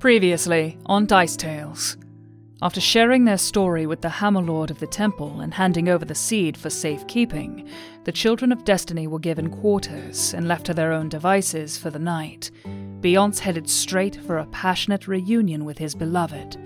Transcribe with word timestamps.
Previously 0.00 0.78
on 0.86 1.04
Dice 1.04 1.36
Tales. 1.36 1.98
After 2.62 2.80
sharing 2.80 3.26
their 3.26 3.36
story 3.36 3.84
with 3.84 4.00
the 4.00 4.08
Hammer 4.08 4.40
Lord 4.40 4.70
of 4.70 4.80
the 4.80 4.86
Temple 4.86 5.42
and 5.42 5.52
handing 5.52 5.90
over 5.90 6.06
the 6.06 6.14
seed 6.14 6.56
for 6.56 6.70
safekeeping, 6.70 7.68
the 8.04 8.12
Children 8.12 8.50
of 8.50 8.64
Destiny 8.64 9.06
were 9.06 9.18
given 9.18 9.50
quarters 9.50 10.32
and 10.32 10.48
left 10.48 10.64
to 10.66 10.74
their 10.74 10.90
own 10.90 11.10
devices 11.10 11.76
for 11.76 11.90
the 11.90 11.98
night. 11.98 12.50
Beyonce 13.02 13.40
headed 13.40 13.68
straight 13.68 14.16
for 14.16 14.38
a 14.38 14.46
passionate 14.46 15.06
reunion 15.06 15.66
with 15.66 15.76
his 15.76 15.94
beloved. 15.94 16.56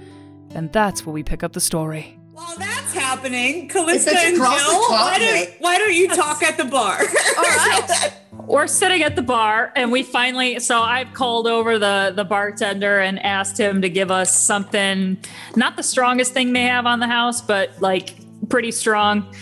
And 0.55 0.73
that's 0.73 1.05
where 1.05 1.13
we 1.13 1.25
pick 1.25 1.43
up 1.43 1.55
the 1.55 1.61
story. 1.61 2.17
While 2.31 2.55
that's 2.57 2.95
happening, 2.95 3.69
Callista 3.69 4.17
and 4.17 4.37
Jill, 4.37 4.45
why 4.45 5.19
don't, 5.19 5.61
why 5.61 5.79
don't 5.79 5.95
you 5.95 6.07
talk 6.07 6.41
at 6.45 6.57
the 6.57 6.67
bar? 6.67 7.01
All 7.01 7.43
right. 7.43 8.13
We're 8.47 8.67
sitting 8.67 9.03
at 9.03 9.17
the 9.17 9.23
bar 9.23 9.73
and 9.75 9.91
we 9.91 10.03
finally 10.03 10.61
so 10.61 10.81
I've 10.81 11.15
called 11.15 11.47
over 11.47 11.79
the 11.79 12.13
the 12.15 12.25
bartender 12.25 13.01
and 13.01 13.19
asked 13.25 13.59
him 13.59 13.81
to 13.83 13.89
give 13.89 14.11
us 14.11 14.37
something 14.37 15.17
not 15.57 15.77
the 15.77 15.83
strongest 15.83 16.35
thing 16.35 16.53
they 16.53 16.65
have 16.65 16.85
on 16.85 17.01
the 17.01 17.07
house, 17.07 17.41
but 17.41 17.81
like 17.81 18.15
pretty 18.51 18.71
strong. 18.71 19.35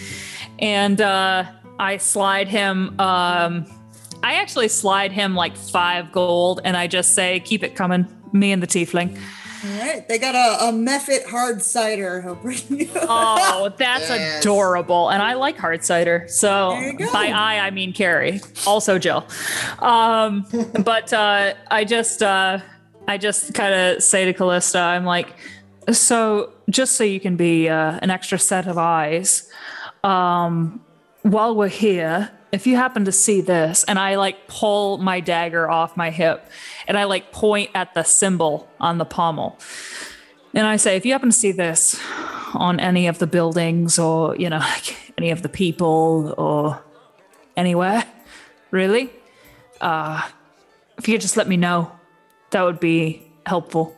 And 0.60 1.01
uh 1.01 1.45
I 1.80 1.96
slide 1.96 2.46
him 2.46 2.98
um 3.01 3.66
I 4.23 4.34
actually 4.34 4.69
slide 4.69 5.10
him 5.10 5.34
like 5.34 5.57
five 5.57 6.12
gold 6.12 6.60
and 6.62 6.77
I 6.77 6.87
just 6.87 7.15
say, 7.15 7.41
keep 7.41 7.65
it 7.65 7.74
coming, 7.74 8.07
me 8.32 8.52
and 8.52 8.62
the 8.62 8.69
tiefling. 8.69 9.19
All 9.65 9.71
right, 9.79 10.07
they 10.09 10.19
got 10.19 10.34
a, 10.34 10.69
a 10.69 10.73
Mephit 10.73 11.25
hard 11.25 11.62
cider. 11.62 12.21
He'll 12.23 12.34
bring 12.34 12.59
you. 12.69 12.89
Oh, 12.97 13.71
that's 13.79 14.09
Yes. 14.09 14.41
adorable. 14.41 15.09
And 15.11 15.23
I 15.23 15.35
like 15.35 15.57
hard 15.57 15.85
cider. 15.85 16.25
So 16.29 16.71
There 16.73 16.93
you 16.93 16.98
go. 16.98 17.12
by 17.12 17.27
I, 17.29 17.59
I 17.66 17.71
mean 17.71 17.93
Carrie. 17.93 18.41
Also 18.66 18.98
Jill. 18.98 19.25
Um, 19.79 20.47
but 20.85 21.12
uh, 21.12 21.55
I 21.71 21.85
just 21.85 22.23
uh, 22.23 22.59
I 23.07 23.19
just 23.19 23.55
kind 23.55 23.73
of 23.75 24.02
say 24.02 24.24
to 24.24 24.33
Callista, 24.33 24.79
I'm 24.79 25.05
like, 25.05 25.35
so 25.93 26.52
just 26.71 26.96
so 26.96 27.05
you 27.05 27.21
can 27.21 27.37
be 27.37 27.68
uh, 27.68 27.99
an 28.02 28.10
extra 28.10 28.38
set 28.38 28.66
of 28.66 28.79
eyes, 28.79 29.49
um, 30.05 30.80
while 31.23 31.55
we're 31.55 31.68
here, 31.68 32.30
if 32.53 32.67
you 32.67 32.77
happen 32.77 33.07
to 33.07 33.13
see 33.13 33.41
this, 33.41 33.83
and 33.85 33.99
I 33.99 34.17
like 34.17 34.47
pull 34.47 34.99
my 34.99 35.21
dagger 35.21 35.71
off 35.71 35.97
my 35.97 36.11
hip 36.11 36.47
and 36.87 36.99
I 36.99 37.05
like 37.05 37.33
point 37.33 37.71
at 37.75 37.95
the 37.95 38.03
symbol 38.03 38.69
on 38.79 38.99
the 38.99 39.07
pommel. 39.07 39.59
And 40.55 40.67
I 40.67 40.77
say, 40.77 40.97
if 40.97 41.07
you 41.07 41.13
happen 41.13 41.30
to 41.30 41.37
see 41.37 41.53
this 41.53 41.99
on 42.53 42.79
any 42.79 43.07
of 43.07 43.19
the 43.19 43.27
buildings 43.27 43.99
or, 43.99 44.37
you 44.37 44.51
know, 44.51 44.59
like 44.59 44.97
any 45.17 45.30
of 45.30 45.41
the 45.41 45.49
people 45.49 46.35
or 46.37 46.83
anywhere, 47.57 48.05
really, 48.71 49.11
uh, 49.80 50.29
if 50.99 51.09
you 51.09 51.15
could 51.15 51.23
just 51.23 51.39
let 51.39 51.49
me 51.49 51.57
know, 51.57 51.91
that 52.51 52.63
would 52.63 52.80
be 52.80 53.33
helpful. 53.47 53.97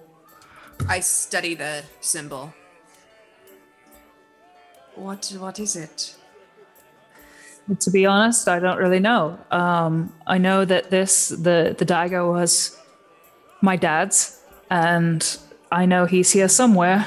I 0.88 1.00
study 1.00 1.54
the 1.54 1.82
symbol. 2.00 2.54
What 4.94 5.34
what 5.40 5.58
is 5.58 5.74
it? 5.74 6.14
To 7.80 7.90
be 7.90 8.04
honest, 8.04 8.46
I 8.46 8.58
don't 8.58 8.76
really 8.76 9.00
know. 9.00 9.38
Um, 9.50 10.12
I 10.26 10.36
know 10.36 10.66
that 10.66 10.90
this, 10.90 11.30
the, 11.30 11.74
the 11.78 11.86
dagger 11.86 12.26
was 12.28 12.78
my 13.62 13.76
dad's, 13.76 14.38
and 14.70 15.38
I 15.72 15.86
know 15.86 16.04
he's 16.04 16.30
here 16.30 16.48
somewhere. 16.48 17.06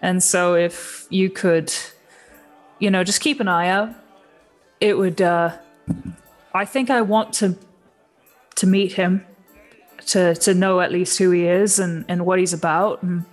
And 0.00 0.22
so 0.22 0.54
if 0.54 1.06
you 1.10 1.28
could, 1.28 1.72
you 2.78 2.88
know, 2.88 3.02
just 3.02 3.20
keep 3.20 3.40
an 3.40 3.48
eye 3.48 3.68
out, 3.68 3.90
it 4.80 4.96
would, 4.96 5.20
uh, 5.20 5.56
I 6.54 6.64
think 6.66 6.88
I 6.90 7.00
want 7.00 7.32
to, 7.34 7.56
to 8.54 8.66
meet 8.68 8.92
him, 8.92 9.26
to, 10.06 10.36
to 10.36 10.54
know 10.54 10.80
at 10.80 10.92
least 10.92 11.18
who 11.18 11.32
he 11.32 11.46
is 11.46 11.80
and, 11.80 12.04
and 12.08 12.24
what 12.24 12.38
he's 12.38 12.52
about. 12.52 13.02
And 13.02 13.24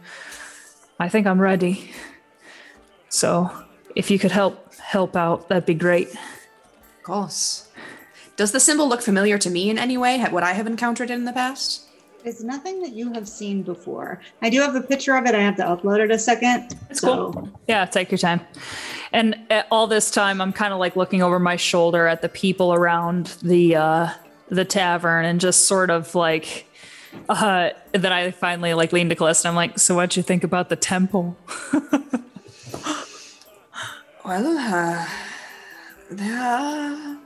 I 1.00 1.08
think 1.08 1.28
I'm 1.28 1.40
ready. 1.40 1.92
So 3.10 3.52
if 3.96 4.10
you 4.10 4.18
could 4.18 4.32
help, 4.32 4.71
help 4.92 5.16
out, 5.16 5.48
that'd 5.48 5.66
be 5.66 5.74
great. 5.74 6.10
Of 6.10 7.04
course. 7.04 7.70
Does 8.36 8.52
the 8.52 8.60
symbol 8.60 8.90
look 8.90 9.02
familiar 9.02 9.38
to 9.38 9.50
me 9.50 9.70
in 9.70 9.80
any 9.80 9.98
way? 9.98 10.22
What 10.26 10.44
I 10.44 10.52
have 10.52 10.68
encountered 10.68 11.10
it 11.10 11.14
in 11.14 11.24
the 11.24 11.32
past? 11.32 11.88
It's 12.26 12.44
nothing 12.44 12.82
that 12.82 12.92
you 12.92 13.14
have 13.14 13.28
seen 13.28 13.64
before. 13.64 14.20
I 14.42 14.50
do 14.50 14.60
have 14.60 14.76
a 14.76 14.82
picture 14.82 15.16
of 15.16 15.26
it. 15.26 15.34
I 15.34 15.40
have 15.40 15.56
to 15.56 15.64
upload 15.64 16.04
it 16.04 16.12
a 16.12 16.20
second. 16.20 16.78
It's 16.90 17.00
cool. 17.00 17.50
Yeah, 17.68 17.86
take 17.86 18.12
your 18.12 18.18
time. 18.18 18.42
And 19.14 19.40
uh, 19.50 19.64
all 19.72 19.88
this 19.88 20.12
time, 20.12 20.42
I'm 20.42 20.52
kind 20.52 20.74
of 20.74 20.80
like 20.80 20.98
looking 20.98 21.24
over 21.24 21.40
my 21.40 21.56
shoulder 21.56 22.06
at 22.08 22.22
the 22.22 22.30
people 22.30 22.74
around 22.74 23.38
the 23.42 23.78
uh, 23.78 24.10
the 24.50 24.66
tavern, 24.66 25.26
and 25.26 25.40
just 25.40 25.68
sort 25.68 25.90
of 25.90 26.14
like. 26.14 26.68
Uh, 27.28 27.72
then 27.92 28.14
I 28.14 28.32
finally 28.32 28.74
like 28.74 28.94
lean 28.94 29.10
to 29.10 29.16
Callista. 29.16 29.48
I'm 29.48 29.56
like, 29.56 29.80
"So 29.80 29.96
what'd 29.96 30.16
you 30.16 30.24
think 30.24 30.44
about 30.44 30.70
the 30.70 30.76
temple?" 30.76 31.38
Well, 34.24 34.58
uh, 34.58 35.06
they 36.10 36.30
are 36.32 37.18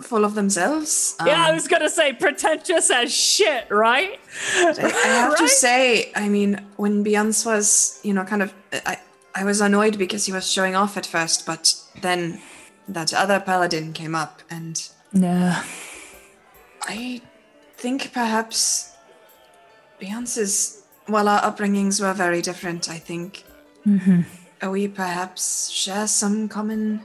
full 0.00 0.24
of 0.24 0.34
themselves. 0.34 1.16
yeah, 1.24 1.46
I 1.46 1.48
Um, 1.50 1.54
was 1.54 1.68
gonna 1.68 1.88
say 1.88 2.12
pretentious 2.12 2.90
as 2.90 3.12
shit, 3.14 3.70
right? 3.70 4.18
I 4.56 4.72
have 5.28 5.36
to 5.36 5.48
say, 5.48 6.12
I 6.14 6.28
mean, 6.28 6.60
when 6.76 7.04
Beyonce 7.04 7.46
was, 7.46 8.00
you 8.02 8.12
know, 8.12 8.24
kind 8.24 8.42
of, 8.42 8.52
I, 8.86 8.98
I 9.34 9.44
was 9.44 9.60
annoyed 9.60 9.98
because 9.98 10.26
he 10.26 10.32
was 10.32 10.50
showing 10.50 10.74
off 10.74 10.96
at 10.96 11.06
first, 11.06 11.46
but 11.46 11.74
then 12.00 12.40
that 12.88 13.14
other 13.14 13.38
paladin 13.40 13.92
came 13.92 14.14
up, 14.14 14.42
and 14.50 14.82
Yeah. 15.12 15.62
I 16.82 17.20
think 17.76 18.12
perhaps 18.12 18.92
Beyonce's, 20.00 20.82
well, 21.08 21.28
our 21.28 21.40
upbringings 21.42 22.00
were 22.00 22.12
very 22.12 22.42
different. 22.42 22.88
I 22.90 22.98
think 22.98 23.44
we 24.70 24.88
perhaps 24.88 25.70
share 25.70 26.06
some 26.06 26.48
common 26.48 27.02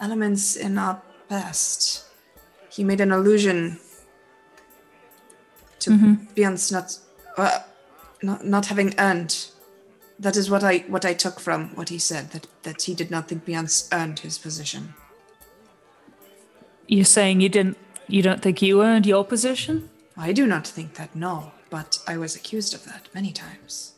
elements 0.00 0.56
in 0.56 0.78
our 0.78 1.00
past. 1.28 2.04
He 2.70 2.84
made 2.84 3.00
an 3.00 3.12
allusion 3.12 3.80
to 5.80 5.90
Beyonce 5.90 6.72
not, 6.72 6.98
uh, 7.36 7.60
not 8.22 8.44
not 8.44 8.66
having 8.66 8.94
earned. 8.98 9.48
That 10.18 10.36
is 10.36 10.50
what 10.50 10.64
I 10.64 10.78
what 10.88 11.04
I 11.04 11.14
took 11.14 11.40
from 11.40 11.74
what 11.76 11.88
he 11.88 11.98
said. 11.98 12.30
That 12.32 12.46
that 12.62 12.82
he 12.82 12.94
did 12.94 13.10
not 13.10 13.28
think 13.28 13.44
Beyonce 13.44 13.88
earned 13.92 14.18
his 14.20 14.38
position. 14.38 14.94
You're 16.86 17.04
saying 17.04 17.42
you 17.42 17.50
didn't, 17.50 17.76
you 18.06 18.22
don't 18.22 18.40
think 18.40 18.62
you 18.62 18.82
earned 18.82 19.06
your 19.06 19.22
position? 19.22 19.90
I 20.16 20.32
do 20.32 20.46
not 20.46 20.66
think 20.66 20.94
that. 20.94 21.14
No, 21.14 21.52
but 21.68 21.98
I 22.06 22.16
was 22.16 22.34
accused 22.34 22.74
of 22.74 22.84
that 22.86 23.08
many 23.14 23.30
times. 23.30 23.92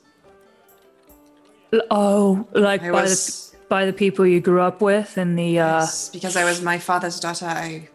Oh, 1.91 2.47
like 2.53 2.83
I 2.83 2.91
by 2.91 3.03
was- 3.03 3.51
the 3.51 3.57
by 3.69 3.87
the 3.87 3.93
people 3.93 4.27
you 4.27 4.41
grew 4.41 4.61
up 4.61 4.81
with 4.81 5.17
in 5.17 5.37
the 5.37 5.61
uh, 5.61 5.81
Yes, 5.81 6.09
because 6.09 6.37
I 6.37 6.45
was 6.45 6.61
my 6.61 6.79
father's 6.79 7.21
daughter, 7.21 7.47
I 7.47 7.89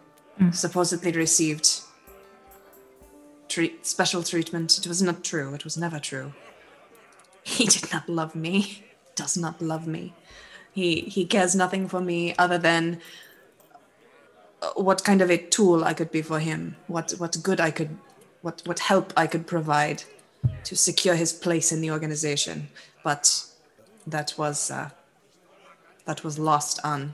supposedly 0.52 1.12
received 1.12 1.82
treat, 3.50 3.86
special 3.86 4.24
treatment. 4.24 4.78
It 4.78 4.88
was 4.88 5.02
not 5.02 5.24
true. 5.24 5.54
It 5.54 5.64
was 5.66 5.78
never 5.78 6.00
true. 6.00 6.34
He 7.44 7.66
did 7.76 7.92
not 7.92 8.08
love 8.08 8.36
me. 8.36 8.86
Does 9.16 9.38
not 9.38 9.62
love 9.62 9.86
me. 9.88 10.14
He 10.74 11.02
he 11.02 11.26
cares 11.26 11.56
nothing 11.56 11.88
for 11.88 12.02
me 12.02 12.36
other 12.38 12.58
than 12.58 13.00
uh, 14.62 14.70
what 14.76 15.04
kind 15.04 15.22
of 15.22 15.30
a 15.30 15.38
tool 15.38 15.84
I 15.84 15.94
could 15.94 16.12
be 16.12 16.22
for 16.22 16.40
him. 16.40 16.76
What 16.88 17.12
what 17.18 17.38
good 17.44 17.60
I 17.60 17.72
could, 17.72 17.98
what 18.42 18.62
what 18.66 18.80
help 18.80 19.14
I 19.18 19.28
could 19.28 19.46
provide 19.48 20.04
to 20.64 20.76
secure 20.76 21.16
his 21.16 21.32
place 21.34 21.72
in 21.72 21.82
the 21.82 21.92
organization. 21.92 22.70
But 23.04 23.46
that 24.08 24.34
was 24.38 24.72
uh, 24.72 24.90
that 26.06 26.24
was 26.24 26.38
lost 26.38 26.80
on 26.84 27.14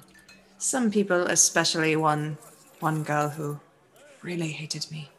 some 0.57 0.91
people, 0.91 1.27
especially 1.27 1.95
one 1.95 2.37
one 2.79 3.03
girl 3.03 3.29
who 3.29 3.59
really 4.21 4.49
hated 4.49 4.89
me. 4.91 5.09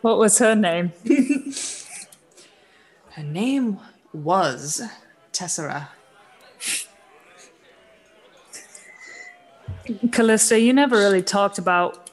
what 0.00 0.18
was 0.18 0.38
her 0.38 0.54
name? 0.54 0.92
Her 3.10 3.24
name 3.24 3.80
was 4.12 4.82
Tessera. 5.32 5.88
Callista, 10.12 10.58
you 10.58 10.72
never 10.72 10.96
really 10.96 11.22
talked 11.22 11.58
about 11.58 12.10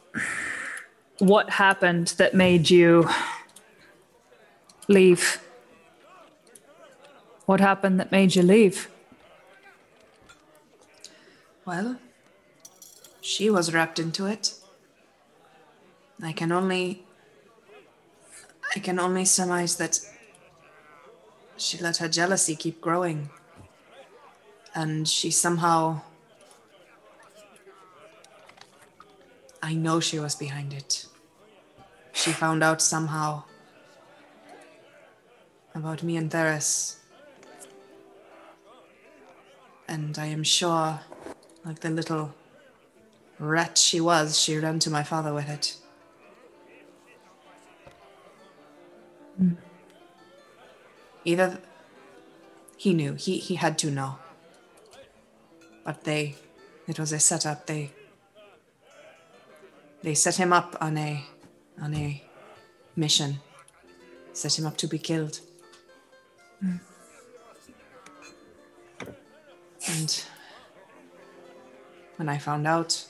what 1.19 1.50
happened 1.51 2.07
that 2.18 2.33
made 2.33 2.69
you 2.69 3.07
leave. 4.88 5.39
What 7.48 7.62
happened 7.62 7.98
that 8.02 8.12
made 8.12 8.36
you 8.36 8.44
leave? 8.44 8.90
Well, 11.66 11.98
she 13.22 13.50
was 13.50 13.74
wrapped 13.74 14.00
into 14.00 14.26
it. 14.26 14.54
I 16.22 16.34
can 16.34 16.52
only 16.52 17.06
I 18.76 18.80
can 18.80 19.00
only 19.00 19.24
surmise 19.24 19.78
that 19.78 19.98
she 21.56 21.78
let 21.78 21.98
her 21.98 22.10
jealousy 22.10 22.58
keep 22.58 22.82
growing. 22.82 23.30
And 24.76 25.08
she 25.08 25.32
somehow 25.32 26.02
I 29.64 29.74
know 29.74 30.02
she 30.02 30.20
was 30.20 30.36
behind 30.36 30.74
it. 30.74 31.06
She 32.12 32.32
found 32.34 32.62
out 32.62 32.82
somehow 32.82 33.44
about 35.74 36.04
me 36.04 36.18
and 36.18 36.30
Theris. 36.30 36.97
And 39.88 40.18
I 40.19 40.25
am 40.25 40.44
sure, 40.44 41.00
like 41.63 41.80
the 41.80 41.89
little 41.89 42.34
rat 43.39 43.78
she 43.78 44.01
was, 44.01 44.39
she 44.39 44.57
ran 44.57 44.80
to 44.80 44.89
my 44.89 45.04
father 45.04 45.34
with 45.34 45.50
it. 45.50 45.78
Hmm. 49.38 49.54
Either 51.24 51.60
he 52.78 52.94
knew, 52.94 53.13
he, 53.13 53.38
he 53.38 53.56
had 53.56 53.78
to 53.80 53.92
know. 53.92 54.18
But 55.84 56.04
they, 56.04 56.36
it 56.88 57.00
was 57.00 57.12
a 57.13 57.19
setup. 57.19 57.66
They, 57.68 57.92
they 60.04 60.13
set 60.13 60.36
him 60.36 60.51
up 60.51 60.75
on 60.81 60.98
a, 60.98 61.24
on 61.81 61.94
a 61.94 62.24
mission. 62.95 63.39
Set 64.34 64.60
him 64.60 64.66
up 64.66 64.78
to 64.78 64.88
be 64.88 65.00
killed. 65.00 65.39
Hmm. 66.60 66.78
And 69.89 70.24
when 72.18 72.28
I 72.30 72.38
found 72.38 72.68
out, 72.68 73.06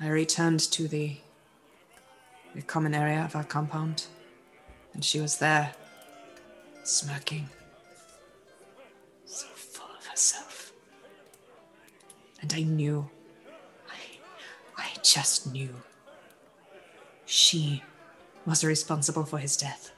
I 0.00 0.08
returned 0.08 0.60
to 0.72 0.88
the, 0.88 1.16
the 2.54 2.62
common 2.62 2.94
area 2.94 3.24
of 3.24 3.36
our 3.36 3.44
compound, 3.44 4.06
and 4.92 5.04
she 5.04 5.20
was 5.20 5.38
there, 5.38 5.72
smirking, 6.82 7.48
so 9.24 9.46
full 9.54 9.88
of 9.98 10.06
herself. 10.06 10.72
And 12.42 12.52
I 12.52 12.62
knew, 12.62 13.08
I, 13.88 14.82
I 14.82 14.88
just 15.02 15.52
knew, 15.52 15.70
she 17.24 17.82
was 18.44 18.64
responsible 18.64 19.24
for 19.24 19.38
his 19.38 19.56
death. 19.56 19.92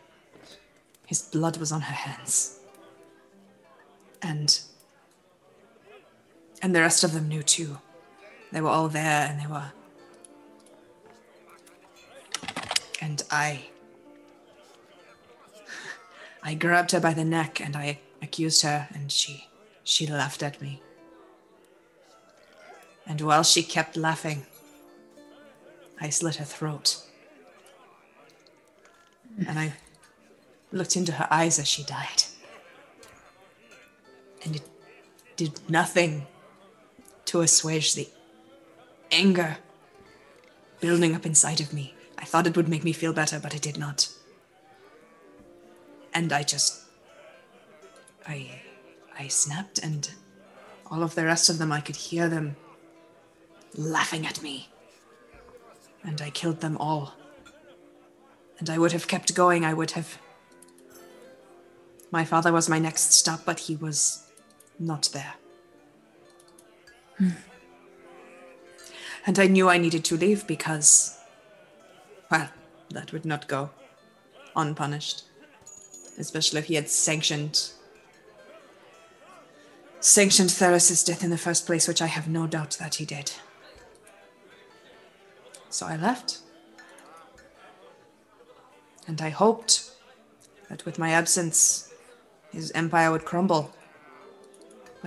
His 1.07 1.23
blood 1.23 1.57
was 1.57 1.73
on 1.73 1.81
her 1.81 1.95
hands. 1.95 2.58
And 4.23 4.61
and 6.61 6.75
the 6.75 6.81
rest 6.81 7.05
of 7.05 7.13
them 7.13 7.29
knew 7.29 7.43
too. 7.43 7.79
They 8.53 8.61
were 8.61 8.71
all 8.71 8.89
there 8.89 9.29
and 9.29 9.41
they 9.41 9.47
were 9.47 9.73
and 13.01 13.23
I 13.31 13.69
I 16.43 16.55
grabbed 16.55 16.93
her 16.93 17.01
by 17.01 17.15
the 17.15 17.25
neck 17.25 17.61
and 17.61 17.77
I 17.77 17.99
accused 18.23 18.63
her 18.63 18.89
and 18.93 19.11
she 19.13 19.49
she 19.85 20.07
laughed 20.07 20.43
at 20.43 20.61
me. 20.61 20.83
And 23.07 23.21
while 23.23 23.43
she 23.43 23.63
kept 23.63 23.97
laughing, 23.97 24.45
I 25.99 26.11
slit 26.11 26.37
her 26.37 26.45
throat. 26.45 26.99
And 29.47 29.59
I 29.59 29.73
looked 30.73 30.95
into 30.97 31.13
her 31.13 31.27
eyes 31.31 31.59
as 31.59 31.67
she 31.67 31.85
died. 31.85 32.25
And 34.45 34.57
it 34.57 34.63
did 35.37 35.59
nothing 35.69 36.27
to 37.27 37.41
assuage 37.41 37.95
the 37.95 38.09
anger 39.11 39.59
building 40.81 41.15
up 41.15 41.27
inside 41.27 41.61
of 41.61 41.73
me. 41.73 41.95
I 42.19 42.25
thought 42.25 42.47
it 42.47 42.57
would 42.57 42.69
make 42.69 42.85
me 42.85 42.93
feel 42.93 43.13
better, 43.13 43.39
but 43.39 43.55
it 43.55 43.63
did 43.63 43.79
not. 43.79 44.09
And 46.15 46.33
I 46.33 46.43
just. 46.43 46.83
I. 48.27 48.63
I 49.21 49.27
snapped, 49.27 49.81
and 49.81 50.09
all 50.89 51.03
of 51.03 51.17
the 51.17 51.25
rest 51.25 51.51
of 51.51 51.59
them, 51.59 51.73
I 51.73 51.81
could 51.81 51.97
hear 51.97 52.29
them 52.29 52.55
laughing 53.75 54.25
at 54.25 54.43
me. 54.43 54.69
And 56.05 56.23
I 56.23 56.31
killed 56.31 56.61
them 56.61 56.77
all. 56.77 57.15
And 58.61 58.71
I 58.71 58.79
would 58.79 58.93
have 58.93 59.09
kept 59.09 59.35
going, 59.35 59.65
I 59.65 59.75
would 59.75 59.93
have. 59.93 60.19
My 62.13 62.25
father 62.25 62.53
was 62.53 62.69
my 62.69 62.79
next 62.79 63.13
stop, 63.13 63.45
but 63.45 63.59
he 63.59 63.75
was 63.75 64.28
not 64.79 65.11
there. 65.13 65.35
Hmm. 67.19 67.31
And 69.27 69.39
I 69.39 69.47
knew 69.47 69.69
I 69.69 69.79
needed 69.79 70.05
to 70.07 70.17
leave 70.17 70.47
because, 70.47 71.19
well, 72.31 72.49
that 72.91 73.13
would 73.13 73.25
not 73.25 73.49
go 73.49 73.71
unpunished. 74.57 75.25
Especially 76.19 76.61
if 76.61 76.67
he 76.67 76.75
had 76.75 76.89
sanctioned 76.89 77.71
sanctioned 80.01 80.51
Theris's 80.51 81.03
death 81.03 81.25
in 81.25 81.31
the 81.31 81.39
first 81.39 81.67
place, 81.67 81.89
which 81.89 82.01
I 82.01 82.07
have 82.07 82.29
no 82.29 82.47
doubt 82.47 82.77
that 82.81 82.97
he 82.97 83.05
did. 83.05 83.33
So 85.71 85.87
I 85.87 85.97
left. 85.97 86.39
And 89.07 89.21
I 89.21 89.31
hoped 89.31 89.91
that 90.69 90.85
with 90.85 90.99
my 90.99 91.11
absence, 91.11 91.93
his 92.53 92.71
empire 92.73 93.11
would 93.11 93.25
crumble. 93.25 93.75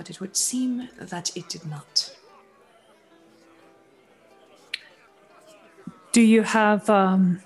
But 0.02 0.10
it 0.10 0.20
would 0.20 0.36
seem 0.36 0.88
that 0.98 1.30
it 1.36 1.48
did 1.48 1.64
not. 1.64 2.12
Do 6.10 6.20
you 6.20 6.42
have 6.42 6.90
um 6.90 7.40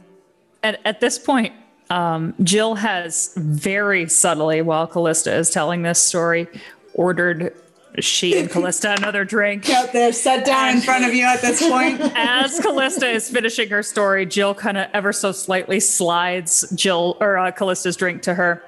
at, 0.63 0.81
at 0.87 1.01
this 1.01 1.19
point 1.19 1.53
um 1.91 2.33
Jill 2.43 2.77
has 2.77 3.35
very 3.37 4.09
subtly 4.09 4.63
while 4.63 4.87
Callista 4.87 5.35
is 5.35 5.51
telling 5.51 5.83
this 5.83 6.03
story 6.03 6.49
ordered 6.95 7.53
she 7.99 8.39
and 8.39 8.51
Callista 8.51 8.95
another 8.95 9.27
drink. 9.27 9.69
Out 9.79 9.93
there, 9.93 10.15
set 10.15 10.47
down 10.47 10.77
in 10.77 10.81
front 10.81 11.05
of 11.05 11.13
you 11.13 11.27
at 11.27 11.43
this 11.43 11.61
point. 11.61 12.01
As 12.15 12.59
Callista 12.59 13.07
is 13.07 13.29
finishing 13.29 13.69
her 13.69 13.83
story, 13.83 14.25
Jill 14.25 14.55
kind 14.55 14.79
of 14.79 14.89
ever 14.95 15.13
so 15.13 15.31
slightly 15.31 15.79
slides 15.79 16.65
Jill 16.75 17.19
or 17.21 17.37
uh, 17.37 17.51
Callista's 17.51 17.97
drink 17.97 18.23
to 18.23 18.33
her, 18.33 18.65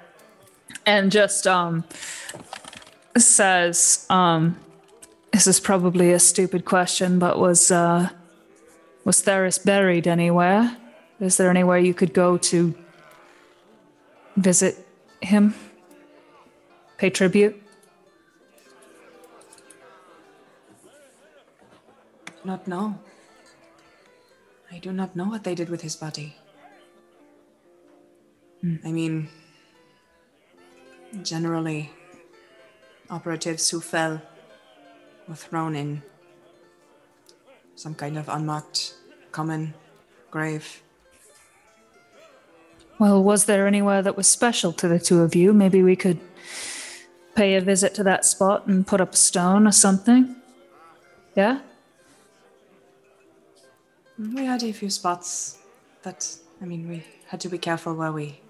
and 0.84 1.10
just 1.10 1.46
um 1.46 1.84
says, 3.26 4.06
um, 4.10 4.58
"This 5.32 5.46
is 5.46 5.60
probably 5.60 6.12
a 6.12 6.18
stupid 6.18 6.64
question, 6.64 7.18
but 7.18 7.38
was 7.38 7.70
uh, 7.70 8.10
was 9.04 9.22
Theris 9.22 9.58
buried 9.58 10.06
anywhere? 10.06 10.76
Is 11.20 11.36
there 11.36 11.50
anywhere 11.50 11.78
you 11.78 11.94
could 11.94 12.12
go 12.12 12.38
to 12.38 12.74
visit 14.36 14.86
him, 15.20 15.54
pay 16.96 17.10
tribute?" 17.10 17.60
Not 22.44 22.66
know. 22.66 22.98
I 24.70 24.78
do 24.78 24.92
not 24.92 25.16
know 25.16 25.24
what 25.24 25.44
they 25.44 25.54
did 25.54 25.68
with 25.68 25.82
his 25.82 25.96
body. 25.96 26.36
I 28.84 28.90
mean, 28.92 29.28
generally, 31.22 31.90
operatives 33.10 33.70
who 33.70 33.80
fell 33.80 34.20
were 35.28 35.34
thrown 35.34 35.74
in 35.76 36.02
some 37.74 37.94
kind 37.94 38.18
of 38.18 38.28
unmarked 38.28 38.94
common 39.32 39.74
grave. 40.30 40.82
Well, 42.98 43.22
was 43.22 43.44
there 43.44 43.66
anywhere 43.66 44.02
that 44.02 44.16
was 44.16 44.26
special 44.26 44.72
to 44.72 44.88
the 44.88 44.98
two 44.98 45.20
of 45.20 45.34
you? 45.34 45.52
Maybe 45.52 45.82
we 45.82 45.94
could 45.94 46.18
pay 47.36 47.54
a 47.54 47.60
visit 47.60 47.94
to 47.94 48.02
that 48.02 48.24
spot 48.24 48.66
and 48.66 48.84
put 48.84 49.00
up 49.00 49.12
a 49.12 49.16
stone 49.16 49.66
or 49.66 49.72
something. 49.72 50.34
Yeah? 51.36 51.60
We 54.18 54.44
had 54.44 54.64
a 54.64 54.72
few 54.72 54.90
spots, 54.90 55.58
but 56.02 56.36
I 56.60 56.64
mean, 56.64 56.88
we 56.88 57.04
had 57.28 57.40
to 57.42 57.48
be 57.48 57.58
careful 57.58 57.94
where 57.94 58.10
we 58.10 58.40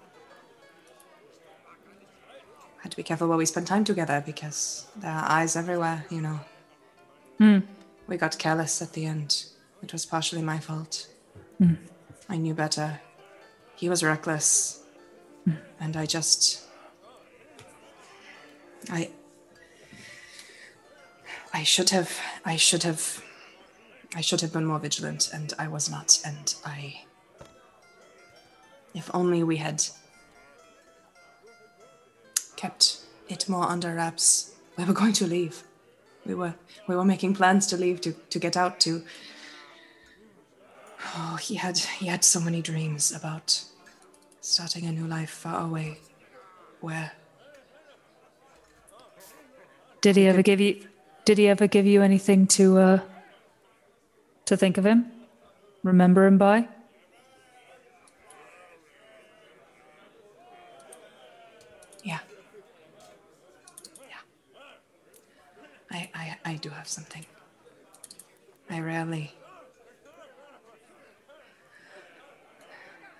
had 2.81 2.91
to 2.91 2.97
be 2.97 3.03
careful 3.03 3.27
where 3.27 3.37
we 3.37 3.45
spent 3.45 3.67
time 3.67 3.83
together 3.83 4.23
because 4.25 4.87
there 4.95 5.11
are 5.11 5.29
eyes 5.29 5.55
everywhere, 5.55 6.05
you 6.09 6.21
know. 6.21 6.39
Hmm. 7.37 7.59
We 8.07 8.17
got 8.17 8.37
careless 8.39 8.81
at 8.81 8.93
the 8.93 9.05
end. 9.05 9.45
It 9.81 9.93
was 9.93 10.05
partially 10.05 10.41
my 10.41 10.59
fault. 10.59 11.07
I 12.29 12.37
knew 12.37 12.53
better. 12.53 12.99
He 13.75 13.89
was 13.89 14.03
reckless. 14.03 14.83
And 15.79 15.95
I 15.95 16.05
just. 16.05 16.63
I. 18.89 19.09
I 21.53 21.63
should 21.63 21.89
have. 21.91 22.17
I 22.45 22.55
should 22.55 22.83
have. 22.83 23.23
I 24.15 24.21
should 24.21 24.41
have 24.41 24.51
been 24.51 24.65
more 24.65 24.79
vigilant, 24.79 25.29
and 25.33 25.53
I 25.57 25.67
was 25.67 25.89
not. 25.89 26.19
And 26.25 26.53
I. 26.65 27.01
If 28.93 29.09
only 29.13 29.43
we 29.43 29.57
had 29.57 29.83
kept 32.59 32.99
it 33.29 33.47
more 33.47 33.63
under 33.63 33.95
wraps. 33.95 34.53
We 34.77 34.83
were 34.83 34.99
going 35.01 35.13
to 35.13 35.25
leave. 35.25 35.63
We 36.25 36.35
were 36.35 36.55
we 36.87 36.95
were 36.95 37.05
making 37.05 37.35
plans 37.35 37.67
to 37.67 37.77
leave 37.77 38.01
to, 38.01 38.11
to 38.33 38.39
get 38.39 38.57
out 38.57 38.79
to 38.81 39.01
Oh, 41.15 41.37
he 41.41 41.55
had 41.55 41.77
he 41.77 42.07
had 42.07 42.23
so 42.25 42.39
many 42.39 42.61
dreams 42.61 43.13
about 43.19 43.63
starting 44.41 44.85
a 44.85 44.91
new 44.91 45.07
life 45.07 45.29
far 45.29 45.61
away 45.67 45.99
where 46.81 47.11
Did 50.01 50.15
he 50.15 50.27
ever 50.27 50.41
give 50.41 50.59
you 50.59 50.73
did 51.25 51.37
he 51.37 51.47
ever 51.47 51.67
give 51.67 51.85
you 51.85 52.01
anything 52.01 52.47
to 52.57 52.77
uh 52.77 52.99
to 54.45 54.57
think 54.57 54.77
of 54.77 54.85
him? 54.85 54.99
Remember 55.83 56.25
him 56.25 56.37
by? 56.37 56.67
do 66.59 66.68
have 66.79 66.87
something. 66.87 67.25
I 68.69 68.79
rarely. 68.79 69.33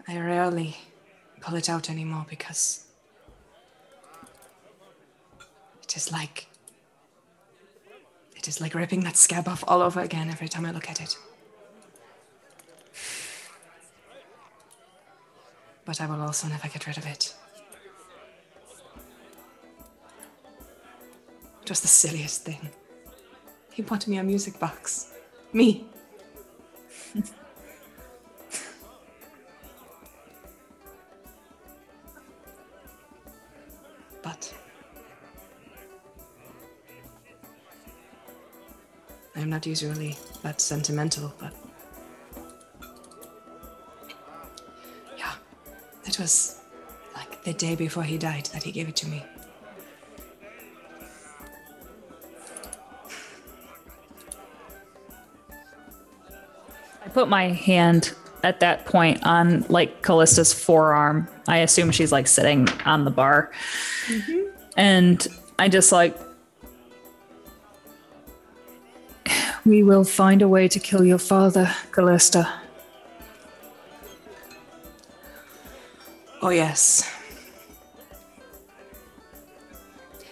I 0.08 0.18
rarely 0.18 0.78
pull 1.42 1.56
it 1.56 1.70
out 1.70 1.90
anymore 1.90 2.26
because 2.30 2.86
it 5.84 5.98
is 5.98 6.10
like 6.10 6.48
it 8.36 8.48
is 8.48 8.62
like 8.62 8.74
ripping 8.74 9.02
that 9.02 9.18
scab 9.18 9.50
off 9.50 9.64
all 9.68 9.82
over 9.82 10.00
again 10.00 10.30
every 10.30 10.48
time 10.48 10.66
I 10.66 10.72
look 10.72 10.90
at 10.90 11.02
it. 11.02 11.18
But 15.84 16.00
I 16.00 16.06
will 16.06 16.22
also 16.22 16.48
never 16.48 16.70
get 16.70 16.88
rid 16.88 16.98
of 16.98 17.06
it. 17.06 17.36
It 21.64 21.70
was 21.70 21.82
the 21.82 21.88
silliest 21.90 22.46
thing. 22.46 22.70
He 23.80 23.84
bought 23.84 24.06
me 24.10 24.18
a 24.18 24.24
music 24.24 24.60
box. 24.60 25.14
Me. 25.54 25.86
but 34.22 34.54
I'm 39.38 39.50
not 39.50 39.66
usually 39.66 40.18
that 40.44 40.60
sentimental, 40.60 41.34
but 41.40 41.54
yeah, 45.18 45.36
it 46.04 46.20
was 46.20 46.60
like 47.16 47.42
the 47.46 47.54
day 47.54 47.78
before 47.78 48.04
he 48.04 48.18
died 48.18 48.48
that 48.48 48.64
he 48.64 48.74
gave 48.74 48.90
it 48.90 48.98
to 48.98 49.08
me. 49.08 49.24
Put 57.20 57.28
my 57.28 57.50
hand 57.50 58.14
at 58.44 58.62
that 58.62 58.86
point 58.86 59.26
on 59.26 59.66
like 59.68 60.02
Callista's 60.04 60.54
forearm. 60.54 61.28
I 61.50 61.58
assume 61.58 61.92
she's 61.92 62.14
like 62.14 62.28
sitting 62.28 62.70
on 62.86 63.04
the 63.04 63.12
bar. 63.12 63.52
Mm-hmm. 64.08 64.48
And 64.78 65.28
I 65.58 65.68
just 65.68 65.92
like. 65.92 66.18
We 69.66 69.84
will 69.84 70.06
find 70.06 70.42
a 70.42 70.48
way 70.48 70.70
to 70.70 70.80
kill 70.80 71.04
your 71.04 71.18
father, 71.18 71.76
Callista. 71.92 72.50
Oh, 76.42 76.50
yes. 76.50 77.14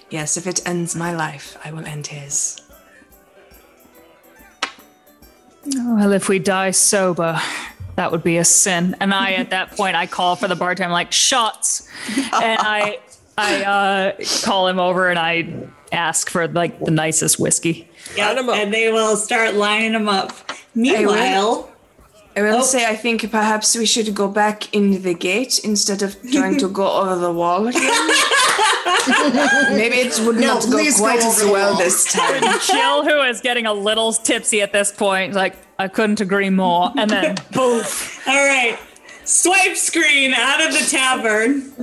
Yes, 0.10 0.38
if 0.38 0.48
it 0.48 0.65
ends 0.65 0.96
my 0.96 1.13
life, 1.13 1.58
I 1.65 1.74
will 1.74 1.86
end 1.86 2.08
his. 2.08 2.66
Well, 5.75 6.13
if 6.13 6.29
we 6.29 6.39
die 6.39 6.71
sober, 6.71 7.39
that 7.95 8.12
would 8.12 8.24
be 8.24 8.38
a 8.38 8.45
sin. 8.45 8.95
And 9.00 9.13
I, 9.13 9.33
at 9.33 9.50
that 9.50 9.71
point, 9.71 9.95
I 9.95 10.05
call 10.07 10.36
for 10.36 10.47
the 10.47 10.55
bartender, 10.55 10.93
like 10.93 11.12
shots, 11.12 11.88
and 12.15 12.59
I, 12.59 13.00
I 13.38 13.63
uh, 13.63 14.12
call 14.43 14.67
him 14.67 14.79
over 14.79 15.09
and 15.09 15.19
I 15.19 15.67
ask 15.91 16.29
for 16.29 16.47
like 16.47 16.79
the 16.83 16.91
nicest 16.91 17.39
whiskey. 17.39 17.88
Yep, 18.15 18.38
'em 18.38 18.50
up. 18.50 18.55
and 18.55 18.74
they 18.74 18.91
will 18.91 19.15
start 19.17 19.55
lining 19.55 19.93
them 19.93 20.07
up. 20.09 20.31
Meanwhile, 20.75 21.69
I 22.36 22.41
will 22.43 22.57
Oh. 22.57 22.62
say, 22.62 22.86
I 22.86 22.95
think 22.95 23.29
perhaps 23.31 23.75
we 23.75 23.86
should 23.86 24.13
go 24.13 24.27
back 24.27 24.74
in 24.74 25.01
the 25.01 25.13
gate 25.13 25.59
instead 25.63 26.01
of 26.03 26.15
trying 26.31 26.57
to 26.59 26.67
go 26.69 26.89
over 26.91 27.15
the 27.15 27.31
wall 27.33 27.67
again. 27.67 27.81
Maybe 29.75 29.98
it 29.98 30.20
would 30.25 30.36
No, 30.38 30.56
not 30.56 30.63
go 30.63 30.72
please 30.72 30.96
go 30.98 31.03
quite 31.03 31.20
over 31.20 31.27
as 31.27 31.39
the 31.41 31.51
well 31.51 31.72
wall. 31.72 31.79
this 31.79 32.12
time. 32.13 32.41
Jill, 32.65 33.03
who 33.03 33.22
is 33.24 33.41
getting 33.41 33.65
a 33.65 33.74
little 33.74 34.13
tipsy 34.13 34.62
at 34.62 34.72
this 34.74 34.91
point, 34.91 35.34
like, 35.34 35.56
I 35.79 35.88
couldn't 35.88 36.20
agree 36.22 36.50
more. 36.50 36.91
And 36.98 37.10
then, 37.10 37.36
boof. 37.53 38.27
all 38.27 38.36
right, 38.36 38.77
swipe 39.25 39.75
screen 39.75 40.34
out 40.34 40.65
of 40.65 40.72
the 40.74 40.86
tavern. 40.89 41.74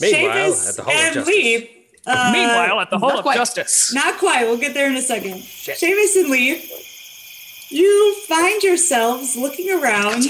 Meanwhile, 0.00 0.52
Seamus 0.52 0.68
at 0.70 0.76
the 0.76 0.82
Hall 0.82 0.92
of 0.92 0.98
and 1.00 1.14
Justice. 1.14 1.26
Leith. 1.34 1.70
uh, 2.06 2.30
Meanwhile, 2.32 2.80
at 2.80 2.90
the 2.90 2.98
Hall 2.98 3.16
of 3.18 3.22
quite. 3.22 3.36
Justice. 3.36 3.92
Not 3.94 4.18
quite. 4.18 4.42
We'll 4.44 4.56
get 4.58 4.74
there 4.74 4.88
in 4.88 4.96
a 4.96 5.02
second. 5.02 5.34
Seamus 5.34 6.16
and 6.16 6.28
Leith, 6.30 7.66
you 7.70 8.14
find 8.26 8.62
yourselves 8.62 9.36
looking 9.36 9.70
around. 9.70 10.24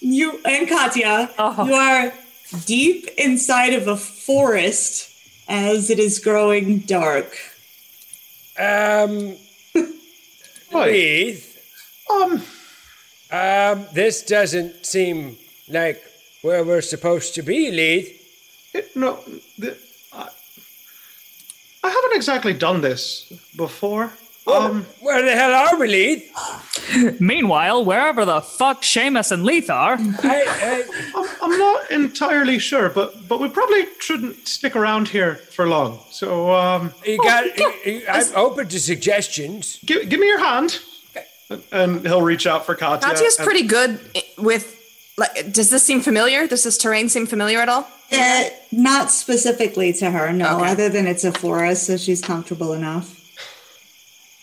You 0.00 0.38
and 0.44 0.68
Katya, 0.68 1.30
Oh. 1.38 1.66
you 1.66 1.74
are 1.74 2.12
deep 2.66 3.08
inside 3.16 3.72
of 3.74 3.86
a 3.88 3.96
forest 3.96 5.10
as 5.48 5.90
it 5.90 5.98
is 5.98 6.18
growing 6.18 6.80
dark. 6.80 7.36
Um, 8.58 9.36
Right. 10.70 10.92
Leith, 10.92 12.04
Um, 12.10 12.42
um, 13.30 13.86
this 13.94 14.22
doesn't 14.22 14.84
seem 14.84 15.38
like 15.68 16.02
where 16.42 16.62
we're 16.62 16.82
supposed 16.82 17.34
to 17.36 17.42
be, 17.42 17.70
Leith. 17.70 18.10
it, 18.74 18.94
no, 18.94 19.18
the, 19.58 19.78
I, 20.12 20.28
I 21.82 21.88
haven't 21.88 22.16
exactly 22.16 22.52
done 22.52 22.82
this 22.82 23.32
before. 23.56 24.12
Um, 24.48 24.86
Where 25.00 25.22
the 25.22 25.32
hell 25.32 25.52
are 25.52 25.78
we, 25.78 25.88
Leith? 25.88 27.20
Meanwhile, 27.20 27.84
wherever 27.84 28.24
the 28.24 28.40
fuck 28.40 28.82
Seamus 28.82 29.30
and 29.30 29.44
Leith 29.44 29.68
are, 29.70 29.96
I, 29.98 30.84
I'm, 31.14 31.26
I'm 31.42 31.58
not 31.58 31.90
entirely 31.90 32.58
sure, 32.58 32.88
but 32.88 33.28
but 33.28 33.40
we 33.40 33.48
probably 33.48 33.86
shouldn't 34.00 34.48
stick 34.48 34.74
around 34.74 35.08
here 35.08 35.34
for 35.36 35.68
long. 35.68 36.00
So, 36.10 36.52
um, 36.54 36.92
I, 37.06 37.08
you 37.10 37.18
got. 37.18 37.58
you- 37.58 37.74
you- 37.84 38.06
I'm 38.08 38.24
open 38.34 38.68
to 38.68 38.80
suggestions. 38.80 39.78
give, 39.84 40.08
give 40.08 40.18
me 40.20 40.26
your 40.28 40.38
hand, 40.40 40.80
and 41.72 42.00
he'll 42.06 42.22
reach 42.22 42.46
out 42.46 42.64
for 42.64 42.74
Katya. 42.74 43.06
Katya's 43.08 43.36
and- 43.38 43.44
pretty 43.46 43.66
good 43.66 44.00
with. 44.38 44.76
Like, 45.18 45.52
does 45.52 45.68
this 45.70 45.82
seem 45.82 46.00
familiar? 46.00 46.46
Does 46.46 46.62
this 46.62 46.78
terrain 46.78 47.08
seem 47.08 47.26
familiar 47.26 47.58
at 47.58 47.68
all? 47.68 47.88
Uh, 48.12 48.44
not 48.70 49.10
specifically 49.10 49.92
to 49.94 50.10
her, 50.12 50.32
no, 50.32 50.58
Okay. 50.60 50.70
other 50.70 50.88
than 50.88 51.08
it's 51.08 51.24
a 51.24 51.32
forest, 51.32 51.86
so 51.88 51.96
she's 51.96 52.22
comfortable 52.22 52.72
enough. 52.72 53.17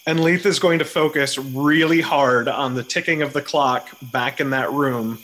And 0.08 0.20
Leith 0.20 0.46
is 0.46 0.60
going 0.60 0.80
to 0.80 0.86
focus 0.86 1.38
really 1.38 2.02
hard 2.02 2.48
on 2.48 2.76
the 2.76 2.84
ticking 2.84 3.22
of 3.24 3.34
the 3.34 3.42
clock 3.42 3.90
back 4.02 4.40
in 4.40 4.52
that 4.52 4.72
room 4.72 5.20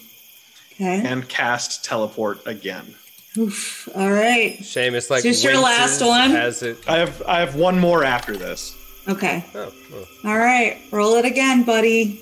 Okay. 0.76 1.04
and 1.06 1.28
cast 1.30 1.86
teleport 1.86 2.40
again. 2.48 2.96
Oof. 3.38 3.88
All 3.96 4.12
right. 4.12 4.58
Seamus 4.62 5.10
like 5.12 5.24
Is 5.24 5.42
this 5.42 5.44
your 5.44 5.62
last 5.62 6.02
one? 6.02 6.32
As 6.32 6.64
it. 6.64 6.78
I 6.90 6.98
have 6.98 7.22
I 7.28 7.40
have 7.42 7.56
one 7.56 7.80
more 7.80 8.04
after 8.04 8.36
this. 8.36 8.76
Okay. 9.08 9.46
Oh, 9.54 9.72
oh. 9.94 10.08
All 10.30 10.38
right. 10.38 10.82
Roll 10.92 11.16
it 11.16 11.26
again, 11.26 11.64
buddy. 11.64 12.20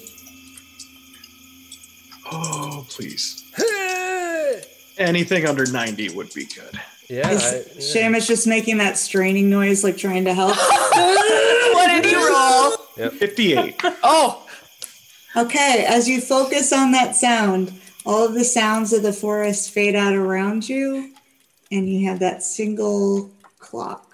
Oh, 2.32 2.86
please. 2.90 3.44
Anything 4.98 5.46
under 5.48 5.66
90 5.66 6.10
would 6.10 6.34
be 6.34 6.46
good. 6.46 6.80
yeah. 7.10 7.30
Is 7.30 7.44
I, 7.44 7.56
yeah. 7.56 8.10
Seamus 8.12 8.28
just 8.28 8.46
making 8.46 8.78
that 8.80 8.98
straining 8.98 9.50
noise, 9.50 9.84
like 9.84 9.98
trying 9.98 10.26
to 10.26 10.34
help? 10.34 10.56
What 11.94 12.04
did 12.04 12.12
you 12.12 12.30
roll? 12.30 13.10
58. 13.10 13.82
Oh, 14.04 14.46
Okay, 15.36 15.86
as 15.88 16.10
you 16.10 16.22
focus 16.22 16.74
on 16.74 16.92
that 16.92 17.16
sound, 17.16 17.72
all 18.06 18.26
of 18.26 18.34
the 18.34 18.44
sounds 18.44 18.94
of 18.94 19.04
the 19.04 19.14
forest 19.14 19.70
fade 19.72 19.96
out 19.96 20.16
around 20.16 20.68
you, 20.68 21.14
and 21.72 21.88
you 21.88 22.08
have 22.10 22.20
that 22.20 22.42
single 22.42 23.30
clock 23.60 24.12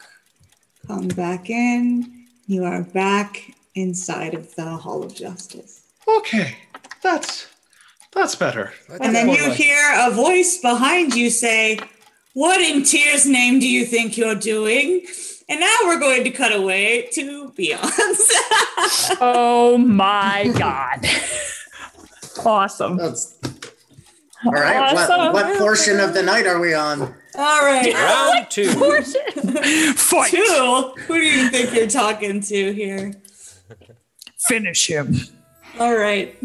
come 0.86 1.08
back 1.08 1.50
in. 1.50 2.27
You 2.48 2.65
are 2.65 2.84
back 2.84 3.50
inside 3.75 4.34
of 4.34 4.53
the 4.55 4.65
Hall 4.65 5.03
of 5.03 5.15
Justice. 5.15 5.84
Okay. 6.05 6.58
That's 7.01 7.48
that's 8.13 8.36
better. 8.36 8.74
And 9.01 9.15
then 9.15 9.29
you 9.29 9.51
hear 9.51 9.77
a 9.98 10.12
voice 10.12 10.58
behind 10.58 11.15
you 11.15 11.29
say, 11.29 11.79
What 12.34 12.60
in 12.62 12.84
Tyr's 12.84 13.25
name 13.25 13.60
do 13.60 13.70
you 13.70 13.86
think 13.86 14.17
you're 14.17 14.36
doing? 14.36 15.05
And 15.48 15.60
now 15.60 15.75
we're 15.84 16.00
going 16.00 16.24
to 16.24 16.32
cut 16.32 16.56
away 16.56 17.08
to 17.14 17.52
Beyonce. 17.52 18.32
oh 19.22 19.78
my 19.78 20.52
god. 20.58 21.06
awesome. 22.46 22.98
That's 22.98 23.38
all 24.46 24.52
right. 24.54 24.94
What, 24.94 25.34
what 25.34 25.58
portion 25.58 26.00
of 26.00 26.14
the 26.14 26.24
night 26.24 26.48
are 26.48 26.60
we 26.60 26.74
on? 26.74 27.02
All 27.38 27.62
right. 27.62 27.94
Round 27.94 28.48
two. 28.50 28.70
Fight! 29.94 30.32
Two. 30.32 30.94
Who 31.08 31.14
do 31.14 31.25
you 31.25 31.50
think 31.50 31.74
you're 31.75 31.88
talking 31.88 32.42
to 32.42 32.74
here? 32.74 33.14
Finish 34.48 34.88
him. 34.88 35.16
All 35.80 35.96
right. 35.96 36.38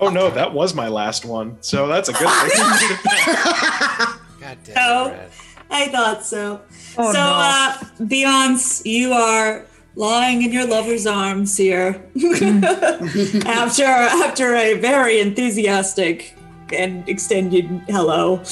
Oh 0.00 0.08
no, 0.10 0.30
that 0.30 0.52
was 0.52 0.74
my 0.74 0.88
last 0.88 1.24
one. 1.24 1.56
So 1.60 1.86
that's 1.86 2.08
a 2.08 2.12
good 2.12 2.28
thing. 2.28 2.96
God 4.40 4.58
damn 4.64 4.74
No. 4.74 5.20
It, 5.72 5.90
Brad. 5.90 5.90
I 5.90 5.92
thought 5.92 6.24
so. 6.24 6.60
Oh, 6.98 7.12
so, 7.12 7.18
no. 7.18 7.32
uh, 7.34 7.78
Beyonce, 8.06 8.84
you 8.84 9.12
are 9.12 9.64
lying 9.94 10.42
in 10.42 10.52
your 10.52 10.66
lover's 10.66 11.06
arms 11.06 11.56
here 11.56 12.02
after 13.46 13.84
after 13.84 14.54
a 14.54 14.74
very 14.78 15.20
enthusiastic 15.20 16.34
and 16.74 17.06
extended 17.08 17.66
hello. 17.88 18.42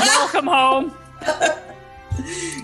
Welcome 0.00 0.46
home. 0.46 0.94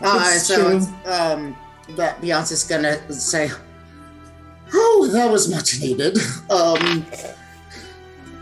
Uh, 0.02 0.30
so 0.38 0.56
true. 0.56 0.76
it's, 0.78 0.86
um, 1.06 1.54
But 1.96 2.20
Beyonce's 2.22 2.64
gonna 2.64 2.96
say, 3.12 3.50
"Oh, 4.72 5.08
that 5.12 5.30
was 5.30 5.48
much 5.50 5.80
needed." 5.80 6.16
Um, 6.48 7.04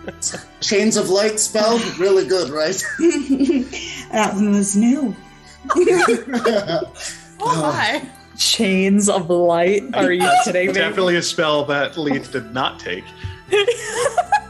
chains 0.61 0.97
of 0.97 1.09
light 1.09 1.39
spell, 1.39 1.79
really 1.99 2.27
good, 2.27 2.51
right? 2.51 2.75
that 4.13 4.33
one 4.35 4.53
was 4.53 4.77
new. 4.77 5.15
Oh, 7.43 7.73
hi. 7.73 8.07
Chains 8.37 9.09
of 9.09 9.31
light. 9.31 9.83
Are 9.95 10.13
you 10.13 10.31
kidding 10.45 10.69
me? 10.69 10.73
Definitely 10.75 11.17
a 11.17 11.23
spell 11.23 11.65
that 11.65 11.97
Leith 11.97 12.33
did 12.33 12.53
not 12.53 12.79
take. 12.79 13.05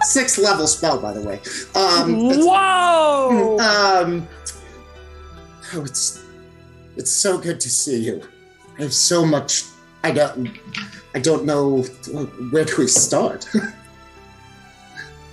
Six 0.03 0.39
level 0.39 0.67
spell, 0.67 1.01
by 1.01 1.13
the 1.13 1.23
way. 1.23 1.41
Um, 1.77 2.31
Whoa! 2.45 3.59
Um, 3.61 4.29
oh, 5.73 5.83
it's 5.83 6.25
it's 6.97 7.11
so 7.11 7.39
good 7.39 7.61
to 7.61 7.71
see 7.71 8.05
you. 8.05 8.23
I 8.79 8.83
have 8.83 8.95
so 8.95 9.25
much. 9.25 9.65
I 10.03 10.11
don't. 10.11 10.51
I 11.15 11.19
don't 11.19 11.45
know 11.45 11.83
where 12.51 12.65
do 12.65 12.75
we 12.79 12.87
start. 12.89 13.49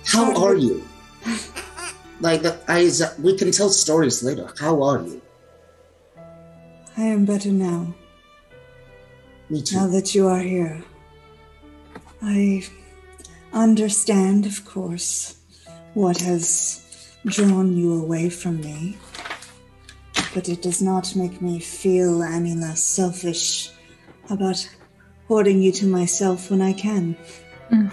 How 0.08 0.44
are 0.44 0.54
you? 0.54 0.82
Like 2.20 2.42
I, 2.68 2.90
we 3.22 3.36
can 3.36 3.52
tell 3.52 3.68
stories 3.68 4.22
later. 4.22 4.50
How 4.58 4.82
are 4.82 5.02
you? 5.02 5.22
I 6.96 7.02
am 7.02 7.24
better 7.24 7.52
now. 7.52 7.94
Me 9.50 9.62
too. 9.62 9.76
Now 9.76 9.86
that 9.88 10.14
you 10.14 10.26
are 10.26 10.40
here, 10.40 10.82
I 12.22 12.66
understand, 13.52 14.46
of 14.46 14.64
course, 14.64 15.36
what 15.94 16.18
has 16.18 17.16
drawn 17.26 17.76
you 17.76 18.02
away 18.02 18.30
from 18.30 18.60
me. 18.60 18.96
But 20.34 20.48
it 20.48 20.62
does 20.62 20.82
not 20.82 21.14
make 21.14 21.40
me 21.40 21.60
feel 21.60 22.22
any 22.22 22.54
less 22.54 22.82
selfish 22.82 23.70
about 24.28 24.68
hoarding 25.28 25.62
you 25.62 25.72
to 25.72 25.86
myself 25.86 26.50
when 26.50 26.60
I 26.60 26.72
can. 26.72 27.16
Mm. 27.70 27.92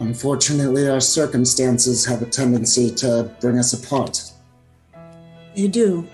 Unfortunately, 0.00 0.88
our 0.88 1.00
circumstances 1.00 2.06
have 2.06 2.22
a 2.22 2.26
tendency 2.26 2.90
to 2.96 3.30
bring 3.40 3.58
us 3.58 3.74
apart. 3.74 4.32
You 5.54 5.68
do. 5.68 6.08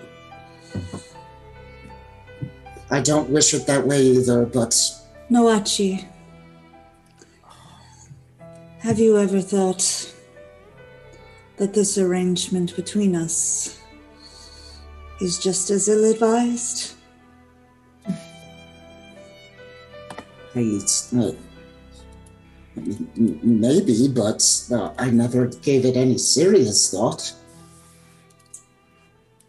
I 2.91 3.01
don't 3.01 3.31
wish 3.31 3.55
it 3.55 3.67
that 3.69 3.87
way 3.87 4.03
either, 4.03 4.45
but 4.45 4.71
Noachi, 5.31 6.05
have 8.81 8.99
you 8.99 9.19
ever 9.19 9.41
thought 9.41 10.13
that 11.57 11.73
this 11.73 11.97
arrangement 11.97 12.75
between 12.75 13.15
us 13.15 13.81
is 15.21 15.39
just 15.39 15.71
as 15.71 15.89
ill 15.89 16.11
advised? 16.11 16.95
Hey, 20.53 20.65
it's, 20.65 21.13
uh, 21.13 21.35
maybe, 22.77 24.09
but 24.09 24.69
uh, 24.71 24.93
I 24.99 25.11
never 25.11 25.47
gave 25.47 25.85
it 25.85 25.97
any 25.97 26.19
serious 26.19 26.91
thought. 26.91 27.33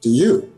Do 0.01 0.09
you? 0.09 0.53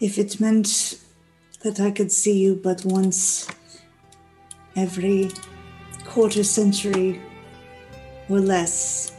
If 0.00 0.18
it 0.18 0.40
meant 0.40 0.98
that 1.62 1.78
I 1.78 1.90
could 1.90 2.10
see 2.10 2.38
you 2.38 2.56
but 2.56 2.84
once 2.84 3.48
every 4.74 5.30
quarter 6.04 6.42
century 6.42 7.20
or 8.28 8.40
less, 8.40 9.12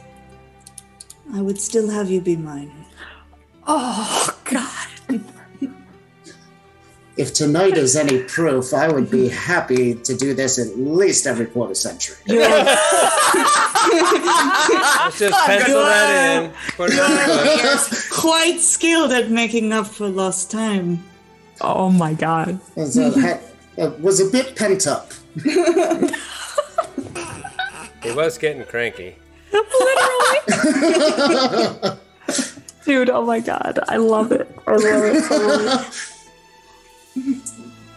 I 1.32 1.40
would 1.40 1.60
still 1.60 1.88
have 1.88 2.10
you 2.10 2.20
be 2.20 2.36
mine. 2.36 2.84
Oh 3.66 4.28
God! 4.28 4.33
If 7.16 7.32
tonight 7.32 7.76
is 7.76 7.94
any 7.94 8.24
proof, 8.24 8.74
I 8.74 8.90
would 8.90 9.08
be 9.08 9.28
happy 9.28 9.94
to 9.94 10.16
do 10.16 10.34
this 10.34 10.58
at 10.58 10.76
least 10.76 11.28
every 11.28 11.46
quarter 11.46 11.76
century. 11.76 12.16
Let's 12.26 12.66
just 15.20 15.46
pencil 15.46 15.80
that 15.84 16.42
in. 16.42 16.50
Put 16.76 16.90
it 16.90 16.98
on 16.98 17.10
the. 17.10 18.06
Quite 18.10 18.58
skilled 18.58 19.12
at 19.12 19.30
making 19.30 19.72
up 19.72 19.86
for 19.86 20.08
lost 20.08 20.50
time. 20.50 21.04
Oh 21.60 21.88
my 21.88 22.14
God! 22.14 22.58
It 22.74 22.80
was 22.80 22.98
a, 22.98 23.40
it 23.76 24.00
was 24.00 24.18
a 24.20 24.28
bit 24.32 24.56
pent 24.56 24.88
up. 24.88 25.12
He 28.02 28.10
was 28.12 28.38
getting 28.38 28.64
cranky. 28.64 29.14
Literally. 29.52 30.40
Dude, 32.84 33.08
oh 33.08 33.24
my 33.24 33.38
God! 33.38 33.78
I 33.86 33.98
love 33.98 34.32
it. 34.32 34.50
I 34.66 34.72
love 34.72 35.04
it. 35.04 35.30
I 35.30 35.36
love 35.36 35.86
it. 35.86 36.10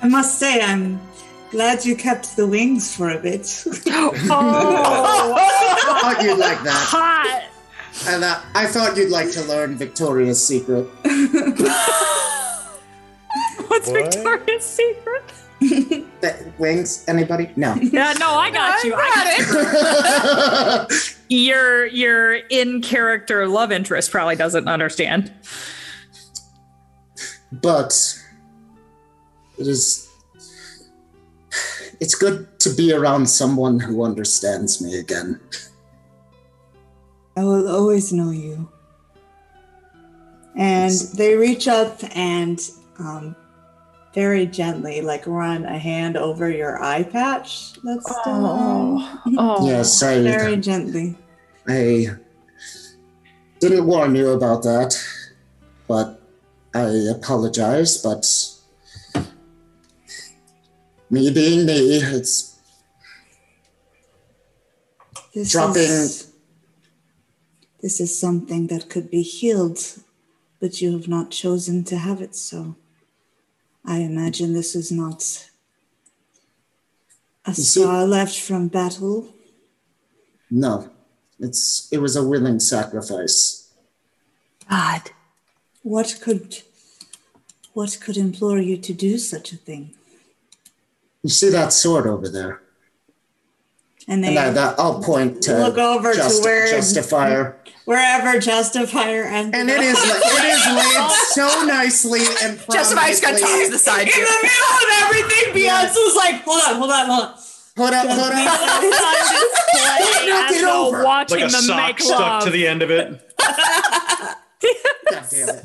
I 0.02 0.08
must 0.08 0.38
say, 0.40 0.62
I'm 0.62 1.00
glad 1.52 1.86
you 1.86 1.96
kept 1.96 2.36
the 2.36 2.46
wings 2.48 2.96
for 2.96 3.10
a 3.10 3.20
bit. 3.20 3.42
Oh, 3.90 4.12
I 5.36 6.14
thought 6.14 6.24
you'd 6.24 6.38
like 6.38 6.62
that. 6.64 6.74
hot! 6.74 7.44
And 8.08 8.24
uh, 8.24 8.40
I 8.54 8.68
thought 8.68 8.96
you'd 8.98 9.10
like 9.12 9.32
to 9.32 9.42
learn 9.46 9.76
Victoria's 9.76 10.46
secret. 10.46 10.84
What's 13.68 13.90
What? 13.90 14.14
Victoria's 14.14 14.64
Secret? 14.64 15.24
Th- 15.60 16.36
wings? 16.60 17.04
Anybody? 17.08 17.50
No. 17.56 17.74
Yeah, 17.82 18.14
no, 18.20 18.30
I 18.30 18.52
got 18.52 18.84
you. 18.84 18.94
I 18.96 19.10
got 19.10 20.92
it. 20.92 21.18
your 21.30 21.86
your 21.88 22.36
in 22.36 22.82
character 22.82 23.48
love 23.48 23.72
interest 23.72 24.12
probably 24.12 24.36
doesn't 24.36 24.68
understand. 24.68 25.32
but 27.52 28.20
it 29.58 29.68
is 29.68 30.10
it's 32.00 32.16
good 32.16 32.48
to 32.60 32.70
be 32.76 32.94
around 32.94 33.28
someone 33.28 33.80
who 33.80 34.04
understands 34.04 34.82
me 34.82 34.98
again 35.00 35.40
I 37.38 37.44
will 37.44 37.70
always 37.70 38.12
know 38.12 38.32
you. 38.32 38.68
And 40.56 40.92
they 41.14 41.36
reach 41.36 41.68
up 41.68 42.00
and 42.16 42.60
um, 42.98 43.36
very 44.12 44.48
gently, 44.48 45.02
like 45.02 45.28
run 45.28 45.64
a 45.66 45.78
hand 45.78 46.18
over 46.18 46.50
your 46.50 46.82
eye 46.84 47.04
patch. 47.04 47.74
That's 47.84 48.10
still 48.10 48.44
on. 48.44 49.20
oh. 49.38 49.68
yes 49.70 50.02
i 50.02 50.20
Very 50.24 50.58
gently. 50.58 51.16
i 51.68 52.08
didn't 53.60 53.86
warn 53.86 54.16
you 54.16 54.30
about 54.30 54.64
that 54.64 54.96
but 55.88 56.22
i 56.74 56.88
apologize 57.12 57.98
but 57.98 58.26
me 61.10 61.32
being 61.32 61.66
me 61.66 62.00
it's 62.02 62.56
This 65.34 65.52
Dropping- 65.52 65.84
Is, 65.84 66.28
this 67.82 68.00
is 68.00 68.20
something 68.20 68.68
that 68.68 68.90
could 68.90 69.10
be 69.12 69.22
healed, 69.22 69.80
but 70.60 70.82
you 70.82 70.94
have 70.94 71.08
not 71.08 71.30
chosen 71.32 71.84
to 71.86 71.98
have 71.98 72.22
it 72.22 72.36
so. 72.36 72.76
I 73.86 74.00
imagine 74.00 74.54
this 74.54 74.76
is 74.76 74.92
not 74.92 75.50
a 77.46 77.54
see- 77.54 77.82
scar 77.82 78.06
left 78.06 78.38
from 78.38 78.68
battle. 78.68 79.34
no 80.50 80.90
it's 81.40 81.88
it 81.92 82.00
was 82.00 82.16
a 82.16 82.24
willing 82.28 82.60
sacrifice 82.60 83.68
God. 84.70 85.04
What 85.84 86.18
could 86.22 86.64
what 87.74 87.98
could 88.02 88.18
implore 88.18 88.60
you 88.60 88.78
to 88.78 88.94
do 88.94 89.18
such 89.18 89.54
a 89.54 89.58
thing? 89.58 89.94
You 91.24 91.30
see 91.30 91.50
that 91.50 91.74
sword 91.74 92.06
over 92.08 92.30
there 92.30 92.62
And 94.08 94.24
they 94.24 94.30
and 94.30 94.38
that, 94.38 94.54
that 94.56 94.80
i'll 94.80 95.02
point 95.02 95.42
to 95.44 95.58
look 95.58 95.78
over 95.78 96.14
to 96.14 96.40
where 96.44 96.68
justifier 96.70 97.58
wherever 97.86 98.38
Justifier 98.40 99.24
and 99.24 99.54
And 99.56 99.70
it 99.70 99.80
is 99.82 99.98
it 99.98 100.46
is 100.46 100.66
laid 100.76 101.12
so 101.34 101.64
nicely 101.66 102.20
and 102.44 102.60
Justifier 102.72 103.10
just 103.10 103.22
got 103.22 103.32
prominently. 103.40 103.66
tossed 103.70 103.74
aside 103.88 104.02
in 104.08 104.14
too. 104.14 104.20
the 104.20 104.40
middle 104.44 104.76
of 104.76 104.90
everything. 105.04 105.54
Beyonce 105.56 105.96
was 105.96 106.16
like, 106.18 106.44
"Hold 106.44 106.62
on, 106.68 106.76
hold 106.76 106.92
on, 106.92 107.06
hold 107.08 107.24
on." 107.24 107.34
Hold 107.78 107.94
up, 107.94 108.08
hold 108.10 108.34
up. 108.34 108.34
Knock 110.28 110.52
it 110.52 110.64
over. 110.66 111.04
watching 111.04 111.40
Like 111.40 111.50
a 111.50 111.52
them 111.52 111.62
sock 111.62 111.88
make 111.88 112.00
stuck 112.02 112.20
love. 112.20 112.44
to 112.44 112.50
the 112.50 112.68
end 112.68 112.82
of 112.82 112.90
it. 112.92 113.08
God 113.40 115.26
damn 115.32 115.50
it. 115.50 115.64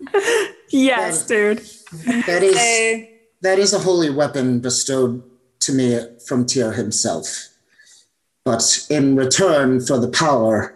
It's 0.00 0.74
a- 0.74 0.76
yes, 0.76 1.26
dude. 1.26 1.58
that 2.26 2.42
is 2.42 2.56
Hey, 2.56 3.20
that 3.42 3.58
is 3.58 3.72
a 3.72 3.78
holy 3.78 4.10
weapon 4.10 4.60
bestowed 4.60 5.22
to 5.60 5.72
me 5.72 6.00
from 6.26 6.46
Tyr 6.46 6.72
himself. 6.72 7.48
But 8.44 8.86
in 8.90 9.16
return 9.16 9.80
for 9.80 9.98
the 9.98 10.08
power 10.08 10.74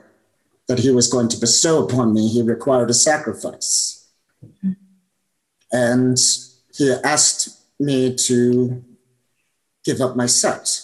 that 0.67 0.81
he 0.81 0.91
was 0.91 1.09
going 1.09 1.29
to 1.29 1.37
bestow 1.37 1.85
upon 1.85 2.13
me, 2.15 2.29
he 2.29 2.43
required 2.43 2.91
a 2.91 2.95
sacrifice. 2.95 4.07
And 5.73 6.19
he 6.77 6.93
asked 7.05 7.61
me 7.79 8.15
to 8.15 8.85
give 9.85 10.01
up 10.01 10.17
my 10.17 10.27
sight. 10.27 10.83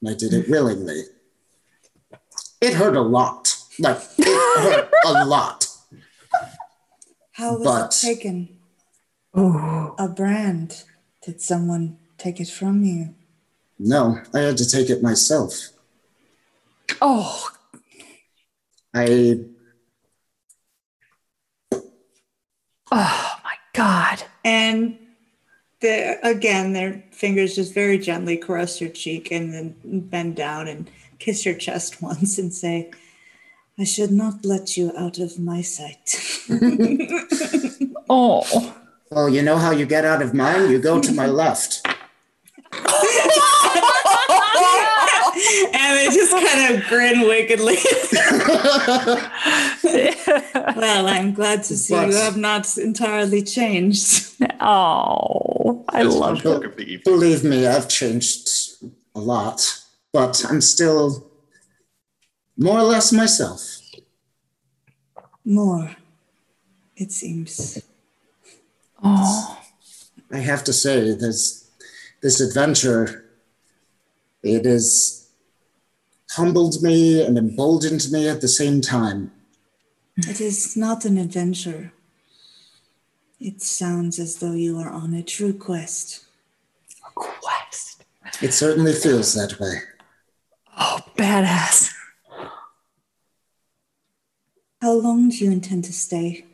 And 0.00 0.10
I 0.10 0.14
did 0.14 0.32
it 0.32 0.48
willingly. 0.48 1.02
It 2.60 2.74
hurt 2.74 2.96
a 2.96 3.02
lot. 3.02 3.56
Like 3.78 3.98
it 4.18 4.60
hurt 4.62 4.90
a 5.04 5.24
lot. 5.26 5.61
How 7.42 7.56
was 7.56 7.64
But- 7.64 7.86
it 8.04 8.06
taken? 8.06 8.48
Oh, 9.34 9.96
A 9.98 10.06
brand. 10.06 10.84
Did 11.24 11.40
someone 11.40 11.98
take 12.16 12.38
it 12.40 12.48
from 12.48 12.84
you? 12.84 13.16
No, 13.80 14.20
I 14.32 14.38
had 14.40 14.56
to 14.58 14.68
take 14.68 14.90
it 14.90 15.02
myself. 15.02 15.70
oh, 17.00 17.50
I 18.94 19.40
oh 22.92 23.40
my 23.42 23.56
God. 23.72 24.22
And 24.44 24.98
the, 25.80 26.18
again, 26.24 26.74
their 26.74 27.02
fingers 27.10 27.56
just 27.56 27.74
very 27.74 27.98
gently 27.98 28.36
caress 28.36 28.80
your 28.80 28.90
cheek 28.90 29.32
and 29.32 29.52
then 29.52 29.74
bend 30.10 30.36
down 30.36 30.68
and 30.68 30.88
kiss 31.18 31.44
your 31.44 31.56
chest 31.56 32.00
once 32.10 32.38
and 32.38 32.54
say, 32.54 32.92
I 33.78 33.84
should 33.84 34.10
not 34.12 34.44
let 34.44 34.76
you 34.76 34.92
out 34.96 35.18
of 35.18 35.38
my 35.38 35.62
sight. 35.62 36.16
Oh, 38.14 38.74
well, 39.10 39.28
you 39.30 39.40
know 39.40 39.56
how 39.56 39.70
you 39.70 39.86
get 39.86 40.04
out 40.04 40.20
of 40.20 40.34
mine? 40.34 40.70
You 40.70 40.78
go 40.78 41.00
to 41.00 41.12
my 41.12 41.26
left. 41.26 41.80
and 45.72 45.96
they 45.96 46.08
just 46.12 46.30
kind 46.32 46.74
of 46.74 46.82
grin 46.88 47.20
wickedly. 47.22 47.76
well, 50.76 51.06
I'm 51.08 51.32
glad 51.32 51.62
to 51.64 51.76
see 51.76 51.94
you 51.94 52.12
have 52.14 52.36
not 52.36 52.76
entirely 52.76 53.42
changed. 53.42 54.34
oh, 54.60 55.84
I 55.88 56.04
It's 56.04 56.14
love 56.14 56.34
much 56.34 56.44
look 56.44 56.64
of 56.66 56.76
the 56.76 56.82
evening. 56.82 57.00
Believe 57.04 57.44
me, 57.44 57.66
I've 57.66 57.88
changed 57.88 58.50
a 59.14 59.20
lot, 59.20 59.80
but 60.12 60.44
I'm 60.50 60.60
still 60.60 61.30
more 62.56 62.78
or 62.78 62.84
less 62.84 63.12
myself. 63.12 63.78
More, 65.44 65.96
it 66.96 67.10
seems. 67.10 67.82
Oh, 69.02 69.60
I 70.30 70.38
have 70.38 70.62
to 70.64 70.72
say, 70.72 71.12
this 71.14 71.70
this 72.22 72.40
adventure, 72.40 73.24
it 74.42 74.64
has 74.64 75.28
humbled 76.30 76.82
me 76.82 77.24
and 77.24 77.36
emboldened 77.36 78.10
me 78.12 78.28
at 78.28 78.40
the 78.40 78.48
same 78.48 78.80
time. 78.80 79.32
It 80.16 80.40
is 80.40 80.76
not 80.76 81.04
an 81.04 81.18
adventure. 81.18 81.92
It 83.40 83.60
sounds 83.60 84.20
as 84.20 84.36
though 84.36 84.52
you 84.52 84.78
are 84.78 84.90
on 84.90 85.14
a 85.14 85.22
true 85.22 85.52
quest. 85.52 86.24
A 87.04 87.10
quest. 87.12 88.04
It 88.40 88.54
certainly 88.54 88.92
feels 88.92 89.34
that 89.34 89.58
way. 89.58 89.80
Oh, 90.78 91.00
badass. 91.16 91.92
How 94.82 94.94
long 94.94 95.28
do 95.28 95.36
you 95.36 95.52
intend 95.52 95.84
to 95.84 95.92
stay? 95.92 96.44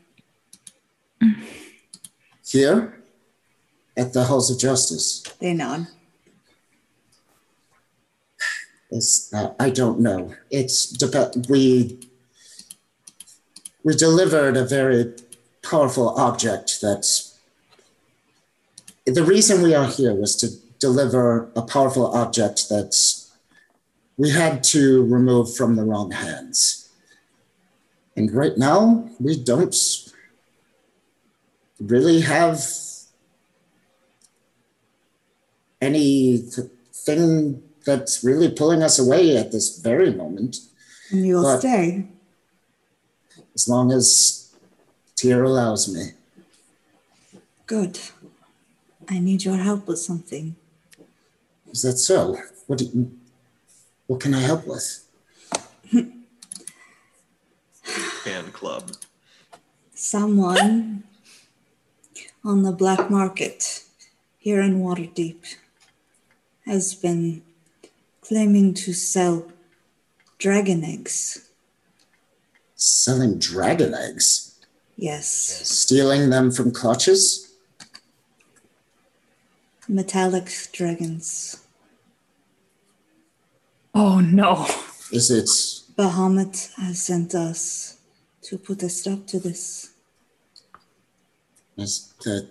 Here, 2.47 3.01
at 3.97 4.13
the 4.13 4.25
House 4.25 4.51
of 4.51 4.59
Justice, 4.59 5.23
They 5.41 5.55
nod. 5.55 5.87
is 8.91 9.33
uh, 9.35 9.53
I 9.59 9.71
don't 9.71 10.01
know. 10.01 10.35
It's 10.51 10.95
we 11.49 11.99
we 13.83 13.97
delivered 13.97 14.59
a 14.59 14.65
very 14.67 15.15
powerful 15.63 16.11
object 16.11 16.83
that 16.83 17.07
the 19.07 19.25
reason 19.25 19.63
we 19.63 19.75
are 19.75 19.87
here 19.87 20.15
was 20.15 20.37
to 20.37 20.49
deliver 20.79 21.51
a 21.57 21.63
powerful 21.63 22.09
object 22.15 22.69
that 22.69 22.95
we 24.19 24.29
had 24.29 24.63
to 24.65 25.03
remove 25.07 25.57
from 25.57 25.77
the 25.77 25.85
wrong 25.85 26.11
hands. 26.11 26.88
And 28.19 28.33
right 28.33 28.59
now, 28.59 29.09
we 29.21 29.37
don't 29.41 29.77
really 31.79 32.21
have 32.23 32.61
anything 35.81 37.63
that's 37.87 38.25
really 38.25 38.51
pulling 38.51 38.83
us 38.83 38.99
away 38.99 39.37
at 39.37 39.53
this 39.53 39.79
very 39.79 40.13
moment, 40.13 40.57
And 41.11 41.25
you'll 41.27 41.45
But- 41.45 41.61
stay. 41.61 42.09
as 43.55 43.69
long 43.69 43.93
as 43.93 44.49
Tyr 45.15 45.45
allows 45.45 45.87
me. 45.89 46.13
Good. 47.67 48.01
I 49.09 49.21
need 49.21 49.45
your 49.45 49.57
help 49.57 49.87
with 49.87 50.01
something. 50.01 50.57
Is 51.73 51.83
that 51.83 51.99
so? 51.99 52.37
What 52.67 52.79
do 52.81 52.85
you, 52.85 53.17
what 54.09 54.21
can 54.21 54.35
I 54.35 54.41
help 54.41 54.67
with? 54.67 55.05
Club. 58.59 58.91
Someone 59.95 61.05
on 62.45 62.63
the 62.63 62.73
black 62.73 63.09
market 63.11 63.85
here 64.39 64.61
in 64.61 64.81
Waterdeep 64.81 65.55
has 66.67 66.95
been 66.95 67.43
claiming 68.21 68.75
to 68.75 68.93
sell 68.93 69.47
dragon 70.39 70.85
eggs. 70.85 71.49
Selling 72.75 73.39
dragon 73.39 73.95
eggs, 73.95 74.55
Yes, 74.97 75.29
stealing 75.29 76.31
them 76.31 76.51
from 76.51 76.73
clutches. 76.73 77.45
metallic 79.89 80.51
dragons. 80.73 81.63
Oh, 83.95 84.21
no. 84.21 84.67
Is 85.13 85.31
it 85.31 85.49
Bahamut 85.97 86.75
has 86.77 87.01
sent 87.01 87.35
us 87.35 87.98
to 88.49 88.59
put 88.59 88.83
a 88.83 88.89
stop 88.89 89.27
to 89.27 89.39
this. 89.39 89.91
is 91.77 92.13
that 92.25 92.49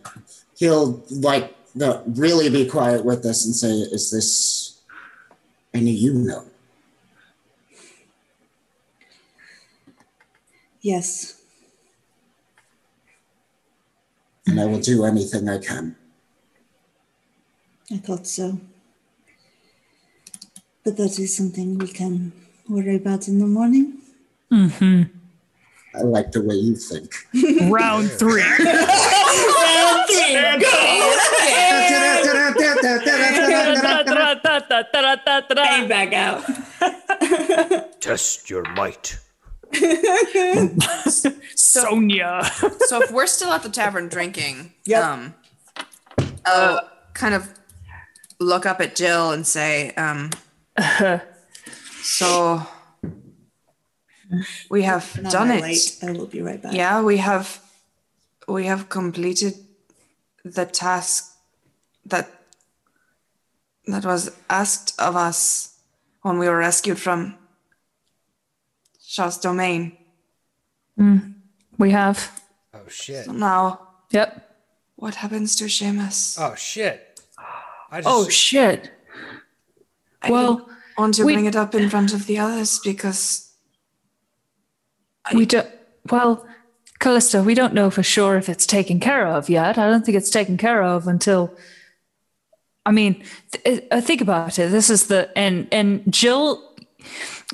he'll 0.55 1.03
like 1.09 1.55
the, 1.75 2.01
really 2.07 2.49
be 2.49 2.65
quiet 2.65 3.03
with 3.03 3.25
us 3.25 3.45
and 3.45 3.55
say, 3.55 3.73
"Is 3.97 4.11
this 4.11 4.79
any 5.73 5.91
you 5.91 6.13
know?" 6.13 6.45
Yes, 10.81 11.37
And 14.47 14.61
I 14.61 14.65
will 14.65 14.79
do 14.79 15.03
anything 15.03 15.49
I 15.49 15.57
can. 15.57 15.97
I 17.91 17.97
thought 17.97 18.25
so. 18.25 18.59
But 20.85 20.95
that 20.95 21.19
is 21.19 21.35
something 21.35 21.77
we 21.77 21.89
can 21.89 22.31
worry 22.69 22.95
about 22.95 23.27
in 23.27 23.39
the 23.39 23.45
morning. 23.45 23.97
Mm-hmm. 24.49 25.16
I 25.95 26.01
like 26.01 26.31
the 26.31 26.41
way 26.43 26.55
you 26.55 26.75
think. 26.75 27.13
Round 27.71 28.09
three. 28.11 28.41
Round 28.59 30.07
three. 30.07 30.61
Go. 30.61 31.13
Bang 35.55 35.87
back 35.87 36.13
out. 36.13 36.43
Test 38.01 38.49
your 38.49 38.63
might. 38.73 39.17
Sonia. 41.55 42.43
So 42.87 43.01
if 43.03 43.11
we're 43.11 43.27
still 43.27 43.51
at 43.51 43.63
the 43.63 43.69
tavern 43.69 44.07
drinking, 44.07 44.73
Yep. 44.85 45.03
um, 45.03 45.35
I'll 46.45 46.89
kind 47.13 47.33
of 47.33 47.49
look 48.39 48.65
up 48.65 48.79
at 48.81 48.95
Jill 48.95 49.31
and 49.31 49.45
say, 49.45 49.91
um, 49.95 50.29
so 52.01 52.65
we 54.69 54.83
have 54.83 55.21
Not 55.21 55.31
done 55.31 55.51
it. 55.51 55.61
late. 55.61 55.97
I 56.03 56.11
will 56.11 56.27
be 56.27 56.41
right 56.41 56.61
back. 56.61 56.73
Yeah, 56.73 57.01
we 57.01 57.17
have 57.17 57.59
we 58.47 58.65
have 58.65 58.87
completed 58.89 59.53
the 60.45 60.65
task 60.65 61.35
that 62.05 62.29
that 63.87 64.05
was 64.05 64.31
asked 64.49 64.93
of 64.99 65.15
us 65.15 65.77
when 66.21 66.37
we 66.39 66.47
were 66.47 66.57
rescued 66.57 66.99
from 66.99 67.35
Shaw's 69.01 69.37
domain. 69.37 69.97
Hmm. 70.97 71.17
We 71.77 71.91
have. 71.91 72.31
Oh 72.73 72.87
shit. 72.89 73.27
Now, 73.27 73.79
Yep. 74.11 74.55
what 74.95 75.15
happens 75.15 75.55
to 75.57 75.65
Seamus? 75.65 76.37
Oh 76.39 76.55
shit. 76.55 77.21
I 77.89 78.01
just, 78.01 78.07
Oh, 78.09 78.27
shit. 78.29 78.91
I 80.21 80.31
well, 80.31 80.55
didn't 80.57 80.69
want 80.97 81.13
to 81.15 81.25
we- 81.25 81.33
bring 81.33 81.45
it 81.45 81.55
up 81.55 81.73
in 81.75 81.89
front 81.89 82.13
of 82.13 82.25
the 82.25 82.39
others 82.39 82.79
because 82.79 83.46
We 85.33 85.45
don't. 85.45 85.67
Well, 86.09 86.47
Callista, 86.99 87.43
we 87.43 87.53
don't 87.53 87.73
know 87.73 87.89
for 87.89 88.03
sure 88.03 88.37
if 88.37 88.49
it's 88.49 88.65
taken 88.65 88.99
care 88.99 89.27
of 89.27 89.49
yet. 89.49 89.77
I 89.77 89.89
don't 89.89 90.05
think 90.05 90.17
it's 90.17 90.29
taken 90.29 90.57
care 90.57 90.83
of 90.83 91.07
until. 91.07 91.55
I 92.85 92.91
mean, 92.91 93.21
th- 93.51 93.83
uh, 93.91 93.99
think 93.99 94.21
about 94.21 94.57
it. 94.57 94.71
This 94.71 94.89
is 94.89 95.07
the 95.07 95.29
and 95.37 95.67
and 95.71 96.01
Jill, 96.11 96.63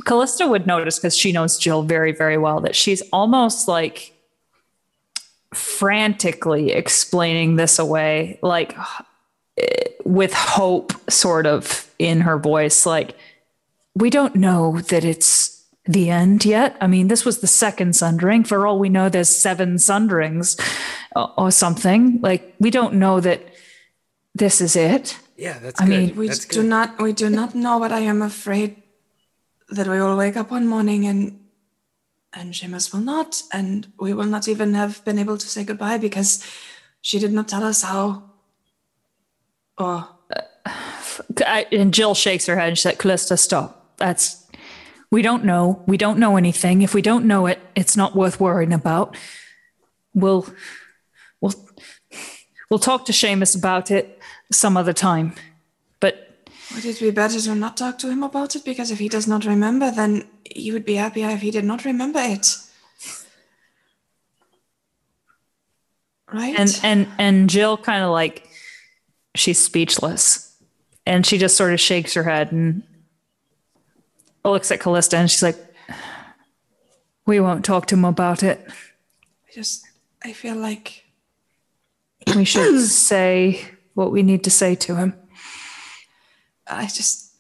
Callista 0.06 0.48
would 0.48 0.68
notice 0.68 1.00
because 1.00 1.18
she 1.18 1.32
knows 1.32 1.58
Jill 1.58 1.84
very 1.84 2.12
very 2.12 2.38
well 2.38 2.60
that 2.62 2.76
she's 2.76 3.02
almost 3.12 3.68
like 3.68 4.14
frantically 5.54 6.72
explaining 6.72 7.56
this 7.56 7.80
away, 7.80 8.40
like 8.42 8.78
eh, 9.58 9.88
with 10.06 10.34
hope, 10.34 10.94
sort 11.10 11.46
of 11.46 11.90
in 12.00 12.22
her 12.22 12.38
voice, 12.38 12.86
like 12.86 13.16
we 13.96 14.10
don't 14.10 14.36
know 14.36 14.80
that 14.82 15.04
it's 15.06 15.53
the 15.86 16.10
end 16.10 16.46
yet. 16.46 16.78
I 16.80 16.88
mean, 16.88 17.08
this 17.08 17.26
was 17.26 17.40
the 17.40 17.48
second 17.48 17.96
sundering. 17.96 18.44
For 18.44 18.66
all 18.66 18.80
we 18.80 18.90
know, 18.90 19.10
there's 19.10 19.30
seven 19.30 19.78
sunderings 19.78 20.58
or, 21.16 21.24
uh, 21.24 21.34
or 21.38 21.52
something. 21.52 22.20
Like, 22.22 22.56
we 22.60 22.70
don't 22.70 22.96
know 22.96 23.20
that 23.20 23.42
this 24.34 24.62
is 24.62 24.76
it. 24.76 25.18
Yeah, 25.36 25.60
that's 25.60 25.82
I 25.82 25.86
good. 25.86 25.90
mean, 25.90 26.16
We 26.16 26.28
that's 26.28 26.46
do 26.46 26.62
good. 26.62 26.70
not 26.70 27.02
we 27.02 27.12
do 27.12 27.30
not 27.30 27.54
know, 27.56 27.80
but 27.80 27.92
I 27.92 28.00
am 28.00 28.22
afraid 28.22 28.82
that 29.70 29.88
we 29.88 30.00
will 30.00 30.16
wake 30.18 30.38
up 30.38 30.52
one 30.52 30.68
morning 30.68 31.06
and 31.06 31.40
and 32.36 32.54
Seamus 32.54 32.92
will 32.92 33.02
not, 33.02 33.42
and 33.52 33.92
we 34.00 34.14
will 34.14 34.26
not 34.26 34.48
even 34.48 34.74
have 34.74 35.04
been 35.06 35.20
able 35.20 35.38
to 35.38 35.48
say 35.48 35.64
goodbye 35.64 36.00
because 36.00 36.44
she 37.02 37.20
did 37.20 37.32
not 37.32 37.48
tell 37.48 37.64
us 37.64 37.84
how. 37.84 38.24
Oh, 39.78 40.10
I, 41.46 41.68
and 41.72 41.94
Jill 41.94 42.16
shakes 42.16 42.46
her 42.48 42.56
head 42.56 42.70
and 42.70 42.78
she's 42.78 42.86
like, 42.86 43.00
Callista, 43.00 43.38
stop. 43.38 43.98
That's, 43.98 44.43
we 45.14 45.22
don't 45.22 45.46
know. 45.46 45.84
We 45.86 45.96
don't 45.96 46.18
know 46.18 46.38
anything. 46.38 46.82
If 46.82 46.96
we 46.96 47.04
don't 47.04 47.26
know 47.26 47.46
it, 47.46 47.60
it's 47.76 47.96
not 47.96 48.16
worth 48.16 48.40
worrying 48.40 48.74
about. 48.74 49.16
We'll, 50.16 50.48
we'll, 51.40 51.54
we'll 52.68 52.80
talk 52.80 53.06
to 53.06 53.12
Seamus 53.12 53.56
about 53.56 53.92
it 53.92 54.20
some 54.52 54.76
other 54.76 54.92
time. 54.92 55.36
But 56.00 56.48
would 56.74 56.84
it 56.84 57.00
be 57.00 57.12
better 57.12 57.40
to 57.40 57.54
not 57.54 57.78
talk 57.78 58.00
to 58.00 58.10
him 58.10 58.24
about 58.24 58.56
it? 58.56 58.66
Because 58.66 58.90
if 58.90 58.98
he 58.98 59.08
does 59.08 59.28
not 59.28 59.46
remember, 59.46 59.92
then 59.92 60.28
he 60.50 60.72
would 60.72 60.84
be 60.84 60.96
happier 60.96 61.30
if 61.30 61.42
he 61.42 61.52
did 61.52 61.64
not 61.64 61.86
remember 61.86 62.20
it. 62.20 62.48
Right? 66.34 66.58
and 66.58 66.80
and 66.82 67.08
and 67.20 67.50
Jill 67.52 67.78
kind 67.78 68.04
of 68.04 68.10
like 68.10 68.48
she's 69.36 69.64
speechless, 69.64 70.58
and 71.06 71.24
she 71.24 71.38
just 71.38 71.56
sort 71.56 71.72
of 71.72 71.80
shakes 71.80 72.16
her 72.16 72.24
head 72.24 72.52
and 72.52 72.82
looks 74.52 74.72
at 74.72 74.80
Callista, 74.80 75.18
and 75.18 75.30
she's 75.30 75.44
like, 75.44 75.58
"We 77.26 77.40
won't 77.40 77.66
talk 77.66 77.86
to 77.88 77.96
him 77.96 78.06
about 78.06 78.44
it. 78.44 78.66
I 79.48 79.52
just 79.54 79.86
I 80.24 80.34
feel 80.34 80.56
like 80.56 81.04
We 82.36 82.46
should 82.46 82.80
say 82.88 83.62
what 83.94 84.12
we 84.12 84.24
need 84.24 84.44
to 84.44 84.50
say 84.50 84.76
to 84.76 84.96
him." 84.96 85.14
I 86.68 86.86
just 86.86 87.32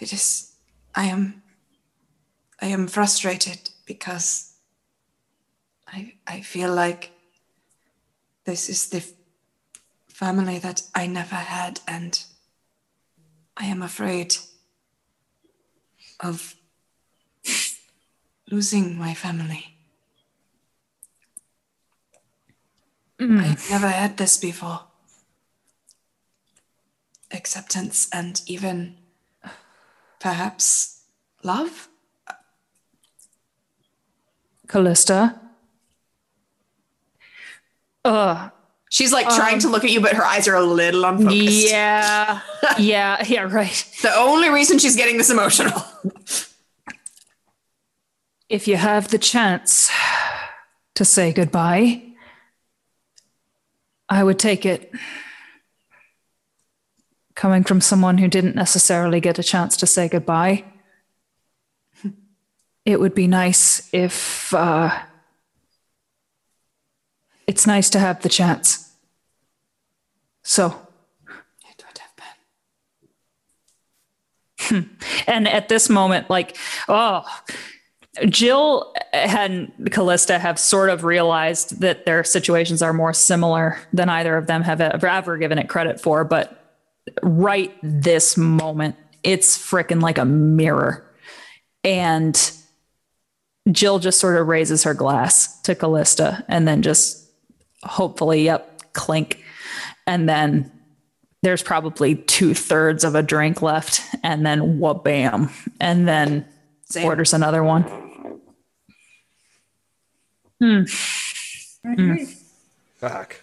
I 0.00 0.04
just 0.04 0.52
I 0.94 1.06
am 1.06 1.42
I 2.60 2.66
am 2.66 2.86
frustrated 2.88 3.70
because 3.86 4.52
I 5.86 6.14
I 6.26 6.40
feel 6.40 6.74
like 6.74 7.10
this 8.44 8.68
is 8.68 8.88
the 8.88 9.04
family 10.08 10.58
that 10.58 10.82
I 10.94 11.06
never 11.06 11.36
had 11.36 11.80
and 11.86 12.22
I 13.56 13.66
am 13.66 13.82
afraid 13.82 14.36
of 16.22 16.54
losing 18.50 18.98
my 18.98 19.14
family. 19.14 19.76
I've 23.20 23.70
never 23.70 23.88
had 23.88 24.16
this 24.16 24.38
before. 24.38 24.80
Acceptance 27.30 28.08
and 28.12 28.40
even 28.46 28.96
perhaps 30.18 31.02
love? 31.42 31.88
Callista. 34.66 35.38
Uh, 38.04 38.48
She's 38.90 39.12
like 39.12 39.28
trying 39.28 39.60
to 39.60 39.68
look 39.68 39.84
at 39.84 39.90
you, 39.90 40.00
but 40.00 40.14
her 40.14 40.24
eyes 40.24 40.48
are 40.48 40.56
a 40.56 40.64
little 40.64 41.04
unfocused. 41.04 41.70
yeah, 41.70 42.40
yeah, 42.78 43.24
yeah, 43.24 43.42
right. 43.42 43.88
The 44.02 44.12
only 44.16 44.50
reason 44.50 44.80
she's 44.80 44.96
getting 44.96 45.16
this 45.16 45.30
emotional. 45.30 45.80
If 48.48 48.66
you 48.66 48.76
have 48.76 49.08
the 49.08 49.18
chance 49.18 49.92
to 50.96 51.04
say 51.04 51.32
goodbye, 51.32 52.02
I 54.08 54.24
would 54.24 54.40
take 54.40 54.66
it. 54.66 54.92
Coming 57.36 57.62
from 57.62 57.80
someone 57.80 58.18
who 58.18 58.26
didn't 58.26 58.56
necessarily 58.56 59.20
get 59.20 59.38
a 59.38 59.44
chance 59.44 59.76
to 59.78 59.86
say 59.86 60.08
goodbye, 60.08 60.64
it 62.84 62.98
would 62.98 63.14
be 63.14 63.28
nice 63.28 63.88
if 63.94 64.52
uh, 64.52 64.90
it's 67.46 67.66
nice 67.66 67.90
to 67.90 67.98
have 67.98 68.22
the 68.22 68.28
chance. 68.28 68.92
So, 70.42 70.66
It 71.68 71.84
would 71.86 71.98
have 71.98 72.16
been. 74.68 74.88
Hmm. 74.88 74.94
and 75.26 75.48
at 75.48 75.68
this 75.68 75.88
moment, 75.88 76.30
like, 76.30 76.56
oh, 76.88 77.24
Jill 78.28 78.92
and 79.12 79.72
Callista 79.90 80.38
have 80.38 80.58
sort 80.58 80.90
of 80.90 81.04
realized 81.04 81.80
that 81.80 82.06
their 82.06 82.24
situations 82.24 82.82
are 82.82 82.92
more 82.92 83.12
similar 83.12 83.78
than 83.92 84.08
either 84.08 84.36
of 84.36 84.46
them 84.46 84.62
have 84.62 84.80
ever, 84.80 85.06
ever 85.06 85.38
given 85.38 85.58
it 85.58 85.68
credit 85.68 86.00
for. 86.00 86.24
But 86.24 86.74
right 87.22 87.72
this 87.82 88.36
moment, 88.36 88.96
it's 89.22 89.56
freaking 89.56 90.02
like 90.02 90.18
a 90.18 90.24
mirror. 90.24 91.06
And 91.84 92.52
Jill 93.70 93.98
just 93.98 94.18
sort 94.18 94.36
of 94.36 94.48
raises 94.48 94.84
her 94.84 94.94
glass 94.94 95.60
to 95.62 95.74
Callista 95.74 96.44
and 96.48 96.66
then 96.66 96.82
just 96.82 97.19
hopefully, 97.84 98.44
yep, 98.44 98.92
clink. 98.92 99.42
And 100.06 100.28
then 100.28 100.70
there's 101.42 101.62
probably 101.62 102.16
two 102.16 102.54
thirds 102.54 103.04
of 103.04 103.14
a 103.14 103.22
drink 103.22 103.62
left, 103.62 104.02
and 104.22 104.44
then 104.44 104.78
wha 104.78 104.94
bam, 104.94 105.50
and 105.80 106.06
then 106.06 106.46
Same. 106.84 107.04
orders 107.06 107.32
another 107.32 107.64
one. 107.64 107.82
Hmm. 110.60 110.82
Fuck. 112.98 113.40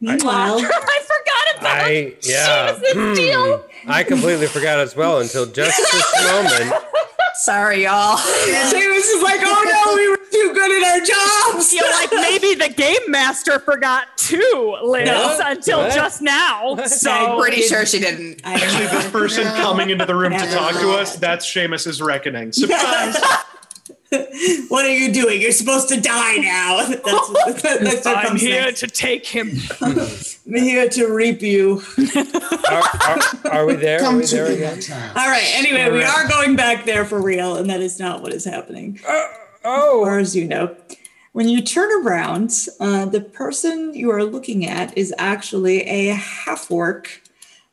Meanwhile, 0.00 0.58
I 0.62 1.00
forgot 1.02 1.60
about 1.60 1.84
I 1.84 2.14
yeah. 2.22 2.78
Hmm. 2.78 3.90
I 3.90 4.04
completely 4.04 4.46
forgot 4.46 4.78
as 4.78 4.94
well 4.94 5.20
until 5.20 5.46
just 5.46 5.76
this 5.76 6.26
moment. 6.60 6.84
Sorry, 7.34 7.84
y'all. 7.84 8.16
Seamus 8.16 8.98
is 9.16 9.22
like, 9.22 9.40
oh 9.42 9.64
no, 9.86 9.94
we 9.96 10.08
were 10.10 10.16
too 10.16 10.52
good 10.54 10.82
at 10.82 10.92
our 10.92 11.00
jobs. 11.54 11.70
feel 11.72 11.84
like 11.92 12.10
maybe 12.12 12.54
the 12.54 12.68
game 12.68 13.00
master 13.10 13.58
forgot 13.58 14.16
too, 14.16 14.76
Liz, 14.82 15.06
No. 15.06 15.38
until 15.44 15.78
What? 15.80 15.94
just 15.94 16.22
now. 16.22 16.76
So 16.86 17.10
I'm 17.10 17.40
Pretty 17.40 17.62
sure 17.62 17.84
she 17.86 17.98
didn't. 18.00 18.40
Actually, 18.44 18.86
this 18.86 19.10
person 19.12 19.44
coming 19.44 19.90
into 19.90 20.04
the 20.06 20.14
room 20.14 20.32
to 20.32 20.46
talk 20.50 20.72
to 20.80 20.90
us, 20.92 21.16
that's 21.16 21.46
Seamus's 21.46 22.00
reckoning. 22.02 22.52
Surprise! 22.52 23.16
what 24.68 24.84
are 24.84 24.94
you 24.94 25.12
doing? 25.12 25.40
You're 25.40 25.52
supposed 25.52 25.88
to 25.88 26.00
die 26.00 26.36
now. 26.36 26.86
That's 26.86 27.62
that's 27.62 28.04
what 28.04 28.16
I'm 28.26 28.36
here 28.36 28.62
next. 28.62 28.80
to 28.80 28.86
take 28.88 29.26
him. 29.26 29.52
I'm 29.80 30.06
here 30.46 30.88
to 30.90 31.06
reap 31.06 31.40
you. 31.42 31.82
Are, 32.70 32.82
are, 33.02 33.20
are 33.52 33.66
we 33.66 33.74
there? 33.74 34.04
Are 34.04 34.16
we 34.16 34.24
to 34.24 34.34
there 34.34 34.48
me, 34.48 34.54
again? 34.56 34.74
my 34.76 34.80
child. 34.80 35.16
All 35.16 35.28
right. 35.28 35.48
Anyway, 35.54 35.90
we 35.90 36.02
are 36.04 36.28
going 36.28 36.56
back 36.56 36.84
there 36.84 37.04
for 37.04 37.20
real, 37.22 37.56
and 37.56 37.70
that 37.70 37.80
is 37.80 37.98
not 37.98 38.20
what 38.22 38.32
is 38.32 38.44
happening. 38.44 39.00
Oh, 39.64 40.00
Or 40.04 40.18
as 40.18 40.36
you 40.36 40.46
know, 40.46 40.76
when 41.32 41.48
you 41.48 41.62
turn 41.62 41.90
around, 42.06 42.52
uh, 42.80 43.06
the 43.06 43.20
person 43.20 43.94
you 43.94 44.10
are 44.10 44.24
looking 44.24 44.66
at 44.66 44.96
is 44.98 45.14
actually 45.18 45.82
a 45.84 46.14
half 46.14 46.70
orc. 46.70 47.22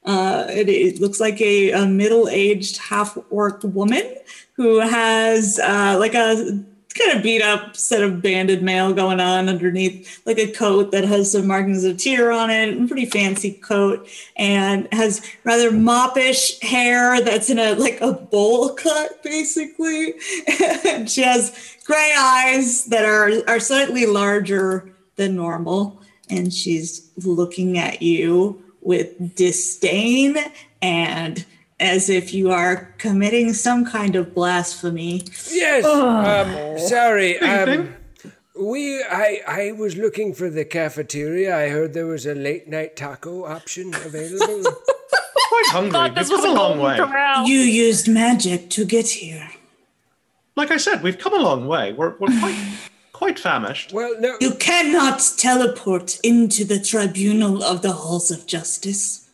Uh, 0.06 0.46
it, 0.50 0.70
it 0.70 1.02
looks 1.02 1.20
like 1.20 1.42
a, 1.42 1.72
a 1.72 1.86
middle 1.86 2.30
aged 2.30 2.78
half 2.78 3.18
orc 3.30 3.62
woman 3.64 4.16
who 4.60 4.80
has 4.80 5.58
uh, 5.58 5.96
like 5.98 6.14
a 6.14 6.62
kind 6.94 7.16
of 7.16 7.24
beat 7.24 7.42
up 7.42 7.78
set 7.78 8.04
of 8.04 8.22
banded 8.22 8.62
mail 8.62 8.94
going 8.94 9.22
on 9.22 9.48
underneath, 9.48 10.22
like 10.26 10.38
a 10.38 10.52
coat 10.52 10.92
that 10.92 11.06
has 11.06 11.32
some 11.32 11.48
markings 11.48 11.86
of 11.86 11.96
tear 11.96 12.30
on 12.30 12.50
it, 12.50 12.86
pretty 12.90 13.06
fancy 13.06 13.54
coat, 13.54 14.06
and 14.36 14.86
has 14.92 15.26
rather 15.46 15.72
moppish 15.72 16.62
hair 16.62 17.22
that's 17.22 17.50
in 17.50 17.58
a 17.58 17.72
like 17.76 18.02
a 18.02 18.12
bowl 18.12 18.74
cut, 18.74 19.24
basically. 19.24 20.16
and 20.86 21.10
she 21.10 21.22
has 21.22 21.78
gray 21.86 22.14
eyes 22.20 22.84
that 22.88 23.06
are 23.06 23.32
are 23.48 23.62
slightly 23.62 24.06
larger 24.06 24.94
than 25.16 25.38
normal, 25.38 26.02
and 26.30 26.54
she's 26.54 27.10
looking 27.16 27.78
at 27.78 28.02
you 28.02 28.62
with 28.82 29.36
disdain 29.38 30.36
and 30.82 31.46
as 31.80 32.10
if 32.10 32.34
you 32.34 32.52
are 32.52 32.94
committing 32.98 33.54
some 33.54 33.86
kind 33.86 34.16
of 34.16 34.34
blasphemy. 34.36 35.24
yes. 35.50 35.86
Um, 35.86 36.78
sorry. 36.88 37.40
Um, 37.40 37.96
we 38.60 39.02
I 39.04 39.42
I 39.48 39.72
was 39.72 39.96
looking 39.96 40.34
for 40.34 40.50
the 40.50 40.66
cafeteria. 40.66 41.56
I 41.58 41.70
heard 41.70 41.94
there 41.94 42.08
was 42.08 42.26
a 42.26 42.36
late 42.36 42.68
night 42.68 42.96
taco 42.96 43.46
option 43.46 43.94
available. 43.94 44.64
Quite 45.50 45.66
hungry. 45.72 46.10
This 46.10 46.30
We've 46.30 46.38
was 46.38 46.46
come 46.46 46.50
a 46.58 46.60
a 46.60 46.62
long 46.62 46.80
way. 46.80 46.98
corral. 46.98 47.48
You 47.48 47.60
used 47.60 48.08
magic 48.08 48.70
to 48.72 48.86
get 48.86 49.08
here. 49.10 49.50
Like 50.56 50.72
I 50.72 50.78
said, 50.78 51.02
we've 51.02 51.18
come 51.18 51.34
a 51.34 51.38
long 51.42 51.68
way. 51.68 51.94
We're, 51.94 52.16
we're 52.20 52.38
quite 52.40 52.60
quite 53.14 53.40
famished. 53.40 53.94
well, 53.94 54.14
no. 54.20 54.36
You 54.42 54.56
cannot 54.56 55.22
teleport 55.38 56.20
into 56.24 56.66
the 56.66 56.80
tribunal 56.80 57.64
of 57.64 57.82
the 57.82 57.94
halls 57.94 58.30
of 58.30 58.46
justice. 58.46 59.29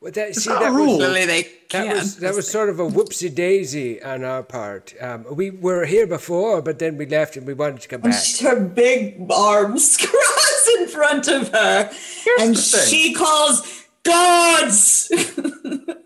Well, 0.00 0.12
that, 0.12 0.36
see, 0.36 0.48
not 0.48 0.62
a 0.62 0.66
that 0.66 0.72
rule. 0.72 0.98
was, 0.98 1.26
they 1.26 1.48
that 1.70 1.94
was 1.94 2.16
that 2.18 2.34
was 2.34 2.48
sort 2.48 2.68
of 2.68 2.78
a 2.78 2.88
whoopsie 2.88 3.34
daisy 3.34 4.00
on 4.00 4.22
our 4.22 4.44
part. 4.44 4.94
Um, 5.00 5.26
we 5.30 5.50
were 5.50 5.86
here 5.86 6.06
before, 6.06 6.62
but 6.62 6.78
then 6.78 6.96
we 6.96 7.04
left 7.04 7.36
and 7.36 7.44
we 7.46 7.54
wanted 7.54 7.80
to 7.80 7.88
come 7.88 8.02
back. 8.02 8.14
Her 8.40 8.60
big 8.60 9.26
arms 9.30 9.96
cross 10.00 10.68
in 10.78 10.86
front 10.86 11.26
of 11.26 11.48
her, 11.48 11.90
and 12.38 12.56
she 12.56 13.12
calls 13.12 13.86
guards. 14.04 15.10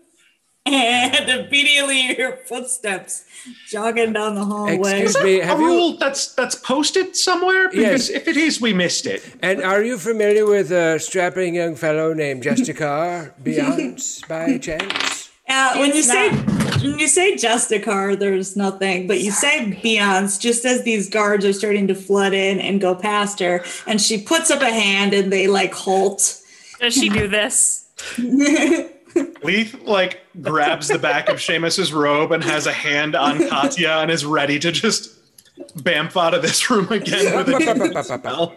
and 0.73 1.29
immediately 1.29 1.99
you 2.01 2.15
hear 2.15 2.37
footsteps 2.45 3.25
jogging 3.67 4.13
down 4.13 4.35
the 4.35 4.45
hallway. 4.45 5.01
Excuse 5.01 5.23
me, 5.23 5.39
a 5.41 5.51
you? 5.57 5.65
rule 5.65 5.97
that's 5.97 6.33
that's 6.35 6.55
posted 6.55 7.15
somewhere? 7.15 7.69
Because 7.69 8.09
Yes. 8.09 8.21
if 8.21 8.27
it 8.27 8.37
is, 8.37 8.61
we 8.61 8.73
missed 8.73 9.05
it. 9.05 9.21
And 9.41 9.61
are 9.61 9.83
you 9.83 9.97
familiar 9.97 10.45
with 10.45 10.71
a 10.71 10.99
strapping 10.99 11.55
young 11.55 11.75
fellow 11.75 12.13
named 12.13 12.43
Justicar 12.43 13.33
Beyonce 13.43 14.25
by 14.27 14.57
chance? 14.57 15.29
Uh, 15.49 15.75
when 15.75 15.93
you 15.93 16.01
say 16.01 16.29
when 16.31 16.97
you 16.99 17.07
say 17.09 17.35
Justicar, 17.35 18.17
there's 18.17 18.55
nothing, 18.55 19.07
but 19.07 19.19
you 19.19 19.31
say 19.31 19.65
Beyonce 19.83 20.39
just 20.39 20.63
as 20.65 20.83
these 20.83 21.09
guards 21.09 21.43
are 21.45 21.51
starting 21.53 21.87
to 21.87 21.95
flood 21.95 22.33
in 22.33 22.59
and 22.61 22.79
go 22.79 22.95
past 22.95 23.39
her, 23.39 23.63
and 23.85 24.01
she 24.01 24.17
puts 24.21 24.49
up 24.49 24.61
a 24.61 24.71
hand 24.71 25.13
and 25.13 25.31
they 25.31 25.47
like 25.47 25.73
halt. 25.73 26.39
Does 26.79 26.93
she 26.93 27.09
do 27.09 27.27
this? 27.27 27.81
Leith 29.43 29.81
like 29.83 30.21
grabs 30.41 30.87
the 30.87 30.99
back 30.99 31.29
of 31.29 31.37
Seamus's 31.37 31.93
robe 31.93 32.31
and 32.31 32.43
has 32.43 32.65
a 32.67 32.73
hand 32.73 33.15
on 33.15 33.47
Katya 33.49 33.99
and 34.01 34.11
is 34.11 34.25
ready 34.25 34.59
to 34.59 34.71
just 34.71 35.19
bamf 35.77 36.19
out 36.19 36.33
of 36.33 36.41
this 36.41 36.69
room 36.69 36.91
again 36.91 37.35
with 37.35 37.47
a 37.49 38.03
spell. 38.03 38.55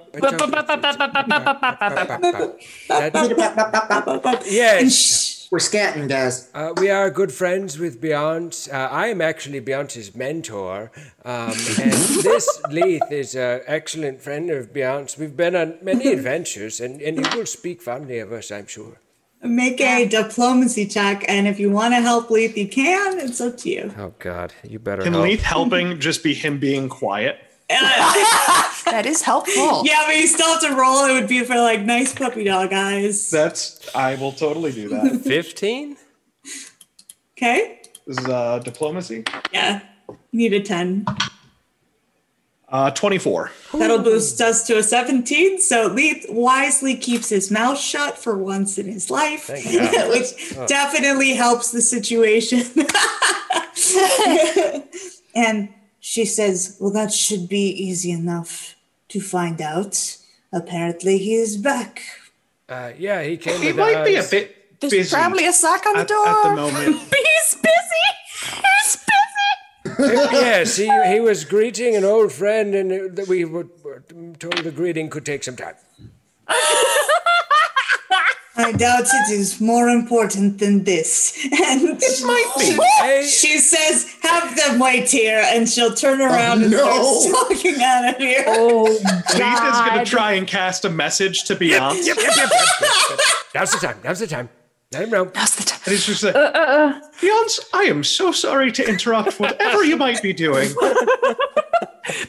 Yes, 4.46 5.48
We're 5.50 5.58
scatting, 5.58 6.08
guys. 6.08 6.50
uh, 6.54 6.72
we 6.76 6.90
are 6.90 7.08
good 7.08 7.30
friends 7.30 7.78
with 7.78 8.00
Beyonce. 8.00 8.72
Uh, 8.72 8.88
I 8.90 9.06
am 9.08 9.20
actually 9.20 9.60
Beyonce's 9.60 10.14
mentor, 10.14 10.90
um, 11.24 11.52
and 11.80 11.92
this 12.22 12.60
Leith 12.70 13.10
is 13.12 13.36
an 13.36 13.60
excellent 13.66 14.20
friend 14.20 14.50
of 14.50 14.72
Beyonce. 14.72 15.18
We've 15.18 15.36
been 15.36 15.54
on 15.54 15.78
many 15.82 16.12
adventures, 16.12 16.80
and, 16.80 17.00
and 17.00 17.24
he 17.24 17.38
will 17.38 17.46
speak 17.46 17.80
fondly 17.80 18.18
of 18.18 18.32
us, 18.32 18.50
I'm 18.50 18.66
sure. 18.66 19.00
Make 19.42 19.80
a 19.80 20.08
diplomacy 20.08 20.86
check, 20.86 21.24
and 21.28 21.46
if 21.46 21.60
you 21.60 21.70
want 21.70 21.94
to 21.94 22.00
help 22.00 22.30
Leith, 22.30 22.56
you 22.56 22.66
can. 22.66 23.20
It's 23.20 23.40
up 23.40 23.58
to 23.58 23.70
you. 23.70 23.94
Oh 23.98 24.14
God, 24.18 24.52
you 24.64 24.78
better 24.78 25.02
Can 25.02 25.20
Leith 25.20 25.42
helping 25.42 26.00
just 26.00 26.24
be 26.24 26.34
him 26.34 26.58
being 26.58 26.88
quiet? 26.88 27.38
that 27.68 29.04
is 29.06 29.22
helpful. 29.22 29.84
Yeah, 29.84 30.04
but 30.06 30.16
you 30.16 30.26
still 30.26 30.46
have 30.46 30.60
to 30.62 30.74
roll. 30.74 31.04
It 31.06 31.12
would 31.12 31.28
be 31.28 31.42
for 31.44 31.56
like 31.56 31.82
nice 31.82 32.14
puppy 32.14 32.44
dog 32.44 32.72
eyes. 32.72 33.30
That's 33.30 33.94
I 33.94 34.14
will 34.14 34.32
totally 34.32 34.72
do 34.72 34.88
that. 34.88 35.20
Fifteen. 35.24 35.96
Okay. 37.36 37.82
This 38.06 38.18
is 38.18 38.26
uh, 38.26 38.60
diplomacy. 38.60 39.24
Yeah. 39.52 39.80
You 40.08 40.16
need 40.32 40.52
a 40.52 40.60
ten. 40.60 41.04
Uh, 42.68 42.90
Twenty-four. 42.90 43.52
That'll 43.74 44.02
boost 44.02 44.40
us 44.40 44.66
to 44.66 44.78
a 44.78 44.82
17. 44.82 45.60
So 45.60 45.86
Leith 45.86 46.26
wisely 46.28 46.96
keeps 46.96 47.28
his 47.28 47.48
mouth 47.48 47.78
shut 47.78 48.18
for 48.18 48.36
once 48.36 48.76
in 48.76 48.86
his 48.86 49.08
life, 49.08 49.48
which 49.48 50.50
definitely 50.66 51.34
helps 51.34 51.70
the 51.70 51.80
situation. 51.80 52.64
and 55.36 55.68
she 56.00 56.24
says, 56.24 56.76
Well, 56.80 56.90
that 56.92 57.12
should 57.12 57.48
be 57.48 57.68
easy 57.68 58.10
enough 58.10 58.74
to 59.10 59.20
find 59.20 59.60
out. 59.60 60.16
Apparently, 60.52 61.18
he 61.18 61.34
is 61.34 61.56
back. 61.56 62.02
Uh, 62.68 62.90
yeah, 62.98 63.22
he 63.22 63.36
came. 63.36 63.54
Back. 63.54 63.62
He 63.62 63.68
with 63.68 63.76
might 63.76 64.04
be 64.04 64.16
a 64.16 64.24
bit 64.24 64.80
There's 64.80 64.90
busy 64.90 65.14
probably 65.14 65.46
a 65.46 65.52
sock 65.52 65.86
on 65.86 65.94
the 65.94 66.00
at, 66.00 66.08
door. 66.08 66.26
at 66.26 66.42
the 66.42 66.56
moment. 66.56 66.86
He's 66.96 67.54
busy. 67.54 68.06
He's 69.96 70.08
busy. 70.10 70.34
yes, 70.34 70.76
he, 70.76 70.90
he 71.12 71.20
was 71.20 71.44
greeting 71.44 71.96
an 71.96 72.04
old 72.04 72.32
friend, 72.32 72.74
and 72.74 72.92
uh, 72.92 72.98
that 73.14 73.28
we 73.28 73.44
were, 73.44 73.66
were 73.82 74.02
told 74.38 74.58
the 74.58 74.70
greeting 74.70 75.08
could 75.10 75.24
take 75.26 75.42
some 75.44 75.56
time. 75.56 75.74
I 78.58 78.72
doubt 78.72 79.02
it 79.04 79.32
is 79.32 79.60
more 79.60 79.88
important 79.90 80.58
than 80.58 80.84
this. 80.84 81.36
And 81.52 81.98
it 82.02 82.24
might 82.24 82.52
be. 82.58 82.78
Hey, 83.00 83.26
She 83.28 83.58
says, 83.58 84.14
"Have 84.22 84.56
them 84.56 84.78
wait 84.78 85.10
here," 85.10 85.42
and 85.46 85.68
she'll 85.68 85.94
turn 85.94 86.20
around 86.22 86.62
and 86.62 86.70
no. 86.70 87.20
start 87.20 87.48
talking 87.50 87.82
out 87.82 88.08
of 88.14 88.16
here. 88.16 88.44
Oh 88.46 88.84
Leith 88.84 89.02
is 89.02 89.80
going 89.90 90.04
to 90.04 90.10
try 90.10 90.32
and 90.32 90.46
cast 90.46 90.84
a 90.86 90.90
message 90.90 91.44
to 91.44 91.54
Beyonce. 91.56 92.06
yep, 92.06 92.16
yep, 92.16 92.32
yep, 92.36 92.50
yep. 92.80 93.20
Now's 93.54 93.72
the 93.72 93.78
time. 93.78 93.98
Now's 94.02 94.20
the 94.20 94.26
time. 94.26 94.48
Let 94.92 95.02
him 95.04 95.10
know. 95.10 95.24
That's 95.24 95.56
the 95.56 95.64
time. 95.64 95.80
And 95.84 95.92
he's 95.92 96.06
just 96.06 96.22
like, 96.22 96.34
uh, 96.36 96.38
uh, 96.38 96.58
uh. 96.58 97.00
Beyonce, 97.20 97.60
I 97.74 97.82
am 97.84 98.04
so 98.04 98.30
sorry 98.30 98.70
to 98.72 98.88
interrupt 98.88 99.40
whatever 99.40 99.84
you 99.84 99.96
might 99.96 100.22
be 100.22 100.32
doing. 100.32 100.68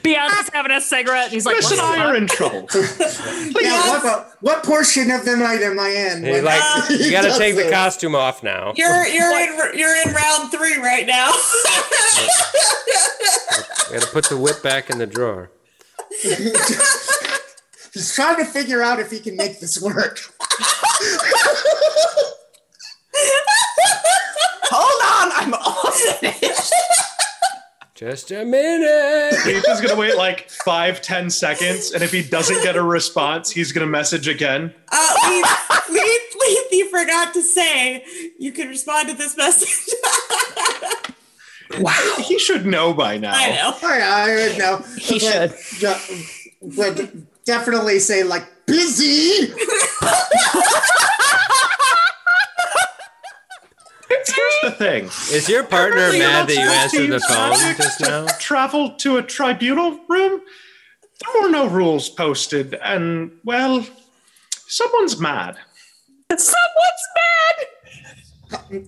Beyonce's 0.01 0.49
having 0.51 0.71
a 0.71 0.81
cigarette. 0.81 1.25
And 1.25 1.33
he's 1.33 1.45
like, 1.45 1.57
Chris 1.57 1.71
and 1.71 1.79
"What 1.79 1.99
I 1.99 2.05
are 2.05 2.13
fuck?" 2.13 2.21
in 2.21 2.27
trouble. 2.27 2.67
Yeah, 3.61 4.03
what, 4.03 4.31
what 4.41 4.63
portion 4.63 5.11
of 5.11 5.23
the 5.23 5.35
night 5.35 5.61
am 5.61 5.79
I 5.79 5.89
in? 5.89 6.23
He's 6.25 6.41
like, 6.41 6.87
he 6.87 7.05
you 7.05 7.11
got 7.11 7.21
to 7.21 7.27
does 7.29 7.37
take 7.37 7.55
the 7.55 7.69
costume 7.69 8.15
off 8.15 8.41
now. 8.41 8.73
You're 8.75 9.05
you're 9.05 9.31
in 9.31 9.77
you're 9.77 9.95
in 10.07 10.13
round 10.13 10.51
three 10.51 10.77
right 10.77 11.05
now. 11.05 11.31
Got 13.91 14.01
to 14.01 14.07
put 14.11 14.25
the 14.29 14.37
whip 14.37 14.63
back 14.63 14.89
in 14.89 14.97
the 14.97 15.05
drawer. 15.05 15.51
He's 16.21 18.13
trying 18.15 18.37
to 18.37 18.45
figure 18.45 18.81
out 18.81 18.99
if 18.99 19.11
he 19.11 19.19
can 19.19 19.35
make 19.35 19.59
this 19.59 19.79
work. 19.81 20.19
Hold 24.69 25.31
on, 25.33 25.36
I'm 25.47 25.53
almost 25.53 26.03
finished. 26.19 26.73
Just 27.95 28.31
a 28.31 28.45
minute. 28.45 29.33
Leith 29.45 29.63
is 29.67 29.81
going 29.81 29.93
to 29.93 29.99
wait 29.99 30.17
like 30.17 30.49
five, 30.49 31.01
ten 31.01 31.29
seconds. 31.29 31.93
And 31.93 32.03
if 32.03 32.11
he 32.11 32.21
doesn't 32.21 32.61
get 32.61 32.75
a 32.75 32.83
response, 32.83 33.49
he's 33.49 33.71
going 33.71 33.87
to 33.87 33.91
message 33.91 34.27
again. 34.27 34.73
Uh, 34.91 35.13
Leith, 35.27 35.89
Leith, 35.89 36.35
Leith, 36.39 36.71
you 36.71 36.89
forgot 36.91 37.33
to 37.33 37.41
say 37.41 38.05
you 38.37 38.51
can 38.51 38.67
respond 38.67 39.09
to 39.09 39.15
this 39.15 39.35
message. 39.35 39.95
wow, 41.79 42.15
He 42.19 42.37
should 42.37 42.67
know 42.67 42.93
by 42.93 43.17
now. 43.17 43.31
I 43.33 43.49
know. 43.51 43.73
Oh, 43.81 43.97
yeah, 43.97 44.15
I 44.15 44.35
would 44.35 44.57
know. 44.59 44.77
He 44.99 45.19
but, 45.19 45.57
should. 45.57 45.95
But 46.75 47.45
definitely 47.45 47.97
say, 47.97 48.23
like, 48.23 48.47
busy. 48.67 49.53
Here's 54.09 54.56
the 54.69 54.75
thing. 54.75 55.05
Is 55.35 55.47
your 55.49 55.63
partner 55.63 56.07
Remember, 56.07 56.17
mad 56.17 56.47
that 56.47 56.55
you 56.55 56.69
answered 56.69 57.07
the 57.07 57.19
phone 57.19 57.75
just 57.75 58.01
now? 58.01 58.25
Travel 58.39 58.91
to 58.97 59.17
a 59.17 59.23
tribunal 59.23 59.99
room? 60.07 60.41
There 61.19 61.41
were 61.41 61.49
no 61.49 61.67
rules 61.67 62.09
posted, 62.09 62.75
and 62.75 63.31
well, 63.43 63.85
someone's 64.67 65.19
mad. 65.19 65.57
Someone's 66.29 67.07
mad. 67.15 68.87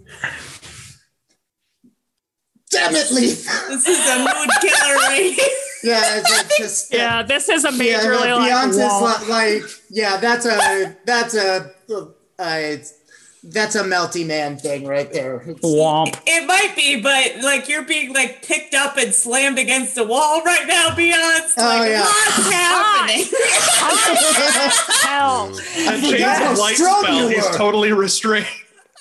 Damn 2.71 2.95
it, 2.95 3.11
Leith. 3.11 3.45
This 3.67 3.87
is 3.87 4.07
a 4.07 4.19
mood 4.19 4.49
killer 4.61 4.95
right 4.95 5.33
here. 5.33 5.47
Yeah, 5.81 6.17
it's, 6.17 6.41
it's 6.41 6.57
just. 6.57 6.93
Yeah, 6.93 7.23
this 7.23 7.49
is 7.49 7.65
a 7.65 7.71
Yeah, 7.71 7.99
majorly 8.01 8.35
like 8.35 8.51
Beyonce's 8.51 8.77
wall. 8.77 9.29
like, 9.29 9.63
yeah, 9.89 10.17
that's 10.17 10.45
a 10.45 10.95
that's 11.05 11.35
a 11.35 11.71
uh, 11.89 12.05
it's, 12.37 12.93
that's 13.43 13.75
a 13.75 13.83
melty 13.83 14.25
man 14.25 14.57
thing 14.57 14.85
right 14.85 15.11
there. 15.11 15.41
It's- 15.41 15.59
Womp. 15.63 16.19
It 16.27 16.45
might 16.47 16.73
be, 16.75 17.01
but 17.01 17.41
like 17.43 17.69
you're 17.69 17.83
being 17.83 18.13
like 18.13 18.45
picked 18.45 18.73
up 18.73 18.97
and 18.97 19.13
slammed 19.13 19.57
against 19.59 19.95
the 19.95 20.03
wall 20.05 20.41
right 20.43 20.67
now, 20.67 20.89
Beyonce. 20.89 21.53
Oh, 21.57 21.63
Like 21.63 21.89
yeah. 21.89 22.01
what's 22.03 22.51
happening? 22.51 23.25
Hell. 25.03 25.45
And 25.77 26.03
forgot 26.05 26.37
how 26.37 26.47
chains 26.47 26.59
light 26.59 26.75
spell, 26.75 27.13
you 27.15 27.27
he's 27.29 27.47
totally 27.55 27.91
restrained. 27.93 28.45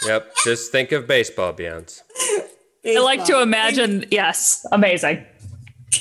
Yep. 0.07 0.37
Just 0.45 0.71
think 0.73 0.93
of 0.93 1.07
baseball, 1.09 1.53
Beyonce. 1.53 2.01
I 2.87 3.01
like 3.01 3.25
to 3.25 3.43
imagine. 3.43 4.05
Yes, 4.11 4.65
amazing. 4.71 5.27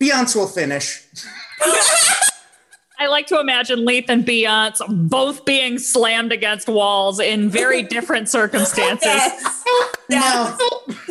Beyonce 0.00 0.34
will 0.36 0.46
finish. 0.48 1.06
I 3.00 3.06
like 3.06 3.26
to 3.28 3.40
imagine 3.40 3.84
Leith 3.86 4.10
and 4.10 4.24
Beyonce 4.26 4.80
both 5.08 5.44
being 5.46 5.78
slammed 5.78 6.32
against 6.32 6.68
walls 6.68 7.18
in 7.18 7.48
very 7.48 7.82
different 7.96 8.28
circumstances. 8.28 9.06
Yes. 9.06 9.64
Now, 10.10 10.56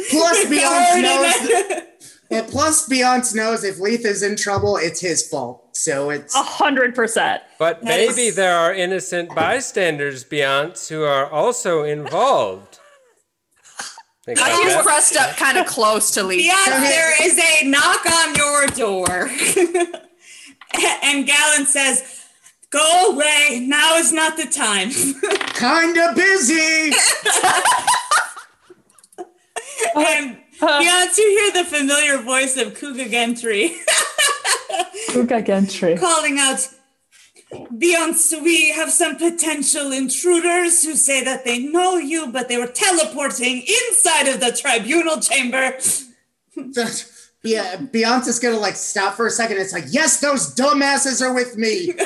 plus 0.09 0.45
Beyonce 0.45 1.01
knows. 1.01 1.49
and- 1.49 1.85
And 2.31 2.47
plus, 2.47 2.87
Beyonce 2.87 3.33
knows 3.33 3.63
if 3.63 3.79
Leith 3.79 4.05
is 4.05 4.21
in 4.21 4.35
trouble, 4.35 4.77
it's 4.77 4.99
his 5.01 5.27
fault. 5.27 5.75
So 5.75 6.11
it's 6.11 6.35
A 6.35 6.43
hundred 6.43 6.93
percent. 6.93 7.41
But 7.57 7.81
That 7.81 7.99
is- 7.99 8.15
maybe 8.15 8.29
there 8.29 8.55
are 8.55 8.71
innocent 8.71 9.33
bystanders, 9.33 10.23
Beyonce, 10.23 10.89
who 10.89 11.01
are 11.01 11.27
also 11.27 11.81
involved. 11.83 12.77
Think 14.25 14.37
about 14.37 14.61
She's 14.61 14.73
that. 14.73 14.83
pressed 14.83 15.15
up 15.17 15.37
kind 15.37 15.57
of 15.57 15.65
close 15.65 16.11
to 16.11 16.21
Lee. 16.23 16.47
Beyonce, 16.47 16.81
there 16.81 17.25
is 17.25 17.39
a 17.39 17.65
knock 17.67 18.05
on 18.05 18.35
your 18.35 18.67
door. 18.67 19.31
and 21.03 21.25
Galen 21.25 21.65
says, 21.65 22.15
Go 22.71 23.11
away. 23.13 23.65
Now 23.65 23.97
is 23.97 24.13
not 24.13 24.37
the 24.37 24.45
time. 24.45 24.89
Kinda 25.55 26.13
busy. 26.15 26.91
Um, 29.95 30.03
and 30.05 30.37
Beyonce, 30.59 31.17
you 31.17 31.51
hear 31.53 31.63
the 31.63 31.69
familiar 31.69 32.17
voice 32.17 32.57
of 32.57 32.73
Kuga 32.77 33.09
Gentry 33.09 33.75
Kuga 35.07 35.45
Gentry. 35.45 35.95
calling 35.95 36.37
out, 36.37 36.67
Beyonce, 37.51 38.43
we 38.43 38.71
have 38.71 38.91
some 38.91 39.15
potential 39.15 39.91
intruders 39.93 40.83
who 40.83 40.95
say 40.95 41.23
that 41.23 41.45
they 41.45 41.59
know 41.59 41.95
you, 41.97 42.27
but 42.31 42.49
they 42.49 42.57
were 42.57 42.67
teleporting 42.67 43.61
inside 43.61 44.27
of 44.27 44.41
the 44.41 44.51
tribunal 44.51 45.19
chamber. 45.21 45.77
Yeah, 47.43 47.77
Beyonce's 47.77 48.39
gonna 48.39 48.57
like 48.59 48.75
stop 48.75 49.15
for 49.15 49.27
a 49.27 49.31
second. 49.31 49.57
It's 49.57 49.73
like, 49.73 49.85
yes, 49.89 50.19
those 50.19 50.53
dumbasses 50.55 51.21
are 51.21 51.33
with 51.33 51.55
me. 51.57 51.93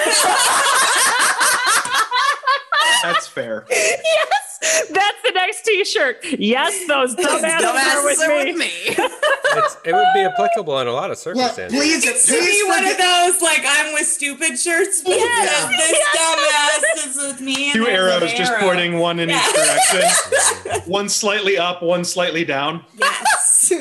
That's 3.03 3.27
fair. 3.27 3.65
Yes, 3.69 4.87
that's 4.91 5.21
the 5.25 5.31
next 5.35 5.63
T-shirt. 5.65 6.23
Yes, 6.39 6.87
those 6.87 7.15
dumbasses, 7.17 7.85
are 7.85 8.05
with 8.45 8.55
me. 8.55 8.69
It's, 9.55 9.77
it 9.85 9.93
would 9.93 10.07
be 10.15 10.21
applicable 10.21 10.79
in 10.79 10.87
a 10.87 10.91
lot 10.91 11.11
of 11.11 11.17
Well, 11.25 11.35
circumstances. 11.35 11.77
please, 11.79 12.03
It's 12.07 12.25
to 12.25 12.31
please 12.33 12.63
be 12.63 12.67
one 12.67 12.83
of 12.87 12.97
those 12.97 13.39
like 13.39 13.63
I'm 13.63 13.93
with 13.93 14.07
stupid 14.07 14.57
shirts, 14.57 15.03
but 15.03 15.11
Yes. 15.11 15.69
this 15.69 15.99
dumbass 16.17 17.07
is 17.09 17.15
with 17.27 17.41
me. 17.41 17.65
and 17.65 17.73
Two 17.73 17.83
there's 17.85 18.15
an 18.15 18.21
arrows 18.23 18.33
just 18.33 18.51
arrow. 18.51 18.61
pointing 18.61 18.97
one 18.97 19.19
in 19.19 19.29
each 19.29 19.53
direction. 19.53 20.81
one 20.91 21.07
slightly 21.07 21.55
up, 21.59 21.83
one 21.83 22.03
slightly 22.03 22.43
down. 22.45 22.83
Yes. 22.97 23.73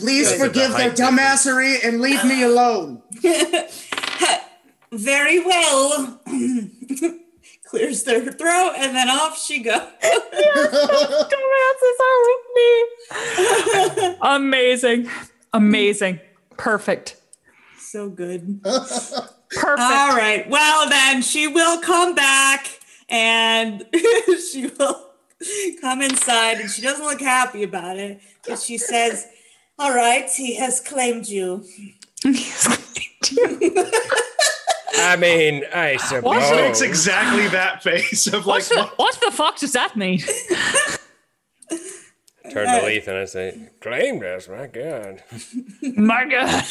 Please 0.00 0.32
Because 0.32 0.40
the 0.40 0.46
forgive 0.46 0.70
their 0.72 0.88
height 0.88 0.96
dumbassery 0.96 1.84
and 1.84 2.00
leave 2.00 2.24
me 2.24 2.42
alone. 2.42 3.02
Very 4.92 5.38
well. 5.44 6.20
Clears 7.68 8.02
their 8.02 8.32
throat 8.32 8.72
and 8.78 8.96
then 8.96 9.08
off 9.08 9.38
she 9.40 9.62
goes. 9.62 9.80
Dumbasses 9.80 11.30
are 12.00 12.20
with 12.26 12.46
me. 12.56 14.16
Amazing, 14.22 15.08
amazing, 15.52 16.20
perfect, 16.56 17.16
so 17.78 18.08
good. 18.08 18.62
perfect. 18.62 19.18
All 19.78 20.16
right. 20.16 20.48
Well, 20.48 20.88
then 20.88 21.22
she 21.22 21.46
will 21.46 21.80
come 21.80 22.14
back 22.14 22.80
and 23.08 23.84
she 24.52 24.66
will 24.78 25.10
come 25.80 26.02
inside 26.02 26.58
and 26.60 26.70
she 26.70 26.82
doesn't 26.82 27.04
look 27.04 27.20
happy 27.20 27.62
about 27.62 27.96
it. 27.98 28.20
But 28.46 28.58
she 28.58 28.78
says, 28.78 29.26
All 29.80 29.94
right, 29.94 30.28
he 30.30 30.56
has 30.56 30.78
claimed 30.78 31.26
you. 31.26 31.64
I 35.02 35.16
mean, 35.18 35.64
I 35.74 35.92
He 35.92 35.98
suppose. 35.98 36.50
makes 36.50 36.82
exactly 36.82 37.48
that 37.48 37.82
face 37.82 38.26
of 38.26 38.44
like, 38.46 38.62
What 38.64 38.68
the, 38.68 38.84
what 38.96 39.18
the 39.24 39.30
fuck 39.30 39.56
does 39.58 39.72
that 39.72 39.96
mean? 39.96 40.18
Turn 42.52 42.66
to 42.66 42.84
Leith 42.84 43.08
and 43.08 43.16
I 43.16 43.24
say, 43.24 43.70
claimed 43.80 44.22
us, 44.22 44.48
my 44.48 44.66
God. 44.66 45.22
My 45.96 46.26
God. 46.26 46.64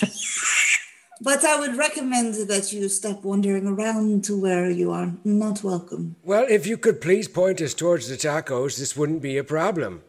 But 1.22 1.44
I 1.44 1.60
would 1.60 1.76
recommend 1.78 2.36
that 2.48 2.72
you 2.72 2.88
stop 2.90 3.24
wandering 3.24 3.66
around 3.66 4.24
to 4.26 4.40
where 4.40 4.70
you 4.70 4.92
are 4.92 5.12
not 5.24 5.64
welcome. 5.64 6.16
Well, 6.24 6.46
if 6.48 6.68
you 6.68 6.78
could 6.78 7.02
please 7.02 7.28
point 7.28 7.60
us 7.62 7.74
towards 7.74 8.08
the 8.08 8.16
tacos, 8.18 8.78
this 8.78 8.96
wouldn't 8.96 9.22
be 9.24 9.38
a 9.38 9.44
problem. 9.44 10.04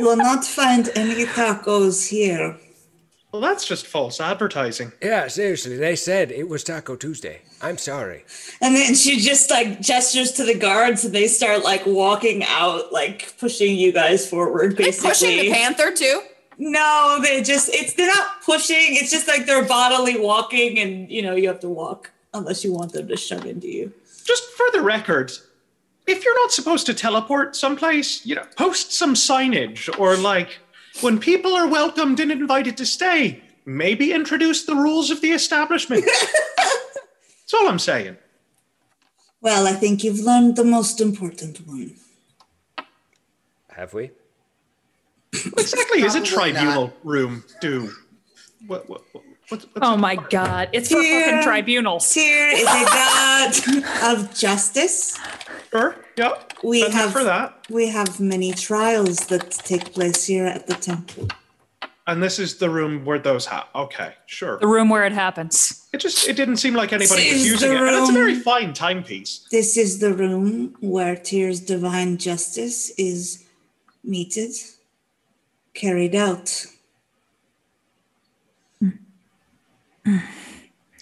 You 0.00 0.06
will 0.06 0.16
not 0.16 0.46
find 0.46 0.88
any 0.96 1.26
tacos 1.26 2.08
here. 2.08 2.56
well, 3.32 3.42
that's 3.42 3.66
just 3.66 3.86
false 3.86 4.18
advertising. 4.18 4.92
Yeah, 5.02 5.28
seriously, 5.28 5.76
they 5.76 5.94
said 5.94 6.32
it 6.32 6.48
was 6.48 6.64
Taco 6.64 6.96
Tuesday. 6.96 7.42
I'm 7.60 7.76
sorry. 7.76 8.24
And 8.62 8.74
then 8.74 8.94
she 8.94 9.20
just 9.20 9.50
like 9.50 9.82
gestures 9.82 10.32
to 10.32 10.44
the 10.44 10.54
guards 10.58 11.04
and 11.04 11.14
they 11.14 11.26
start 11.28 11.64
like 11.64 11.84
walking 11.84 12.42
out, 12.44 12.90
like 12.94 13.34
pushing 13.38 13.76
you 13.76 13.92
guys 13.92 14.26
forward, 14.26 14.78
They 14.78 14.84
basically. 14.84 15.10
pushing 15.10 15.36
the 15.38 15.50
panther 15.52 15.92
too. 15.92 16.22
No, 16.56 17.18
they 17.22 17.42
just 17.42 17.68
it's 17.74 17.92
they're 17.92 18.06
not 18.14 18.40
pushing, 18.42 18.96
it's 18.96 19.10
just 19.10 19.28
like 19.28 19.44
they're 19.44 19.66
bodily 19.66 20.18
walking 20.18 20.78
and 20.78 21.10
you 21.10 21.20
know, 21.20 21.34
you 21.36 21.46
have 21.48 21.60
to 21.60 21.68
walk 21.68 22.10
unless 22.32 22.64
you 22.64 22.72
want 22.72 22.92
them 22.94 23.06
to 23.08 23.16
shove 23.18 23.44
into 23.44 23.68
you. 23.68 23.92
Just 24.24 24.44
for 24.52 24.64
the 24.72 24.80
record, 24.80 25.30
if 26.10 26.24
you're 26.24 26.34
not 26.42 26.52
supposed 26.52 26.86
to 26.86 26.94
teleport 26.94 27.56
someplace, 27.56 28.24
you 28.26 28.34
know, 28.34 28.44
post 28.56 28.92
some 28.92 29.14
signage 29.14 29.88
or 29.98 30.16
like 30.16 30.58
when 31.00 31.18
people 31.18 31.54
are 31.54 31.68
welcomed 31.68 32.20
and 32.20 32.30
invited 32.32 32.76
to 32.78 32.86
stay, 32.86 33.42
maybe 33.64 34.12
introduce 34.12 34.64
the 34.64 34.74
rules 34.74 35.10
of 35.10 35.20
the 35.20 35.30
establishment. 35.30 36.04
That's 36.56 37.54
all 37.54 37.68
I'm 37.68 37.78
saying. 37.78 38.16
Well, 39.40 39.66
I 39.66 39.72
think 39.72 40.04
you've 40.04 40.20
learned 40.20 40.56
the 40.56 40.64
most 40.64 41.00
important 41.00 41.66
one. 41.66 41.94
Have 43.70 43.94
we? 43.94 44.10
What 45.50 45.60
exactly 45.62 46.02
is 46.02 46.14
a 46.14 46.20
Probably 46.20 46.52
tribunal 46.52 46.92
room 47.04 47.44
do? 47.60 47.92
What, 48.66 48.88
what, 48.90 49.02
what, 49.12 49.24
what's, 49.48 49.64
what's 49.64 49.78
Oh 49.80 49.96
my 49.96 50.16
God. 50.16 50.68
It's 50.72 50.90
for 50.92 51.00
Yeah. 51.00 51.24
fucking 51.24 51.42
tribunals. 51.44 52.12
Here 52.12 52.48
is 52.48 52.62
a 52.62 52.84
god 52.84 53.54
of 54.18 54.34
justice. 54.34 55.18
Sure, 55.70 55.94
yeah. 56.16 56.32
We 56.64 56.84
I'm 56.84 56.90
have 56.92 57.12
for 57.12 57.24
that. 57.24 57.66
we 57.70 57.88
have 57.88 58.20
many 58.20 58.52
trials 58.52 59.26
that 59.26 59.50
take 59.52 59.92
place 59.94 60.26
here 60.26 60.46
at 60.46 60.66
the 60.66 60.74
temple. 60.74 61.28
And 62.06 62.20
this 62.20 62.40
is 62.40 62.56
the 62.56 62.68
room 62.68 63.04
where 63.04 63.20
those 63.20 63.46
happen. 63.46 63.70
Okay, 63.82 64.14
sure. 64.26 64.58
The 64.58 64.66
room 64.66 64.88
where 64.88 65.04
it 65.04 65.12
happens. 65.12 65.86
It 65.92 65.98
just 65.98 66.26
it 66.28 66.34
didn't 66.34 66.56
seem 66.56 66.74
like 66.74 66.92
anybody 66.92 67.22
This 67.22 67.32
was 67.34 67.46
using 67.46 67.70
the 67.70 67.76
it. 67.76 67.82
And 67.88 67.96
it's 67.98 68.10
a 68.10 68.12
very 68.12 68.34
fine 68.34 68.72
timepiece. 68.72 69.46
This 69.52 69.76
is 69.76 70.00
the 70.00 70.12
room 70.12 70.74
where 70.80 71.14
Tyr's 71.14 71.60
divine 71.60 72.16
justice 72.16 72.90
is 72.98 73.46
meted, 74.02 74.50
carried 75.74 76.16
out. 76.16 76.66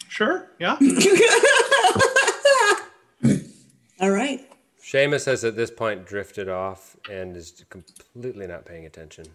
Sure, 0.08 0.50
yeah. 0.58 0.76
All 4.00 4.10
right. 4.10 4.47
Seamus 4.90 5.26
has 5.26 5.44
at 5.44 5.54
this 5.54 5.70
point 5.70 6.06
drifted 6.06 6.48
off 6.48 6.96
and 7.10 7.36
is 7.36 7.62
completely 7.68 8.46
not 8.46 8.64
paying 8.64 8.86
attention. 8.86 9.26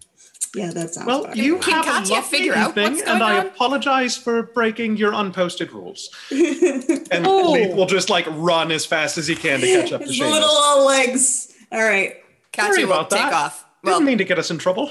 Yeah, 0.54 0.70
that's 0.72 0.94
sounds 0.96 1.06
Well, 1.06 1.24
about 1.24 1.36
you 1.36 1.54
right. 1.56 1.64
have 1.64 1.84
Katya 1.84 2.14
a 2.14 2.16
lovely 2.16 2.38
figure 2.38 2.54
out 2.54 2.70
evening, 2.70 2.92
what's 2.94 3.00
and 3.02 3.20
going 3.20 3.22
I 3.22 3.38
on? 3.38 3.46
apologize 3.46 4.16
for 4.16 4.42
breaking 4.42 4.96
your 4.96 5.12
unposted 5.12 5.72
rules. 5.72 6.10
and 6.30 7.24
Leith 7.26 7.74
will 7.76 7.86
just 7.86 8.10
like 8.10 8.26
run 8.30 8.72
as 8.72 8.84
fast 8.84 9.16
as 9.16 9.26
he 9.28 9.36
can 9.36 9.60
to 9.60 9.66
catch 9.66 9.92
up 9.92 10.00
to 10.00 10.06
His 10.08 10.18
Seamus. 10.18 10.30
little 10.32 10.48
old 10.48 10.86
legs. 10.86 11.52
All 11.70 11.82
right. 11.82 12.16
Katya 12.52 12.72
Sorry 12.74 12.84
will 12.86 12.92
about 12.94 13.10
take 13.10 13.20
that. 13.20 13.32
off. 13.32 13.64
Didn't 13.84 13.98
Well, 13.98 14.00
mean 14.00 14.18
to 14.18 14.24
get 14.24 14.38
us 14.38 14.50
in 14.50 14.58
trouble. 14.58 14.90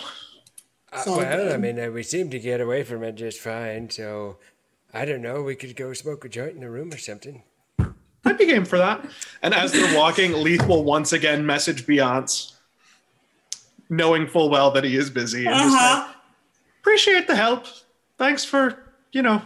Uh, 0.93 1.03
well, 1.07 1.53
I 1.53 1.57
mean, 1.57 1.79
uh, 1.79 1.87
we 1.89 2.03
seem 2.03 2.29
to 2.29 2.39
get 2.39 2.61
away 2.61 2.83
from 2.83 3.03
it 3.03 3.15
just 3.15 3.39
fine, 3.39 3.89
so 3.89 4.37
I 4.93 5.05
don't 5.05 5.21
know. 5.23 5.41
We 5.41 5.55
could 5.55 5.75
go 5.75 5.91
smoke 5.93 6.23
a 6.23 6.29
joint 6.29 6.55
in 6.55 6.63
a 6.63 6.69
room 6.69 6.93
or 6.93 6.97
something. 6.97 7.43
I'd 8.25 8.37
be 8.37 8.45
game 8.45 8.65
for 8.65 8.77
that. 8.77 9.05
And 9.41 9.53
as 9.53 9.71
they're 9.73 9.95
walking, 9.97 10.31
Leith 10.33 10.65
will 10.67 10.83
once 10.83 11.11
again 11.13 11.45
message 11.45 11.85
Beyonce, 11.85 12.53
knowing 13.89 14.27
full 14.27 14.49
well 14.49 14.71
that 14.71 14.83
he 14.83 14.95
is 14.95 15.09
busy. 15.09 15.45
And 15.45 15.55
just 15.55 15.69
say, 15.71 15.77
Uh-huh. 15.77 16.13
appreciate 16.81 17.27
the 17.27 17.35
help. 17.35 17.65
Thanks 18.17 18.45
for, 18.45 18.77
you 19.11 19.21
know, 19.21 19.41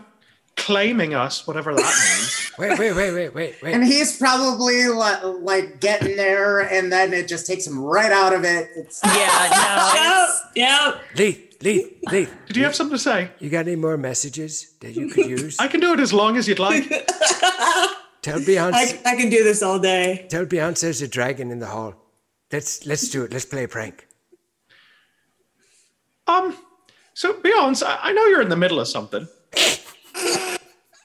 claiming 0.55 1.13
us, 1.15 1.47
whatever 1.47 1.73
that 1.73 1.81
means. 2.17 2.51
Wait, 2.59 2.77
wait, 2.79 2.93
wait, 2.95 3.11
wait, 3.13 3.33
wait, 3.33 3.55
wait. 3.61 3.73
And 3.73 3.83
he's 3.83 4.17
probably 4.17 4.87
like, 4.87 5.19
like 5.23 5.79
getting 5.79 6.15
there, 6.17 6.59
and 6.59 6.91
then 6.91 7.13
it 7.13 7.27
just 7.27 7.45
takes 7.47 7.65
him 7.67 7.79
right 7.79 8.11
out 8.11 8.33
of 8.33 8.43
it. 8.43 8.69
It's, 8.75 8.99
Yeah, 9.03 9.49
no. 9.51 10.33
Yep. 10.55 10.95
Yep. 10.95 11.01
Leith, 11.17 11.63
Leith, 11.63 11.93
Leith. 12.11 12.33
Did 12.47 12.57
you 12.57 12.63
have 12.63 12.75
something 12.75 12.97
to 12.97 13.01
say? 13.03 13.29
You 13.39 13.49
got 13.49 13.67
any 13.67 13.75
more 13.75 13.97
messages 13.97 14.73
that 14.81 14.95
you 14.95 15.09
could 15.09 15.25
use? 15.29 15.57
I 15.59 15.67
can 15.67 15.79
do 15.79 15.93
it 15.93 15.99
as 15.99 16.11
long 16.13 16.35
as 16.37 16.47
you'd 16.47 16.59
like. 16.59 16.83
Tell 18.27 18.39
Beyonce. 18.39 18.73
I, 18.73 19.13
I 19.13 19.15
can 19.15 19.29
do 19.29 19.41
this 19.41 19.63
all 19.63 19.79
day. 19.79 20.25
Tell 20.27 20.45
Beyonce 20.45 20.81
there's 20.81 21.01
a 21.01 21.07
dragon 21.07 21.49
in 21.49 21.59
the 21.59 21.67
hall. 21.67 21.95
Let's 22.51 22.85
let's 22.85 23.07
do 23.07 23.23
it. 23.23 23.31
Let's 23.31 23.45
play 23.45 23.63
a 23.63 23.69
prank. 23.69 24.05
Um, 26.27 26.53
so 27.13 27.35
Beyonce, 27.35 27.83
I, 27.83 28.09
I 28.09 28.11
know 28.11 28.25
you're 28.25 28.41
in 28.41 28.49
the 28.49 28.57
middle 28.57 28.81
of 28.81 28.89
something, 28.89 29.29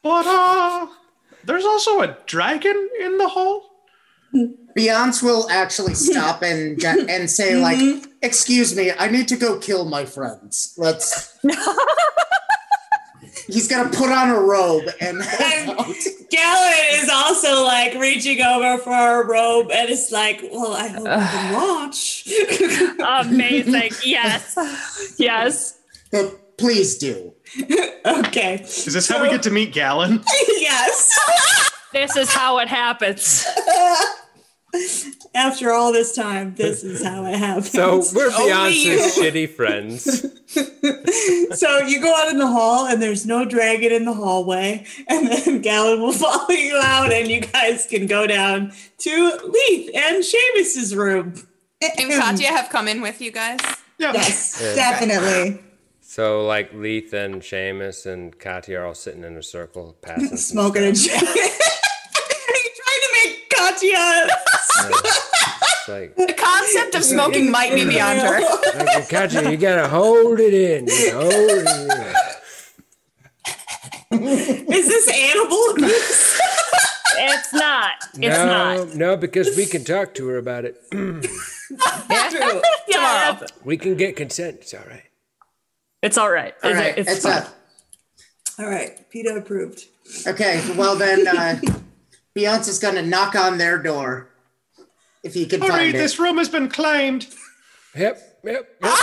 but 0.02 0.26
uh, 0.26 0.88
there's 1.44 1.64
also 1.64 2.00
a 2.00 2.16
dragon 2.26 2.88
in 3.00 3.18
the 3.18 3.28
hall. 3.28 3.70
Beyonce 4.76 5.22
will 5.22 5.48
actually 5.48 5.94
stop 5.94 6.42
and 6.42 6.82
and 6.84 7.30
say 7.30 7.54
like, 7.54 8.04
"Excuse 8.20 8.74
me, 8.74 8.90
I 8.98 9.06
need 9.06 9.28
to 9.28 9.36
go 9.36 9.60
kill 9.60 9.84
my 9.84 10.06
friends. 10.06 10.74
Let's." 10.76 11.38
He's 13.46 13.68
gonna 13.68 13.90
put 13.90 14.10
on 14.10 14.30
a 14.30 14.40
robe 14.40 14.88
and 15.00 15.22
head 15.22 15.68
And 15.68 15.70
out. 15.70 15.86
Galen 15.86 16.74
is 16.92 17.08
also 17.12 17.64
like 17.64 17.94
reaching 17.94 18.40
over 18.40 18.78
for 18.82 19.22
a 19.22 19.26
robe 19.26 19.70
and 19.72 19.90
it's 19.90 20.10
like, 20.12 20.40
well, 20.52 20.72
I 20.74 20.88
hope 20.88 21.04
you 21.04 21.26
can 21.26 21.52
watch. 21.54 22.28
Amazing. 23.28 23.92
Yes. 24.04 25.14
Yes. 25.18 25.78
But 26.10 26.56
please 26.58 26.98
do. 26.98 27.32
okay. 28.06 28.60
Is 28.62 28.92
this 28.94 29.08
how 29.08 29.22
we 29.22 29.28
get 29.28 29.42
to 29.44 29.50
meet 29.50 29.72
Galen? 29.72 30.22
yes. 30.48 31.70
This 31.92 32.16
is 32.16 32.32
how 32.32 32.58
it 32.58 32.68
happens. 32.68 33.46
After 35.34 35.70
all 35.72 35.92
this 35.92 36.14
time, 36.14 36.54
this 36.54 36.82
is 36.84 37.02
how 37.04 37.24
it 37.26 37.36
happens. 37.36 37.70
So 37.70 38.02
we're 38.14 38.30
Only. 38.32 38.50
Beyonce's 38.52 39.16
shitty 39.16 39.48
friends. 39.50 40.26
So 41.54 41.78
you 41.78 42.00
go 42.02 42.14
out 42.14 42.28
in 42.30 42.38
the 42.38 42.46
hall, 42.46 42.86
and 42.86 43.00
there's 43.00 43.24
no 43.24 43.44
dragon 43.46 43.90
in 43.92 44.04
the 44.04 44.12
hallway, 44.12 44.84
and 45.08 45.28
then 45.28 45.60
Galen 45.62 46.00
will 46.02 46.12
follow 46.24 46.50
you 46.50 46.76
out, 46.82 47.10
and 47.12 47.28
you 47.30 47.40
guys 47.40 47.86
can 47.86 48.06
go 48.06 48.26
down 48.26 48.72
to 48.98 49.38
Leith 49.44 49.90
and 49.94 50.22
Seamus's 50.24 50.94
room. 50.94 51.34
And 51.80 52.12
Katya 52.12 52.48
have 52.48 52.68
come 52.68 52.86
in 52.88 53.00
with 53.00 53.20
you 53.22 53.30
guys. 53.30 53.60
Yeah. 53.98 54.12
Yes, 54.12 54.58
Yeah. 54.62 54.74
definitely. 54.74 55.62
So 56.00 56.44
like 56.46 56.72
Leith 56.74 57.12
and 57.14 57.40
Seamus 57.40 58.04
and 58.04 58.38
Katya 58.38 58.80
are 58.80 58.86
all 58.86 58.94
sitting 58.94 59.24
in 59.24 59.36
a 59.36 59.42
circle, 59.42 59.96
passing 60.02 60.28
some 60.28 60.36
Smoking 60.36 60.84
and 60.84 60.98
stuff. 60.98 61.22
Are 61.22 61.26
you 61.34 62.70
trying 62.76 63.00
to 63.00 63.10
make 63.24 63.48
Katya? 63.50 64.28
It's 64.90 65.88
like, 65.88 66.16
The 66.16 66.32
concept 66.34 66.94
of 66.94 67.04
smoking 67.04 67.50
might 67.50 67.74
be 67.74 67.84
beyond 67.84 68.20
her. 68.20 68.40
like 68.84 69.08
Katya, 69.08 69.50
you 69.50 69.56
gotta 69.56 69.88
hold 69.88 70.38
it 70.40 70.54
in. 70.54 70.86
You 70.86 71.12
hold 71.12 71.32
it 71.32 72.16
Is 74.12 74.88
this 74.88 75.08
animal 75.08 75.70
abuse? 75.70 76.40
It's 77.14 77.52
not. 77.52 77.92
It's 78.14 78.20
no, 78.38 78.46
not. 78.84 78.94
no, 78.94 79.16
because 79.16 79.56
we 79.56 79.66
can 79.66 79.84
talk 79.84 80.14
to 80.14 80.28
her 80.28 80.38
about 80.38 80.64
it. 80.64 80.76
True. 80.90 82.62
Yeah, 82.88 83.40
We 83.64 83.76
can 83.76 83.96
get 83.96 84.16
consent. 84.16 84.58
It's 84.60 84.74
all 84.74 84.84
right. 84.88 85.04
it's 86.02 86.18
all 86.18 86.30
right. 86.30 86.54
All 86.62 86.70
It's- 86.70 86.84
right, 86.84 86.98
it's 86.98 87.10
it's 87.10 87.22
fine. 87.24 87.38
up. 87.42 87.48
All 88.58 88.66
right, 88.66 89.08
PETA 89.10 89.34
approved. 89.36 89.84
Okay, 90.26 90.62
well 90.76 90.94
then, 90.96 91.26
uh, 91.26 91.58
Beyonce's 92.36 92.78
gonna 92.78 93.02
knock 93.02 93.34
on 93.34 93.56
their 93.58 93.78
door 93.78 94.28
if 95.22 95.34
he 95.34 95.46
can 95.46 95.60
Hurry, 95.60 95.70
find 95.70 95.88
it. 95.94 95.98
this 95.98 96.18
room 96.18 96.38
has 96.38 96.48
been 96.48 96.68
claimed. 96.68 97.26
Yep, 97.96 98.40
yep, 98.44 98.68
yep. 98.82 98.94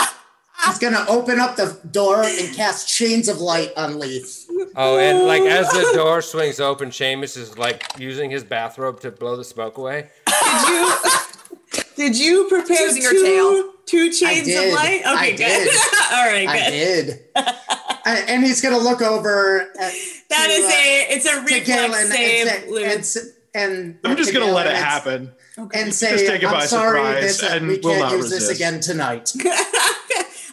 He's 0.65 0.79
gonna 0.79 1.05
open 1.07 1.39
up 1.39 1.55
the 1.55 1.79
door 1.91 2.21
and 2.23 2.53
cast 2.55 2.89
chains 2.89 3.29
of 3.29 3.39
light 3.39 3.71
on 3.77 3.97
Leith. 3.99 4.45
Oh, 4.75 4.97
and 4.97 5.25
like 5.25 5.43
as 5.43 5.69
the 5.71 5.91
door 5.93 6.21
swings 6.21 6.59
open, 6.59 6.89
Seamus 6.89 7.37
is 7.37 7.57
like 7.57 7.83
using 7.97 8.29
his 8.29 8.43
bathrobe 8.43 8.99
to 9.01 9.11
blow 9.11 9.37
the 9.37 9.43
smoke 9.43 9.77
away. 9.77 10.09
Did 10.27 10.67
you 10.67 10.93
did 11.95 12.17
you 12.17 12.47
prepare 12.49 12.87
Using 12.87 13.03
her 13.03 13.11
two, 13.11 13.23
tail. 13.23 13.73
two 13.85 14.11
chains 14.11 14.47
of 14.49 14.73
light? 14.73 15.01
Okay, 15.01 15.05
I 15.15 15.31
good. 15.31 15.37
did. 15.37 15.75
All 16.11 16.25
right, 16.25 16.47
I 16.49 16.69
did. 16.69 17.19
and, 18.05 18.29
and 18.29 18.43
he's 18.43 18.61
gonna 18.61 18.77
look 18.77 19.01
over 19.01 19.61
at 19.61 19.73
That 20.29 20.45
to, 20.47 20.51
is 20.51 20.65
uh, 20.65 20.69
a 20.69 21.07
it's 21.15 21.25
a 21.25 21.35
to 21.35 21.41
reflex 21.41 22.09
save, 22.09 22.47
and, 22.47 22.71
Luke. 22.71 22.83
and, 22.83 22.99
s- 22.99 23.17
and 23.53 23.97
I'm 24.03 24.17
just 24.17 24.33
gonna 24.33 24.51
let 24.51 24.67
it 24.67 24.69
Galen 24.69 24.75
and 24.75 24.85
s- 24.85 24.93
happen. 24.93 25.31
And 25.73 25.93
say, 25.93 26.11
Just 26.11 26.25
take 26.25 26.43
it 26.43 26.47
I'm 26.47 26.53
by 26.53 26.65
sorry, 26.65 26.99
surprise 26.99 27.39
this, 27.39 27.43
and 27.43 27.67
we 27.67 27.79
will 27.79 27.95
can't 27.95 27.99
not 27.99 28.11
use 28.13 28.29
this 28.29 28.49
again 28.49 28.79
tonight. 28.79 29.33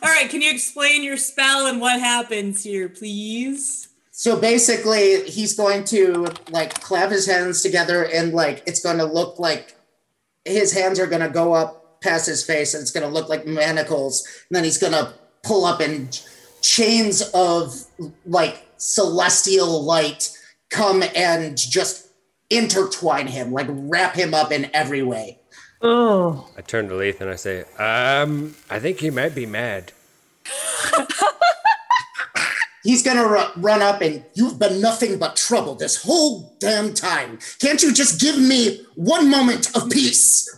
All 0.02 0.10
right, 0.10 0.28
can 0.28 0.42
you 0.42 0.50
explain 0.50 1.02
your 1.02 1.16
spell 1.16 1.66
and 1.66 1.80
what 1.80 2.00
happens 2.00 2.62
here, 2.64 2.88
please? 2.88 3.88
So 4.10 4.40
basically, 4.40 5.22
he's 5.28 5.54
going 5.56 5.84
to 5.84 6.26
like 6.50 6.80
clap 6.80 7.10
his 7.10 7.26
hands 7.26 7.62
together, 7.62 8.04
and 8.04 8.32
like 8.32 8.62
it's 8.66 8.80
going 8.80 8.98
to 8.98 9.04
look 9.04 9.38
like 9.38 9.76
his 10.44 10.72
hands 10.72 10.98
are 10.98 11.06
going 11.06 11.22
to 11.22 11.28
go 11.28 11.52
up 11.52 12.00
past 12.00 12.26
his 12.26 12.44
face, 12.44 12.74
and 12.74 12.82
it's 12.82 12.90
going 12.90 13.06
to 13.06 13.12
look 13.12 13.28
like 13.28 13.46
manacles. 13.46 14.26
And 14.48 14.56
then 14.56 14.64
he's 14.64 14.78
going 14.78 14.92
to 14.92 15.12
pull 15.42 15.64
up, 15.64 15.80
and 15.80 16.18
chains 16.62 17.22
of 17.34 17.84
like 18.24 18.66
celestial 18.78 19.82
light 19.84 20.30
come 20.70 21.02
and 21.14 21.56
just 21.56 22.05
intertwine 22.50 23.26
him, 23.26 23.52
like 23.52 23.66
wrap 23.70 24.14
him 24.14 24.34
up 24.34 24.52
in 24.52 24.70
every 24.74 25.02
way. 25.02 25.38
Oh. 25.82 26.48
I 26.56 26.62
turn 26.62 26.88
to 26.88 26.94
Leith 26.94 27.20
and 27.20 27.30
I 27.30 27.36
say, 27.36 27.64
um, 27.78 28.54
I 28.70 28.78
think 28.78 29.00
he 29.00 29.10
might 29.10 29.34
be 29.34 29.46
mad. 29.46 29.92
He's 32.82 33.02
gonna 33.02 33.26
ru- 33.26 33.50
run 33.62 33.82
up 33.82 34.00
and 34.00 34.24
you've 34.34 34.60
been 34.60 34.80
nothing 34.80 35.18
but 35.18 35.34
trouble 35.34 35.74
this 35.74 36.00
whole 36.04 36.56
damn 36.60 36.94
time. 36.94 37.40
Can't 37.58 37.82
you 37.82 37.92
just 37.92 38.20
give 38.20 38.38
me 38.38 38.86
one 38.94 39.28
moment 39.28 39.74
of 39.76 39.90
peace? 39.90 40.48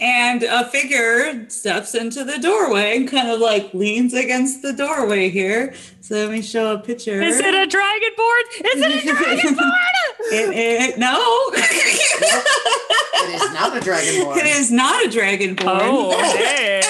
And 0.00 0.42
a 0.42 0.66
figure 0.70 1.48
steps 1.50 1.94
into 1.94 2.24
the 2.24 2.38
doorway 2.38 2.96
and 2.96 3.06
kind 3.10 3.28
of 3.30 3.38
like 3.38 3.74
leans 3.74 4.14
against 4.14 4.62
the 4.62 4.72
doorway 4.72 5.28
here. 5.28 5.74
So 6.00 6.14
let 6.16 6.30
me 6.30 6.40
show 6.42 6.72
a 6.74 6.78
picture. 6.78 7.20
Is 7.20 7.38
it 7.38 7.54
a 7.54 7.66
dragon 7.66 8.08
board? 8.16 8.44
Is 8.74 8.80
it 8.82 9.04
a 9.04 9.12
dragonborn? 9.14 10.32
It- 10.32 10.54
it- 10.94 10.98
no. 10.98 11.20
It 13.22 13.34
is 13.34 13.52
not 13.52 13.76
a 13.76 13.80
dragonborn. 13.80 14.36
it 14.38 14.46
is 14.46 14.70
not 14.72 15.04
a 15.04 15.08
dragonborn. 15.08 15.80
Oh, 15.82 16.18
hey. 16.36 16.80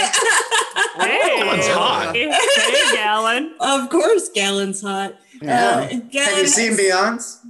hey. 1.01 1.45
One's 1.47 1.67
hot. 1.67 2.15
Hey, 2.15 2.95
Galen. 2.95 3.55
Of 3.59 3.91
course, 3.91 4.29
Galen's 4.29 4.81
hot. 4.81 5.17
Yeah. 5.43 5.89
Uh, 5.93 6.01
Galen 6.09 6.29
Have 6.29 6.39
you 6.39 6.47
seen 6.47 6.69
has 6.71 6.77
Beyond's? 6.79 7.41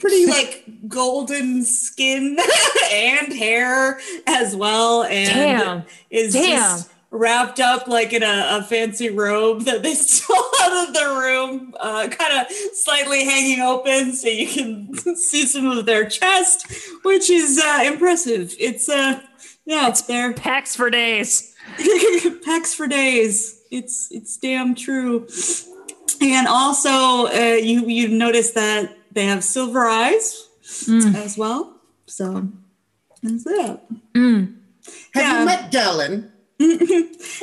Pretty 0.00 0.26
like 0.30 0.64
golden 0.88 1.64
skin 1.64 2.36
and 2.92 3.32
hair 3.32 4.00
as 4.26 4.54
well, 4.56 5.04
and 5.04 5.28
Damn. 5.28 5.84
is 6.10 6.32
Damn. 6.32 6.56
just 6.56 6.90
wrapped 7.10 7.60
up 7.60 7.86
like 7.86 8.12
in 8.12 8.22
a, 8.22 8.58
a 8.58 8.62
fancy 8.62 9.08
robe 9.10 9.62
that 9.62 9.82
they 9.82 9.94
stole 9.94 10.36
out 10.62 10.88
of 10.88 10.94
the 10.94 11.04
room, 11.20 11.74
uh, 11.80 12.08
kind 12.08 12.40
of 12.40 12.52
slightly 12.74 13.24
hanging 13.24 13.60
open 13.60 14.12
so 14.12 14.28
you 14.28 14.46
can 14.48 15.16
see 15.16 15.44
some 15.44 15.66
of 15.66 15.86
their 15.86 16.08
chest, 16.08 16.66
which 17.02 17.30
is 17.30 17.60
uh, 17.62 17.82
impressive. 17.84 18.54
It's 18.58 18.88
uh, 18.88 19.20
yeah, 19.64 19.88
it's 19.88 20.02
there. 20.02 20.32
Packs 20.32 20.76
for 20.76 20.90
days. 20.90 21.54
Packs 22.44 22.74
for 22.74 22.86
days. 22.86 23.62
It's 23.70 24.08
it's 24.12 24.36
damn 24.36 24.74
true. 24.74 25.26
And 26.20 26.46
also, 26.46 27.26
uh, 27.26 27.58
you 27.60 27.86
you 27.86 28.08
notice 28.08 28.52
that 28.52 28.96
they 29.16 29.24
have 29.24 29.42
silver 29.42 29.86
eyes 29.86 30.46
mm. 30.84 31.14
as 31.16 31.36
well. 31.38 31.74
So 32.06 32.46
that's 33.22 33.44
that. 33.44 33.80
Mm. 34.14 34.56
Have 35.14 35.22
Yeah. 35.24 35.38
you 35.40 35.46
met 35.46 35.72
Galen? 35.72 36.32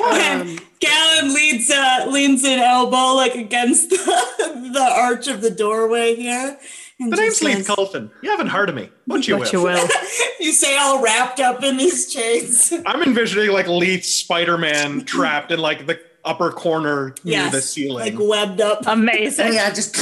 And 0.00 0.48
um, 0.48 0.58
Galen 0.80 1.34
leads 1.34 1.70
uh, 1.70 2.06
leans 2.08 2.44
an 2.44 2.58
elbow 2.58 3.14
like 3.14 3.34
against 3.34 3.90
the, 3.90 3.96
the 4.72 4.80
arch 4.82 5.28
of 5.28 5.40
the 5.40 5.50
doorway 5.50 6.14
here. 6.16 6.58
But 6.98 7.18
I'm 7.18 7.26
just 7.26 7.42
Leith 7.42 7.66
Colton. 7.66 8.10
You 8.22 8.30
haven't 8.30 8.48
heard 8.48 8.68
of 8.68 8.74
me. 8.76 8.88
What 9.06 9.26
you 9.28 9.36
What 9.36 9.52
will. 9.52 9.60
you 9.60 9.66
will. 9.66 9.88
You 10.40 10.52
say 10.52 10.76
all 10.76 11.02
wrapped 11.02 11.40
up 11.40 11.62
in 11.62 11.76
these 11.78 12.12
chains. 12.12 12.72
I'm 12.84 13.02
envisioning 13.02 13.50
like 13.50 13.66
Leith 13.66 14.04
Spider-Man 14.04 15.04
trapped 15.04 15.50
in 15.50 15.58
like 15.58 15.86
the 15.86 15.98
upper 16.24 16.50
corner 16.50 17.14
near 17.24 17.34
yes, 17.38 17.52
the 17.52 17.62
ceiling. 17.62 18.16
like 18.16 18.28
webbed 18.28 18.60
up. 18.60 18.82
Oh 18.86 18.92
Amazing. 18.92 19.54
yeah, 19.54 19.70
just 19.72 19.94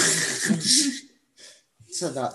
so 2.03 2.11
that. 2.11 2.32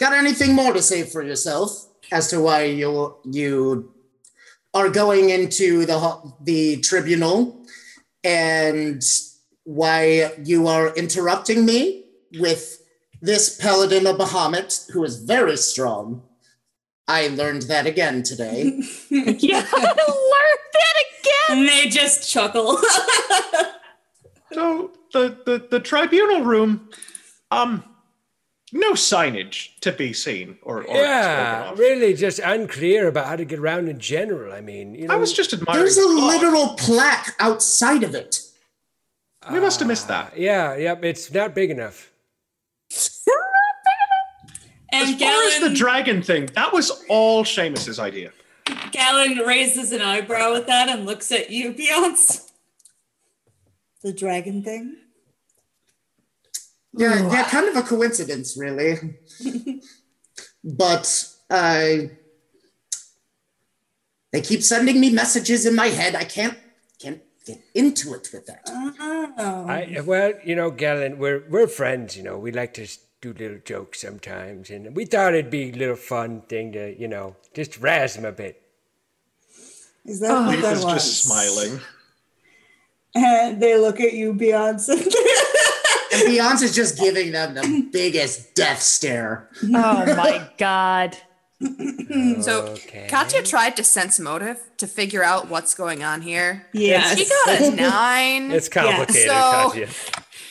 Got 0.00 0.14
anything 0.14 0.54
more 0.54 0.72
to 0.72 0.80
say 0.80 1.02
for 1.02 1.22
yourself 1.22 1.86
as 2.10 2.28
to 2.28 2.40
why 2.40 2.64
you 2.64 3.16
you 3.24 3.92
are 4.72 4.88
going 4.88 5.28
into 5.30 5.84
the 5.84 5.98
the 6.40 6.80
tribunal 6.80 7.60
and 8.22 9.02
why 9.64 10.32
you 10.42 10.66
are 10.66 10.94
interrupting 10.96 11.66
me 11.66 12.06
with 12.38 12.82
this 13.20 13.56
paladin 13.60 14.06
of 14.06 14.16
Bahamut 14.16 14.90
who 14.92 15.04
is 15.04 15.22
very 15.22 15.58
strong. 15.58 16.22
I 17.06 17.28
learned 17.28 17.62
that 17.72 17.86
again 17.86 18.22
today. 18.22 18.80
Yeah, 19.50 19.66
I 19.72 19.82
learned 20.34 20.64
that 20.78 20.96
again. 21.06 21.50
And 21.50 21.68
they 21.68 21.90
just 21.90 22.30
chuckle. 22.32 22.78
So 24.54 24.92
the, 25.12 25.36
the 25.46 25.66
the 25.68 25.80
tribunal 25.80 26.42
room, 26.42 26.88
um, 27.50 27.82
no 28.74 28.92
signage 28.92 29.78
to 29.80 29.92
be 29.92 30.12
seen 30.12 30.58
or, 30.62 30.82
or 30.82 30.96
Yeah, 30.96 31.72
really 31.76 32.12
just 32.12 32.40
unclear 32.40 33.06
about 33.06 33.26
how 33.26 33.36
to 33.36 33.44
get 33.44 33.60
around 33.60 33.88
in 33.88 34.00
general. 34.00 34.52
I 34.52 34.60
mean, 34.60 34.94
you 34.94 35.06
know, 35.06 35.14
I 35.14 35.16
was 35.16 35.32
just 35.32 35.52
admiring. 35.52 35.80
There's 35.80 35.96
a 35.96 36.00
the 36.00 36.08
literal 36.08 36.74
plaque 36.76 37.34
outside 37.38 38.02
of 38.02 38.14
it. 38.14 38.40
We 39.50 39.60
must 39.60 39.78
have 39.78 39.88
missed 39.88 40.08
that. 40.08 40.32
Ah, 40.32 40.36
yeah, 40.36 40.76
yep, 40.76 41.04
it's 41.04 41.32
not 41.32 41.54
big 41.54 41.70
enough. 41.70 42.10
and 44.92 45.08
As 45.08 45.20
far 45.20 45.42
as 45.44 45.60
the 45.60 45.74
dragon 45.74 46.22
thing, 46.22 46.46
that 46.54 46.72
was 46.72 47.04
all 47.08 47.44
Seamus's 47.44 48.00
idea. 48.00 48.32
Galen 48.90 49.38
raises 49.46 49.92
an 49.92 50.00
eyebrow 50.00 50.54
at 50.54 50.66
that 50.66 50.88
and 50.88 51.06
looks 51.06 51.30
at 51.30 51.50
you, 51.50 51.72
Beyonce. 51.72 52.50
The 54.02 54.12
dragon 54.12 54.62
thing. 54.62 54.96
Yeah, 56.96 57.30
yeah, 57.30 57.44
kind 57.48 57.68
of 57.68 57.76
a 57.76 57.82
coincidence, 57.82 58.56
really. 58.56 59.16
but 60.64 61.28
I, 61.50 62.10
they 64.32 64.40
keep 64.40 64.62
sending 64.62 65.00
me 65.00 65.10
messages 65.10 65.66
in 65.66 65.74
my 65.74 65.88
head. 65.88 66.14
I 66.14 66.24
can't 66.24 66.56
can't 67.00 67.20
get 67.44 67.60
into 67.74 68.14
it 68.14 68.28
with 68.32 68.46
that. 68.46 68.62
Oh. 68.68 69.66
I 69.68 70.00
well, 70.04 70.32
you 70.44 70.54
know, 70.54 70.70
Galen, 70.70 71.18
we're 71.18 71.44
we're 71.48 71.66
friends. 71.66 72.16
You 72.16 72.22
know, 72.22 72.38
we 72.38 72.52
like 72.52 72.74
to 72.74 72.86
do 73.20 73.32
little 73.32 73.58
jokes 73.64 74.00
sometimes, 74.00 74.70
and 74.70 74.94
we 74.94 75.04
thought 75.04 75.34
it'd 75.34 75.50
be 75.50 75.70
a 75.70 75.72
little 75.72 75.96
fun 75.96 76.42
thing 76.42 76.72
to, 76.72 76.98
you 76.98 77.08
know, 77.08 77.36
just 77.54 77.78
razz 77.78 78.16
him 78.16 78.24
a 78.24 78.32
bit. 78.32 78.60
Is 80.04 80.20
that 80.20 80.32
what 80.32 80.50
Leith 80.50 80.62
that 80.62 80.76
is 80.76 80.84
was? 80.84 80.94
just 80.94 81.24
smiling. 81.24 81.80
And 83.14 83.62
they 83.62 83.78
look 83.78 84.00
at 84.00 84.12
you, 84.12 84.34
Beyonce. 84.34 85.14
And 86.14 86.28
Beyonce's 86.28 86.74
just 86.74 86.98
giving 86.98 87.32
them 87.32 87.54
the 87.54 87.88
biggest 87.92 88.54
death 88.54 88.80
stare. 88.80 89.48
Oh 89.62 89.68
my 90.16 90.48
god. 90.58 91.16
So 92.42 92.66
Okay. 92.74 93.06
Katya 93.08 93.42
tried 93.42 93.76
to 93.76 93.84
sense 93.84 94.18
motive 94.20 94.58
to 94.78 94.86
figure 94.86 95.22
out 95.24 95.48
what's 95.48 95.74
going 95.74 96.02
on 96.04 96.20
here. 96.22 96.66
yes. 96.72 97.16
She 97.18 97.24
got 97.26 97.60
a 97.60 97.76
nine. 97.76 98.50
It's 98.50 98.68
complicated, 98.68 99.22
So- 99.30 99.70
Katya. 99.70 99.88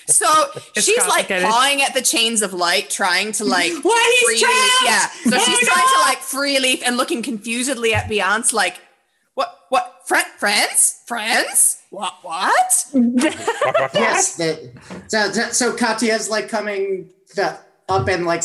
So 0.05 0.25
she's 0.75 0.97
like 0.97 1.29
complicated. 1.29 1.49
pawing 1.49 1.81
at 1.81 1.93
the 1.93 2.01
chains 2.01 2.41
of 2.41 2.51
light, 2.53 2.89
trying 2.89 3.31
to 3.33 3.45
like 3.45 3.71
Why 3.83 4.17
he's 4.19 4.27
free 4.27 4.39
trapped? 4.39 4.83
Yeah. 4.83 5.07
So 5.31 5.37
Oh, 5.39 5.45
she's 5.45 5.59
trying 5.69 5.87
to 5.87 5.99
like 6.01 6.17
free 6.17 6.59
Leith 6.59 6.83
and 6.85 6.97
looking 6.97 7.21
confusedly 7.21 7.93
at 7.93 8.09
Beyonce, 8.09 8.51
like, 8.51 8.81
what 9.35 9.57
what 9.69 10.01
friend 10.05 10.25
friends? 10.37 11.01
Friends? 11.05 11.81
What 11.93 12.13
what? 12.23 12.85
Yes. 13.93 14.37
The, 14.37 14.71
so, 15.07 15.31
so- 15.31 15.49
so 15.51 15.75
Katya's 15.75 16.27
like 16.27 16.49
coming 16.49 17.11
the, 17.35 17.55
up 17.87 18.07
and 18.07 18.25
like 18.25 18.43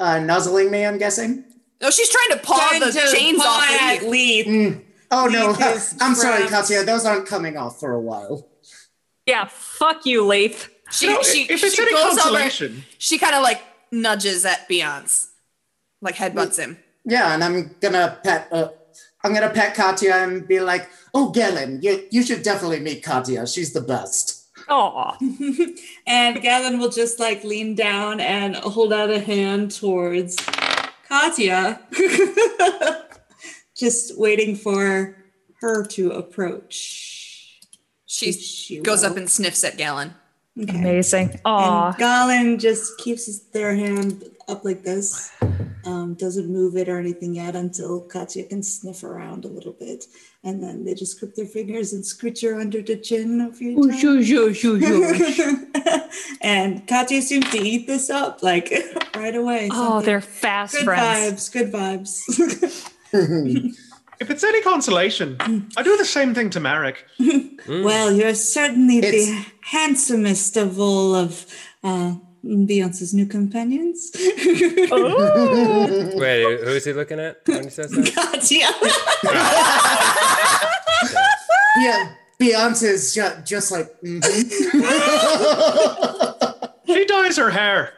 uh, 0.00 0.18
nuzzling 0.20 0.70
me, 0.70 0.86
I'm 0.86 0.96
guessing. 0.96 1.44
No, 1.82 1.90
she's 1.90 2.08
trying 2.08 2.38
to 2.38 2.46
paw 2.46 2.56
Trying 2.56 2.80
the 2.80 2.92
to 2.92 3.12
chains 3.12 3.38
paw 3.38 3.48
off 3.48 3.70
at 3.82 4.02
Leith. 4.08 4.46
Leith. 4.46 4.80
Oh 5.10 5.26
no, 5.26 5.48
Leith 5.50 5.76
is 5.76 5.94
I'm 6.00 6.14
sorry, 6.14 6.46
trapped. 6.46 6.52
Katya. 6.52 6.84
Those 6.84 7.04
aren't 7.04 7.26
coming 7.28 7.58
off 7.58 7.78
for 7.78 7.92
a 7.92 8.00
while. 8.00 8.48
Yeah, 9.26 9.44
fuck 9.50 10.06
you, 10.06 10.24
Leith. 10.24 10.70
She, 10.90 11.08
No, 11.08 11.22
she, 11.22 11.42
if 11.42 11.62
it's 11.62 11.74
she 11.74 11.82
any 11.82 11.92
goes 11.92 12.16
over, 12.18 12.48
she 12.96 13.18
kind 13.18 13.34
of 13.34 13.42
like 13.42 13.60
nudges 13.92 14.46
at 14.46 14.66
Beyonce, 14.70 15.26
like 16.00 16.14
headbutts 16.14 16.58
him. 16.58 16.78
Yeah, 17.04 17.34
and 17.34 17.44
I'm 17.44 17.74
gonna 17.80 18.18
pet. 18.24 18.48
Uh, 18.50 18.68
I'm 19.26 19.34
gonna 19.34 19.50
pet 19.50 19.74
Katya 19.74 20.14
and 20.14 20.46
be 20.46 20.60
like, 20.60 20.88
"Oh, 21.12 21.30
Galen, 21.30 21.82
you 21.82 22.06
you 22.10 22.22
should 22.22 22.44
definitely 22.44 22.78
meet 22.78 23.02
Katya. 23.02 23.44
She's 23.48 23.72
the 23.72 23.80
best." 23.80 24.44
Aw. 24.68 25.16
And 26.06 26.40
Galen 26.40 26.78
will 26.78 26.90
just 26.90 27.18
like 27.18 27.42
lean 27.42 27.74
down 27.74 28.20
and 28.20 28.54
hold 28.54 28.92
out 28.92 29.10
a 29.10 29.18
hand 29.18 29.72
towards 29.72 30.36
Katya, 31.08 31.80
just 33.76 34.16
waiting 34.16 34.54
for 34.54 35.16
her 35.60 35.84
to 35.86 36.12
approach. 36.12 37.58
She 38.06 38.30
she 38.30 38.80
goes 38.80 39.02
will. 39.02 39.10
up 39.10 39.16
and 39.16 39.28
sniffs 39.28 39.64
at 39.64 39.76
Galen. 39.76 40.14
Okay. 40.56 40.78
Amazing. 40.78 41.40
Aw. 41.44 41.88
And 41.88 41.98
Galen 41.98 42.58
just 42.60 42.96
keeps 42.98 43.26
his, 43.26 43.42
their 43.50 43.74
hand 43.74 44.22
up 44.48 44.64
like 44.64 44.82
this, 44.82 45.32
um, 45.84 46.14
doesn't 46.14 46.48
move 46.48 46.76
it 46.76 46.88
or 46.88 46.98
anything 46.98 47.34
yet 47.34 47.56
until 47.56 48.00
Katya 48.00 48.44
can 48.44 48.62
sniff 48.62 49.02
around 49.02 49.44
a 49.44 49.48
little 49.48 49.72
bit. 49.72 50.04
And 50.44 50.62
then 50.62 50.84
they 50.84 50.94
just 50.94 51.18
grip 51.18 51.34
their 51.34 51.46
fingers 51.46 51.92
and 51.92 52.04
scritch 52.06 52.42
her 52.42 52.60
under 52.60 52.80
the 52.80 52.96
chin 52.96 53.40
a 53.40 53.52
few 53.52 53.78
Ooh, 53.78 53.88
times. 53.88 54.00
shoo, 54.00 54.22
shoo, 54.22 54.54
shoo, 54.54 54.80
shoo. 55.32 55.66
and 56.40 56.86
Katya 56.86 57.22
seems 57.22 57.50
to 57.50 57.58
eat 57.58 57.86
this 57.88 58.08
up 58.10 58.42
like 58.42 58.72
right 59.16 59.34
away. 59.34 59.68
Oh, 59.72 59.74
Something- 59.94 60.06
they're 60.06 60.20
fast 60.20 60.74
good 60.74 60.84
friends. 60.84 61.48
vibes, 61.48 61.52
good 61.52 61.72
vibes. 61.72 62.92
if 64.20 64.30
it's 64.30 64.44
any 64.44 64.62
consolation, 64.62 65.36
I 65.76 65.82
do 65.82 65.96
the 65.96 66.04
same 66.04 66.34
thing 66.34 66.50
to 66.50 66.60
Marek. 66.60 67.04
well, 67.68 68.12
you're 68.12 68.34
certainly 68.34 69.00
the 69.00 69.44
handsomest 69.62 70.56
of 70.56 70.78
all 70.78 71.14
of 71.14 71.46
uh, 71.82 72.14
Beyonce's 72.46 73.12
new 73.12 73.26
companions. 73.26 74.10
Oh. 74.92 76.12
Wait, 76.14 76.60
who's 76.60 76.84
he 76.84 76.92
looking 76.92 77.18
at 77.20 77.40
when 77.46 77.64
he 77.64 77.70
says 77.70 77.90
that? 77.90 78.12
Katya. 78.14 78.68
Yeah, 81.78 82.14
Beyonce's 82.40 83.14
just, 83.14 83.44
just 83.46 83.72
like. 83.72 83.88
mhm. 84.02 84.22
She 86.86 87.04
dyes 87.04 87.36
her 87.36 87.50
hair. 87.50 87.92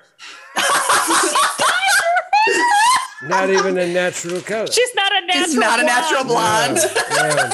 Not 3.25 3.51
even 3.51 3.77
a 3.79 3.87
natural 3.93 4.41
color. 4.41 4.67
She's 4.71 4.95
not 4.95 5.13
a 5.13 5.27
natural. 5.27 5.45
She's 5.45 5.55
not 5.57 5.81
a 5.81 5.83
natural 5.83 6.25
blonde. 6.25 6.79
Yeah. 7.11 7.53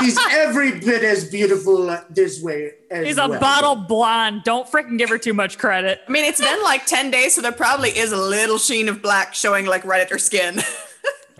She's 0.00 0.18
every 0.30 0.78
bit 0.80 1.02
as 1.04 1.28
beautiful 1.30 1.96
this 2.10 2.42
way 2.42 2.72
as 2.90 3.06
She's 3.06 3.18
a 3.18 3.28
bottle 3.28 3.76
blonde. 3.76 4.42
Don't 4.44 4.66
freaking 4.68 4.98
give 4.98 5.08
her 5.10 5.18
too 5.18 5.34
much 5.34 5.58
credit. 5.58 6.00
I 6.06 6.10
mean, 6.10 6.24
it's 6.24 6.40
been 6.40 6.62
like 6.62 6.86
10 6.86 7.10
days, 7.10 7.34
so 7.34 7.40
there 7.42 7.52
probably 7.52 7.90
is 7.90 8.12
a 8.12 8.16
little 8.16 8.58
sheen 8.58 8.88
of 8.88 9.02
black 9.02 9.34
showing 9.34 9.66
like 9.66 9.84
right 9.84 10.00
at 10.00 10.10
her 10.10 10.18
skin. 10.18 10.60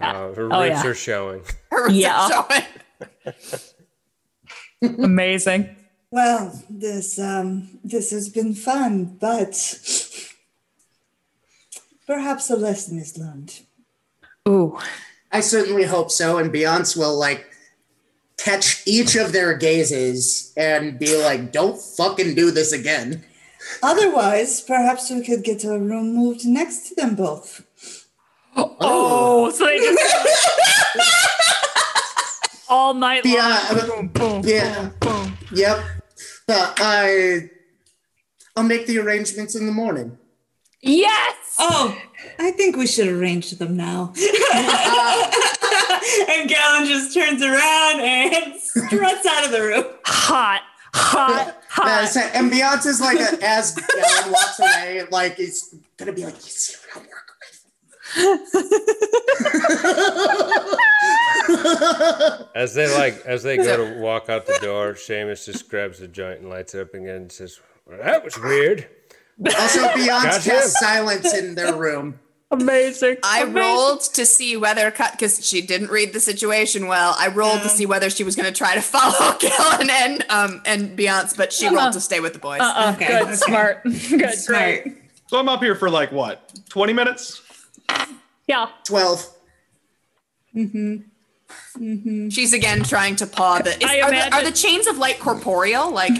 Oh, 0.03 0.35
her 0.35 0.49
Oh, 0.53 0.61
roots 0.65 0.83
yeah. 0.83 0.91
are 0.91 0.95
showing. 0.95 1.43
Her 1.71 1.85
roots 1.87 2.05
are 2.05 2.47
showing. 4.83 4.95
Amazing. 4.99 5.77
Well, 6.11 6.61
this 6.69 7.17
um 7.19 7.79
this 7.85 8.11
has 8.11 8.29
been 8.29 8.55
fun, 8.55 9.17
but 9.21 9.55
perhaps 12.07 12.51
a 12.51 12.57
lesson 12.57 12.99
is 12.99 13.17
learned. 13.17 13.61
Ooh. 14.49 14.79
I 15.33 15.41
certainly 15.41 15.85
hope 15.85 16.11
so. 16.11 16.39
And 16.39 16.53
Beyonce 16.53 16.97
will 16.97 17.17
like 17.19 17.47
catch 18.45 18.83
each 18.87 19.17
of 19.17 19.33
their 19.33 19.57
gazes 19.57 20.53
and 20.57 20.99
be 20.99 21.17
like, 21.17 21.53
"Don't 21.53 21.81
fucking 21.81 22.35
do 22.35 22.51
this 22.51 22.73
again." 22.73 23.25
Otherwise, 23.83 24.61
perhaps 24.61 25.11
we 25.11 25.25
could 25.25 25.43
get 25.43 25.65
a 25.65 25.79
room 25.79 26.15
moved 26.15 26.45
next 26.45 26.89
to 26.89 26.95
them 26.95 27.15
both. 27.15 27.63
Oh, 28.57 28.77
oh. 28.81 29.51
so 29.51 29.65
they 29.65 29.79
just 29.79 30.15
all 32.69 32.95
night 32.95 33.25
long. 33.25 33.35
Yeah, 33.35 33.67
I 33.71 33.87
boom, 33.87 34.09
boom, 34.09 34.43
Yeah. 34.45 34.91
boom. 35.01 35.39
Yep. 35.53 35.81
But 36.47 36.75
I, 36.81 37.51
I'll 38.57 38.65
make 38.65 38.87
the 38.87 38.99
arrangements 38.99 39.55
in 39.55 39.67
the 39.67 39.73
morning. 39.73 40.19
Yes. 40.83 41.57
Oh, 41.59 41.97
I 42.39 42.51
think 42.51 42.77
we 42.77 42.87
should 42.87 43.09
arrange 43.09 43.51
them 43.53 43.77
now. 43.77 44.13
and 46.29 46.49
Galen 46.49 46.87
just 46.87 47.15
turns 47.15 47.43
around 47.43 48.01
and 48.01 48.61
struts 48.61 49.27
out 49.27 49.45
of 49.47 49.51
the 49.53 49.61
room. 49.63 49.85
Hot, 50.05 50.63
hot, 50.95 51.57
hot. 51.69 52.09
so- 52.09 52.21
and 52.21 52.51
Beyonce's 52.53 53.01
like, 53.01 53.19
a, 53.21 53.39
as 53.45 53.75
Galen 53.75 54.33
walks 54.33 54.59
away, 54.61 55.03
like 55.11 55.37
he's 55.37 55.75
gonna 55.97 56.13
be 56.13 56.25
like, 56.25 56.35
"You 56.37 56.41
see 56.51 56.77
what 56.93 57.03
I'm 57.03 57.09
working 57.09 57.21
As 62.55 62.75
they 62.75 62.93
like, 62.97 63.21
as 63.27 63.43
they 63.43 63.57
go 63.57 63.77
to 63.77 63.99
walk 64.01 64.29
out 64.29 64.47
the 64.47 64.59
door, 64.63 64.93
Seamus 64.95 65.45
just 65.47 65.69
grabs 65.69 65.99
the 65.99 66.09
joint 66.09 66.41
and 66.41 66.49
lights 66.49 66.75
it 66.75 66.81
up 66.81 66.95
again 66.95 67.09
and 67.09 67.33
says, 67.33 67.61
well, 67.87 67.99
"That 67.99 68.25
was 68.25 68.39
weird." 68.39 68.89
with?" 69.39 69.55
Also, 69.59 69.81
Beyonce 69.89 70.07
Gotcha. 70.23 70.51
has 70.51 70.79
silence 70.79 71.35
in 71.35 71.55
their 71.55 71.75
room. 71.75 72.19
Amazing. 72.63 73.17
I 73.23 73.43
Amazing. 73.43 73.55
rolled 73.55 74.01
to 74.15 74.27
see 74.27 74.57
whether 74.57 74.91
cut 74.91 75.13
because 75.13 75.45
she 75.47 75.61
didn't 75.61 75.91
read 75.91 76.13
the 76.13 76.21
situation 76.21 76.87
well. 76.87 77.15
I 77.19 77.29
rolled 77.29 77.63
to 77.63 77.69
see 77.69 77.87
whether 77.87 78.11
she 78.11 78.25
was 78.25 78.37
going 78.37 78.53
to 78.53 78.57
try 78.57 78.75
to 78.75 78.81
follow 78.81 79.37
Galen 79.41 79.91
and 79.91 80.25
um 80.31 80.63
and 80.65 80.97
Beyonce, 80.99 81.37
but 81.37 81.53
she 81.53 81.69
rolled 81.69 81.93
to 81.95 82.01
stay 82.01 82.21
with 82.21 82.33
the 82.33 82.39
boys. 82.39 82.61
Uh-uh. 82.61 82.93
Okay, 82.97 83.07
Good. 83.07 83.23
okay. 83.23 83.35
Smart. 83.35 83.83
Good. 83.85 84.35
Smart. 84.35 84.83
Great. 84.83 84.97
So 85.27 85.39
I'm 85.39 85.49
up 85.49 85.63
here 85.63 85.75
for 85.75 85.91
like 85.91 86.13
what, 86.13 86.53
20 86.69 86.93
minutes? 86.93 87.43
Yeah. 88.47 88.69
Twelve. 88.85 89.27
Mm-hmm. 90.55 90.97
Mm-hmm. 91.79 92.29
She's 92.29 92.53
again 92.53 92.83
trying 92.83 93.17
to 93.17 93.27
paw 93.27 93.59
the. 93.59 93.71
Is, 93.71 94.03
are, 94.03 94.11
the 94.11 94.35
are 94.35 94.45
the 94.45 94.53
chains 94.53 94.87
of 94.87 94.99
light 94.99 95.19
corporeal? 95.19 95.91
Like 95.91 96.13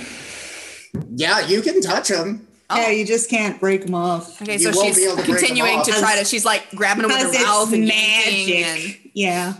Yeah, 1.15 1.47
you 1.47 1.61
can 1.63 1.81
touch 1.81 2.09
them. 2.09 2.47
Yeah, 2.77 2.91
you 2.91 3.05
just 3.07 3.29
can't 3.31 3.59
break 3.61 3.85
them 3.87 3.95
off. 3.95 4.41
okay, 4.43 4.55
You 4.55 4.73
so 4.73 4.79
won't 4.81 4.95
she's 4.95 5.15
to 5.15 5.23
continuing 5.23 5.83
to 5.83 5.93
try 5.93 6.19
to. 6.19 6.25
She's 6.25 6.45
like 6.45 6.71
grabbing 6.75 7.03
them 7.03 7.11
with 7.11 7.35
her 7.37 7.45
mouth 7.45 7.73
and 7.73 7.87
magic. 7.87 8.65
and 8.67 9.11
Yeah. 9.15 9.55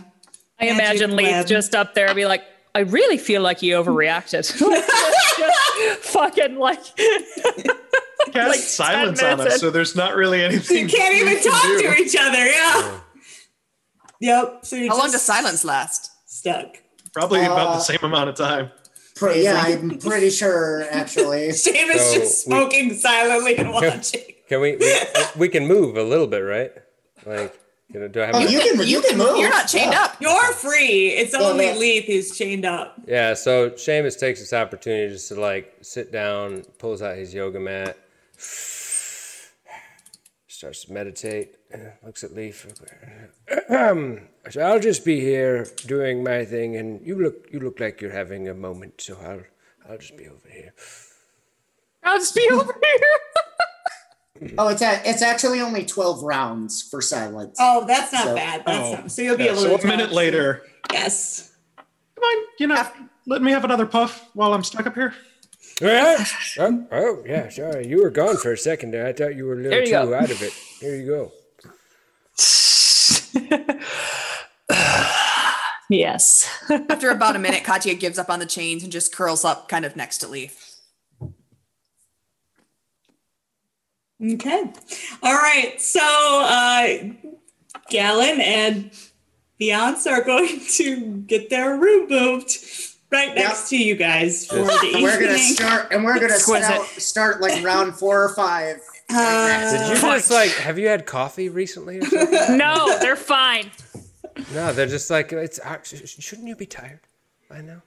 I 0.59 0.65
Magic 0.67 0.75
imagine 1.01 1.15
Leith 1.17 1.27
web. 1.31 1.47
just 1.47 1.75
up 1.75 1.93
there 1.95 2.13
be 2.15 2.25
like, 2.25 2.43
I 2.73 2.79
really 2.79 3.17
feel 3.17 3.41
like 3.41 3.59
he 3.59 3.69
overreacted. 3.69 4.31
Just, 4.31 4.57
just 4.59 5.99
fucking 6.11 6.57
like 6.57 6.79
Cast 6.95 8.33
Like 8.33 8.59
silence 8.59 9.21
on 9.21 9.37
minutes 9.37 9.55
us, 9.55 9.61
so 9.61 9.69
there's 9.69 9.95
not 9.95 10.15
really 10.15 10.43
anything. 10.43 10.77
You 10.77 10.87
can't 10.87 11.13
even 11.15 11.35
can 11.41 11.51
talk 11.51 11.63
do. 11.63 11.81
to 11.81 11.95
each 12.01 12.15
other. 12.19 12.45
Yeah. 12.45 12.99
Yep. 14.21 14.65
So 14.65 14.75
you're 14.77 14.89
how 14.89 14.97
long 14.99 15.11
does 15.11 15.21
silence 15.21 15.63
last? 15.65 16.09
Stuck. 16.25 16.77
Probably 17.13 17.41
about 17.41 17.67
Uh, 17.67 17.73
the 17.75 17.79
same 17.81 17.99
amount 18.01 18.29
of 18.29 18.35
time. 18.35 18.71
Pre- 19.15 19.43
yeah, 19.43 19.55
I'm 19.65 19.97
pretty 19.99 20.29
sure 20.29 20.85
actually. 20.91 21.39
David's 21.63 21.63
So 21.63 22.13
just 22.15 22.47
we- 22.47 22.53
smoking 22.53 22.93
silently 22.93 23.55
and 23.57 23.71
watching. 23.71 24.21
Can 24.49 24.61
we, 24.61 24.75
we? 24.75 24.93
We 25.37 25.49
can 25.49 25.65
move 25.67 25.97
a 25.97 26.03
little 26.03 26.27
bit, 26.27 26.39
right? 26.39 26.71
Like 27.25 27.57
You 27.93 28.01
know, 28.01 28.07
do 28.09 28.21
I 28.21 28.25
have? 28.27 28.35
Oh, 28.35 28.39
you 28.39 28.59
can 28.59 28.85
you 28.87 29.01
can 29.01 29.17
move. 29.17 29.37
You're 29.37 29.49
not 29.49 29.67
chained 29.67 29.93
Yeah. 29.93 30.03
up. 30.03 30.21
You're 30.21 30.51
free. 30.53 31.09
It's 31.09 31.33
Well, 31.33 31.51
only 31.51 31.65
that- 31.67 31.77
Leith 31.79 32.05
who's 32.05 32.37
chained 32.37 32.65
up. 32.65 32.95
Yeah, 33.07 33.33
so 33.35 33.69
Seamus 33.71 34.19
takes 34.19 34.39
this 34.41 34.53
opportunity 34.53 35.13
just 35.13 35.29
to 35.29 35.39
like 35.39 35.73
sit 35.81 36.11
down, 36.11 36.63
pulls 36.77 37.01
out 37.01 37.15
his 37.17 37.33
yoga 37.33 37.59
mat, 37.59 37.97
starts 40.47 40.85
to 40.85 40.93
meditate, 40.93 41.55
uh, 41.73 41.77
looks 42.03 42.23
at 42.23 42.33
Leith. 42.33 42.65
Um, 44.45 44.51
so 44.51 44.61
I'll 44.61 44.79
just 44.79 45.03
be 45.05 45.19
here 45.19 45.67
doing 45.85 46.23
my 46.23 46.45
thing, 46.45 46.75
and 46.75 47.05
you 47.05 47.15
look 47.21 47.47
you 47.51 47.59
look 47.59 47.79
like 47.79 48.01
you're 48.01 48.11
having 48.11 48.47
a 48.47 48.53
moment, 48.53 49.01
so 49.01 49.17
I'll 49.21 49.41
I'll 49.89 49.97
just 49.97 50.15
be 50.17 50.27
over 50.27 50.49
here. 50.51 50.73
I'll 52.03 52.19
just 52.19 52.35
be 52.35 52.47
over 52.51 52.73
here. 52.83 54.53
Oh, 54.57 54.67
it's 54.67 54.81
a, 54.81 55.01
it's 55.09 55.21
actually 55.21 55.61
only 55.61 55.85
twelve 55.85 56.21
rounds 56.21 56.81
for 56.81 57.01
silence. 57.01 57.57
Oh, 57.59 57.85
that's 57.87 58.11
not 58.13 58.23
So- 58.25 58.35
bad. 58.35 58.63
That's 58.65 58.77
Oh, 58.87 58.91
not, 59.01 59.11
so 59.11 59.21
you'll 59.21 59.37
be 59.37 59.45
Yeah, 59.45 59.51
able 59.51 59.61
so 59.61 59.77
to. 59.77 59.83
a 59.83 59.87
minute 59.87 60.11
later, 60.11 60.61
Yes. 60.91 61.51
mind, 62.21 62.45
you 62.59 62.67
know, 62.67 62.85
let 63.25 63.41
me 63.41 63.51
have 63.51 63.63
another 63.63 63.85
puff 63.85 64.29
while 64.33 64.53
I'm 64.53 64.63
stuck 64.63 64.85
up 64.85 64.93
here. 64.95 65.13
Yeah. 65.81 66.23
Oh, 66.59 66.87
oh, 66.91 67.23
yeah, 67.25 67.49
sorry. 67.49 67.87
You 67.87 68.01
were 68.01 68.09
gone 68.09 68.37
for 68.37 68.53
a 68.53 68.57
second 68.57 68.91
there. 68.91 69.05
I 69.07 69.13
thought 69.13 69.35
you 69.35 69.45
were 69.45 69.53
a 69.53 69.57
little 69.57 69.83
too 69.85 69.91
go. 69.91 70.13
out 70.13 70.31
of 70.31 70.41
it. 70.41 70.53
Here 70.79 70.95
you 70.95 71.05
go. 71.05 71.31
yes. 75.89 76.49
After 76.89 77.09
about 77.09 77.35
a 77.35 77.39
minute, 77.39 77.63
Katya 77.63 77.93
gives 77.95 78.17
up 78.17 78.29
on 78.29 78.39
the 78.39 78.45
chains 78.45 78.83
and 78.83 78.91
just 78.91 79.13
curls 79.15 79.43
up 79.45 79.67
kind 79.69 79.85
of 79.85 79.95
next 79.95 80.19
to 80.19 80.27
Leith. 80.27 80.61
Okay. 84.23 84.63
All 85.23 85.33
right. 85.33 85.75
So, 85.81 85.99
uh, 86.01 86.87
Galen 87.89 88.39
and 88.41 88.91
Beyonce 89.59 90.07
are 90.11 90.23
going 90.23 90.59
to 90.77 91.17
get 91.27 91.49
their 91.49 91.77
room 91.77 92.07
moved 92.09 92.51
right 93.11 93.35
next 93.35 93.69
to 93.69 93.77
you 93.77 93.95
guys 93.95 94.47
for 94.47 94.55
the 94.55 94.61
And 94.71 94.83
evening. 94.85 95.03
we're 95.03 95.19
gonna 95.21 95.37
start, 95.37 95.91
and 95.91 96.03
we're 96.03 96.15
gonna 96.15 96.33
Exquisite. 96.33 96.65
start, 96.65 96.87
start 97.01 97.41
like 97.41 97.63
round 97.63 97.95
four 97.95 98.23
or 98.23 98.29
five. 98.29 98.79
Uh, 99.09 99.71
Did 99.89 99.95
you 99.97 100.01
just 100.01 100.31
like? 100.31 100.49
Have 100.51 100.79
you 100.79 100.87
had 100.87 101.05
coffee 101.05 101.49
recently 101.49 101.99
or 101.99 102.05
something? 102.05 102.57
No, 102.57 102.97
they're 102.99 103.15
fine. 103.15 103.69
No, 104.53 104.73
they're 104.73 104.85
just 104.87 105.09
like 105.09 105.31
it's. 105.31 105.59
Shouldn't 106.19 106.47
you 106.47 106.55
be 106.55 106.65
tired 106.65 106.99
I 107.51 107.61
know? 107.61 107.81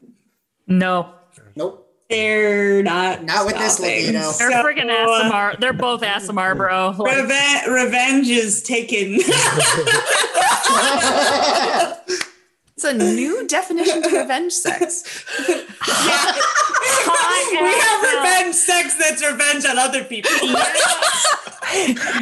No. 0.66 1.14
Nope. 1.56 1.84
They're 2.08 2.82
not. 2.82 3.22
Not 3.24 3.44
with 3.44 3.56
this 3.58 3.74
stopping. 3.74 4.06
libido. 4.06 4.32
They're 4.32 4.50
So, 4.50 4.64
freaking 4.64 4.88
uh, 4.90 5.30
ASMR. 5.30 5.60
They're 5.60 5.72
both 5.74 6.00
ASMR, 6.00 6.56
bro. 6.56 6.94
Like, 6.98 7.16
Reve- 7.28 7.66
revenge 7.70 8.28
is 8.28 8.62
taken. 8.62 9.18
It's 12.76 12.84
a 12.84 12.94
new 12.94 13.44
definition 13.48 14.04
of 14.04 14.12
revenge 14.12 14.52
sex. 14.52 15.24
yeah. 15.48 15.56
we 17.50 17.72
have 17.72 18.02
revenge 18.14 18.54
sex 18.54 18.94
that's 18.94 19.20
revenge 19.28 19.64
on 19.64 19.76
other 19.78 20.04
people. 20.04 20.30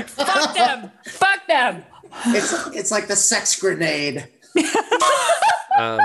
Fuck 0.06 0.54
them. 0.54 0.90
Fuck 1.04 1.46
them. 1.46 1.84
It's 2.26 2.52
it's 2.74 2.90
like 2.90 3.06
the 3.08 3.16
sex 3.16 3.58
grenade. 3.60 4.28
Um, 5.78 6.00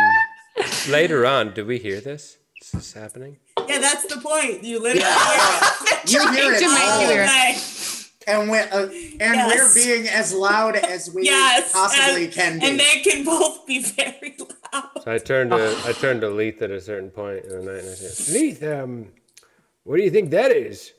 later 0.89 1.25
on, 1.25 1.53
do 1.53 1.65
we 1.65 1.77
hear 1.79 2.01
this? 2.01 2.35
Is 2.61 2.71
this 2.73 2.91
happening? 2.93 3.37
yeah, 3.69 3.79
that's 3.79 4.03
the 4.13 4.19
point. 4.19 4.65
You 4.65 4.81
literally 4.81 5.05
You 6.07 6.19
hear 6.33 6.51
it, 6.51 6.59
to 6.59 6.65
all, 6.65 7.01
you 7.01 7.07
hear 7.07 7.21
it. 7.23 7.29
Okay. 7.29 7.57
and 8.27 8.49
we're 8.51 8.67
uh, 8.69 8.87
and 8.91 9.35
Yes. 9.35 9.73
we're 9.73 9.81
being 9.81 10.09
as 10.09 10.33
loud 10.33 10.75
as 10.75 11.09
we 11.13 11.23
Yes, 11.23 11.71
possibly 11.71 12.25
and, 12.25 12.33
can 12.33 12.59
be. 12.59 12.65
and 12.67 12.77
they 12.81 12.99
can 12.99 13.23
both 13.23 13.65
be 13.65 13.81
very 13.81 14.35
loud. 14.73 14.89
So 15.05 15.13
I 15.13 15.17
turned 15.19 15.51
to 15.51 15.81
I 15.85 15.93
turned 15.93 16.19
to 16.19 16.29
Leith 16.29 16.61
at 16.61 16.69
a 16.71 16.81
certain 16.81 17.09
point 17.11 17.45
in 17.45 17.51
the 17.51 17.71
night, 17.71 17.79
and 17.83 17.89
I 17.89 17.93
said, 17.93 18.33
"Leith, 18.33 18.61
um, 18.63 19.07
what 19.85 19.95
do 19.95 20.03
you 20.03 20.11
think 20.11 20.31
that 20.31 20.51
is?" 20.51 20.91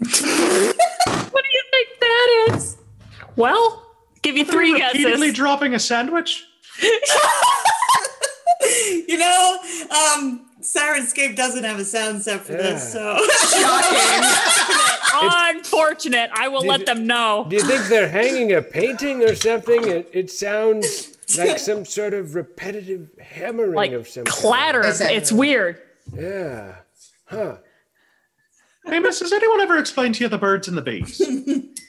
What 0.00 1.44
do 1.44 1.50
you 1.52 1.62
think 1.70 1.88
that 2.00 2.54
is? 2.54 2.76
Well, 3.36 3.82
give 4.24 4.36
you 4.36 4.44
three 4.44 4.72
Repeatedly 4.72 5.28
guesses. 5.28 5.34
dropping 5.36 5.74
a 5.74 5.78
sandwich. 5.78 6.44
You 9.06 9.18
know, 9.18 9.58
um, 9.90 10.46
Syrinscape 10.62 11.36
doesn't 11.36 11.64
have 11.64 11.78
a 11.78 11.84
sound 11.84 12.22
set 12.22 12.40
for 12.40 12.52
this, 12.52 12.92
so 12.92 13.18
Unfortunate. 15.12 16.30
I 16.32 16.48
will 16.48 16.64
let 16.64 16.86
them 16.86 17.06
know. 17.06 17.46
Do 17.48 17.56
you 17.56 17.62
think 17.62 17.84
they're 17.88 18.08
hanging 18.08 18.52
a 18.52 18.62
painting 18.62 19.22
or 19.22 19.34
something? 19.34 19.86
It, 19.86 20.08
it 20.12 20.30
sounds 20.30 21.16
like 21.38 21.58
some 21.60 21.84
sort 21.84 22.14
of 22.14 22.34
repetitive 22.34 23.10
hammering 23.20 23.74
Like 23.74 23.92
of 23.92 24.08
some 24.08 24.24
clatter. 24.24 24.84
Is 24.86 25.00
it- 25.00 25.10
It's 25.10 25.30
weird. 25.30 25.80
Yeah. 26.12 26.76
Huh. 27.26 27.58
Amos, 28.88 29.20
has 29.20 29.32
anyone 29.32 29.60
ever 29.60 29.78
explained 29.78 30.14
to 30.16 30.24
you 30.24 30.28
the 30.28 30.38
birds 30.38 30.68
and 30.68 30.76
the 30.76 30.82
bees? 30.82 31.20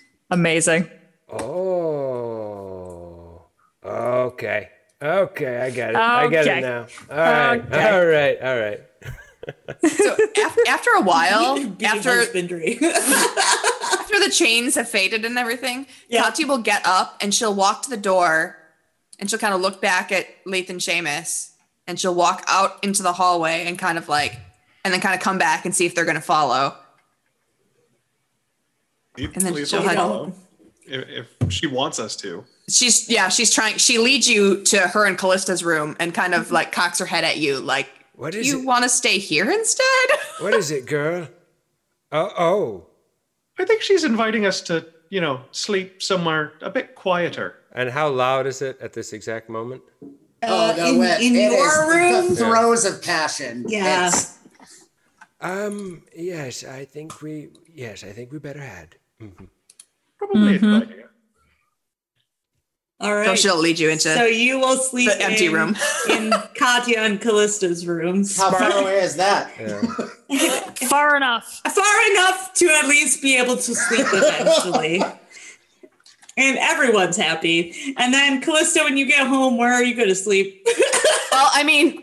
Amazing. 0.30 0.90
Oh. 1.32 2.25
Okay. 4.26 4.70
Okay, 5.02 5.58
I 5.60 5.70
got 5.72 5.90
it. 5.92 5.96
I 5.98 6.28
get 6.28 6.48
it 6.48 6.62
now. 6.62 6.88
All 7.12 7.18
right. 7.18 7.62
Okay. 7.62 7.90
All 7.92 8.06
right. 8.06 8.42
All 8.42 8.60
right. 8.60 8.82
So 9.92 10.18
after, 10.44 10.62
after 10.68 10.90
a 10.96 11.02
while, 11.02 11.58
after 11.84 12.10
after 12.90 14.20
the 14.20 14.32
chains 14.32 14.76
have 14.76 14.90
faded 14.90 15.26
and 15.26 15.38
everything, 15.38 15.86
Yeah. 16.10 16.24
Katya 16.24 16.48
will 16.48 16.58
get 16.60 16.82
up 16.86 17.18
and 17.22 17.34
she'll 17.34 17.54
walk 17.54 17.84
to 17.84 17.90
the 17.90 17.98
door 17.98 18.58
and 19.20 19.30
she'll 19.30 19.38
kind 19.40 19.54
of 19.54 19.62
look 19.62 19.82
back 19.82 20.12
at 20.12 20.26
Leith 20.46 20.70
and 20.72 20.80
Seamus 20.80 21.52
and 21.86 22.00
she'll 22.00 22.16
walk 22.16 22.44
out 22.48 22.84
into 22.84 23.04
the 23.04 23.14
hallway 23.14 23.66
and 23.68 23.78
kind 23.78 23.98
of 24.00 24.10
like, 24.10 24.40
and 24.84 24.92
then 24.94 25.02
kind 25.02 25.14
of 25.14 25.22
come 25.22 25.38
back 25.38 25.66
and 25.66 25.76
see 25.76 25.86
if 25.86 25.94
they're 25.94 26.06
going 26.06 26.16
to 26.16 26.22
follow. 26.22 26.76
And 29.18 29.34
then 29.36 29.54
she'll 29.66 29.80
don't 29.82 29.88
head- 29.90 29.98
follow. 29.98 30.34
If, 30.88 31.28
if 31.42 31.52
she 31.52 31.68
wants 31.68 32.00
us 32.00 32.16
to. 32.18 32.44
She's, 32.70 33.10
yeah, 33.10 33.30
she's 33.30 33.52
trying, 33.54 33.78
she 33.78 33.98
leads 33.98 34.28
you 34.28 34.64
to 34.66 34.80
her 34.80 35.06
and 35.06 35.18
Callista's 35.18 35.64
room 35.64 35.96
and 36.00 36.14
kind 36.14 36.34
of 36.34 36.52
like 36.52 36.72
cocks 36.72 37.00
her 37.00 37.06
head 37.06 37.24
at 37.24 37.38
you, 37.38 37.60
like, 37.60 37.90
What 38.16 38.34
is 38.36 38.48
it? 38.48 38.52
you 38.52 38.66
want 38.66 38.84
to 38.84 38.90
stay 38.90 39.18
here 39.20 39.50
instead? 39.52 39.86
What 40.42 40.54
is 40.54 40.72
it, 40.72 40.86
girl? 40.86 41.28
Oh, 42.12 42.32
oh. 42.38 42.88
I 43.60 43.66
think 43.66 43.82
she's 43.82 44.04
inviting 44.04 44.46
us 44.46 44.62
to, 44.62 44.86
you 45.10 45.22
know, 45.22 45.42
sleep 45.52 46.02
somewhere 46.04 46.54
a 46.62 46.70
bit 46.70 46.96
quieter. 46.96 47.56
And 47.74 47.90
how 47.90 48.10
loud 48.10 48.48
is 48.48 48.62
it 48.62 48.80
at 48.82 48.94
this 48.94 49.14
exact 49.14 49.50
moment? 49.50 49.82
oh 50.44 50.74
no, 50.78 50.88
in- 50.88 51.02
it- 51.04 51.22
in 51.22 51.36
it 51.36 51.52
your 51.52 51.68
is 51.68 52.14
room? 52.14 52.30
the 52.30 52.36
throes 52.36 52.86
of 52.86 53.02
passion. 53.02 53.66
Yeah. 53.68 54.08
It's- 54.08 54.38
Um, 55.42 56.04
yes, 56.16 56.64
I 56.64 56.86
think 56.86 57.22
we 57.22 57.50
yes, 57.74 58.04
I 58.04 58.12
think 58.12 58.32
we 58.32 58.40
better 58.40 58.62
head. 58.62 58.96
Probably 60.18 60.56
a 60.56 60.60
mm-hmm. 60.60 60.66
good 60.80 60.84
idea. 60.90 61.06
All 63.02 63.10
So 63.10 63.30
right. 63.30 63.38
she'll 63.40 63.60
lead 63.60 63.78
you 63.78 63.90
into 63.90 64.14
So 64.14 64.24
you 64.26 64.58
will 64.60 64.78
sleep 64.78 65.10
the 65.12 65.22
empty 65.22 65.48
in, 65.48 65.54
room. 65.54 65.76
in 66.10 66.32
Katya 66.58 67.00
and 67.00 67.20
Callista's 67.20 67.86
rooms. 67.86 68.38
how 68.38 68.52
far 68.52 68.72
away 68.82 69.00
is 69.00 69.16
that? 69.18 69.52
Yeah. 69.60 69.82
Far 70.90 71.16
enough. 71.16 71.62
Far 71.68 72.12
enough 72.12 72.54
to 72.56 72.68
at 72.68 72.88
least 72.88 73.22
be 73.22 73.38
able 73.38 73.56
to 73.58 73.76
sleep 73.76 74.08
eventually. 74.12 75.02
and 76.38 76.58
everyone's 76.58 77.18
happy. 77.18 77.94
And 77.98 78.14
then 78.14 78.42
Callista, 78.42 78.82
when 78.84 78.98
you 78.98 79.06
get 79.06 79.28
home, 79.28 79.58
where 79.58 79.72
are 79.74 79.84
you 79.84 79.96
going 79.96 80.10
to 80.10 80.16
sleep? 80.16 80.66
Well, 81.32 81.50
I 81.54 81.64
mean, 81.64 82.02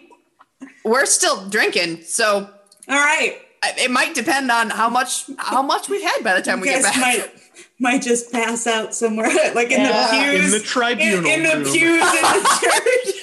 we're 0.84 1.06
still 1.06 1.48
drinking, 1.48 2.02
so 2.02 2.48
All 2.88 2.94
right. 2.96 3.38
It 3.64 3.90
might 3.90 4.14
depend 4.14 4.50
on 4.50 4.70
how 4.70 4.88
much 4.88 5.24
how 5.38 5.62
much 5.62 5.88
we've 5.88 6.02
had 6.02 6.22
by 6.22 6.34
the 6.34 6.42
time 6.42 6.60
we 6.60 6.68
You 6.68 6.74
get 6.74 6.82
back. 6.84 6.96
might 7.00 7.30
might 7.78 8.02
just 8.02 8.30
pass 8.32 8.66
out 8.66 8.94
somewhere, 8.94 9.28
like 9.54 9.70
in 9.70 9.80
Yeah. 9.80 10.10
the 10.10 10.16
In 10.36 10.40
pews. 10.40 10.52
the 10.52 10.60
tribunal 10.60 11.30
in, 11.30 11.44
in 11.46 11.62
the 11.62 11.70
pews 11.70 11.74
in 11.74 11.98
the 12.00 12.58
church. 12.62 13.22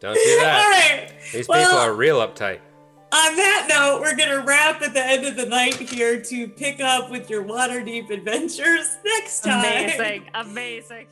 Don't 0.00 0.14
do 0.14 0.20
that. 0.40 0.64
All 0.64 0.70
right. 0.70 1.12
These 1.32 1.46
people 1.46 1.54
are 1.62 1.92
real 1.94 2.18
uptight. 2.18 2.60
On 3.12 3.36
that 3.36 3.66
note, 3.68 4.00
we're 4.00 4.16
going 4.16 4.30
to 4.30 4.40
wrap 4.44 4.82
at 4.82 4.92
the 4.92 5.04
end 5.04 5.24
of 5.24 5.36
the 5.36 5.46
night 5.46 5.74
here 5.74 6.20
to 6.20 6.48
pick 6.48 6.80
up 6.80 7.10
with 7.12 7.30
your 7.30 7.44
Waterdeep 7.44 8.10
adventures 8.10 8.88
next 9.04 9.42
time. 9.42 9.60
Amazing. 9.64 10.30
Amazing. 10.34 11.06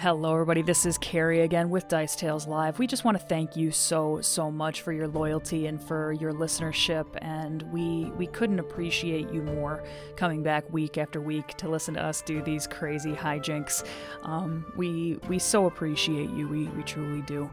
Hello, 0.00 0.32
everybody. 0.32 0.62
This 0.62 0.86
is 0.86 0.96
Carrie 0.96 1.42
again 1.42 1.68
with 1.68 1.86
Dice 1.86 2.16
Tales 2.16 2.46
Live. 2.46 2.78
We 2.78 2.86
just 2.86 3.04
want 3.04 3.20
to 3.20 3.22
thank 3.22 3.54
you 3.54 3.70
so, 3.70 4.22
so 4.22 4.50
much 4.50 4.80
for 4.80 4.92
your 4.92 5.06
loyalty 5.06 5.66
and 5.66 5.78
for 5.78 6.12
your 6.12 6.32
listenership, 6.32 7.04
and 7.18 7.62
we 7.70 8.04
we 8.16 8.26
couldn't 8.26 8.60
appreciate 8.60 9.30
you 9.30 9.42
more 9.42 9.84
coming 10.16 10.42
back 10.42 10.64
week 10.72 10.96
after 10.96 11.20
week 11.20 11.48
to 11.58 11.68
listen 11.68 11.92
to 11.96 12.02
us 12.02 12.22
do 12.22 12.42
these 12.42 12.66
crazy 12.66 13.12
hijinks. 13.12 13.86
Um, 14.22 14.72
we 14.74 15.18
we 15.28 15.38
so 15.38 15.66
appreciate 15.66 16.30
you. 16.30 16.48
We 16.48 16.64
we 16.68 16.82
truly 16.82 17.20
do. 17.20 17.50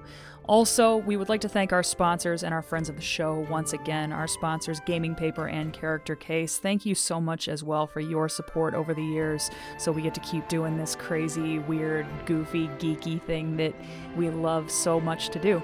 Also, 0.48 0.95
we 0.95 1.18
would 1.18 1.28
like 1.28 1.41
to 1.41 1.50
thank 1.50 1.74
our 1.74 1.84
sponsors 1.84 2.41
and 2.41 2.54
our 2.54 2.62
friends 2.62 2.88
of 2.88 2.95
the 2.95 3.02
show 3.02 3.45
once 3.50 3.74
again. 3.74 4.14
Our 4.14 4.28
sponsors, 4.28 4.80
Gaming 4.86 5.14
Paper 5.14 5.50
and 5.50 5.74
Character 5.74 6.16
Case. 6.16 6.58
Thank 6.58 6.86
you 6.86 6.95
so 6.95 7.20
much 7.20 7.50
as 7.50 7.66
well 7.66 7.86
for 7.86 8.00
your 8.00 8.30
support 8.30 8.74
over 8.74 8.93
the 8.93 9.04
years 9.04 9.52
so 9.78 9.91
we 9.91 10.02
get 10.02 10.14
to 10.14 10.22
keep 10.22 10.48
doing 10.48 10.78
this 10.78 10.95
crazy, 10.95 11.60
weird, 11.60 12.08
goofy, 12.26 12.70
geeky 12.80 13.22
thing 13.22 13.58
that 13.58 13.74
we 14.16 14.30
love 14.30 14.72
so 14.72 15.02
much 15.02 15.30
to 15.30 15.39
do. 15.39 15.62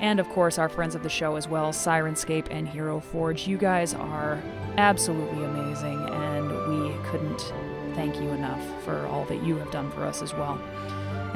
And 0.00 0.20
of 0.20 0.28
course, 0.28 0.58
our 0.58 0.68
friends 0.68 0.94
of 0.94 1.02
the 1.02 1.08
show 1.08 1.36
as 1.36 1.48
well, 1.48 1.72
Syrinscape 1.72 2.48
and 2.50 2.68
Hero 2.68 3.00
Forge. 3.00 3.48
You 3.48 3.56
guys 3.56 3.94
are 3.94 4.42
absolutely 4.76 5.44
amazing, 5.44 6.06
and 6.10 6.50
we 6.68 6.94
couldn't 7.06 7.40
thank 7.94 8.16
you 8.16 8.28
enough 8.28 8.60
for 8.84 9.06
all 9.06 9.24
that 9.24 9.42
you 9.42 9.56
have 9.56 9.70
done 9.70 9.90
for 9.92 10.04
us 10.04 10.20
as 10.20 10.34
well. 10.34 10.60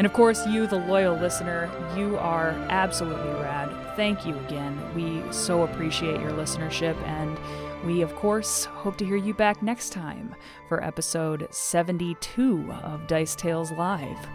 And 0.01 0.07
of 0.07 0.15
course, 0.15 0.47
you, 0.47 0.67
the 0.67 0.79
loyal 0.79 1.15
listener, 1.15 1.71
you 1.95 2.17
are 2.17 2.53
absolutely 2.71 3.33
rad. 3.33 3.69
Thank 3.97 4.25
you 4.25 4.35
again. 4.39 4.81
We 4.95 5.23
so 5.31 5.65
appreciate 5.65 6.23
your 6.23 6.31
listenership, 6.31 6.97
and 7.03 7.39
we, 7.85 8.01
of 8.01 8.17
course, 8.17 8.65
hope 8.65 8.97
to 8.97 9.05
hear 9.05 9.19
you 9.19 9.35
back 9.35 9.63
next 9.63 9.93
time 9.93 10.35
for 10.71 10.83
episode 10.83 11.49
72 11.51 12.73
of 12.83 13.07
Dice 13.09 13.35
Tales 13.35 13.73
Live 13.73 14.27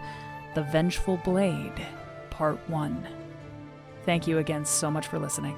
The 0.54 0.62
Vengeful 0.62 1.16
Blade, 1.24 1.84
Part 2.30 2.60
1. 2.70 3.04
Thank 4.04 4.28
you 4.28 4.38
again 4.38 4.64
so 4.64 4.88
much 4.88 5.08
for 5.08 5.18
listening. 5.18 5.56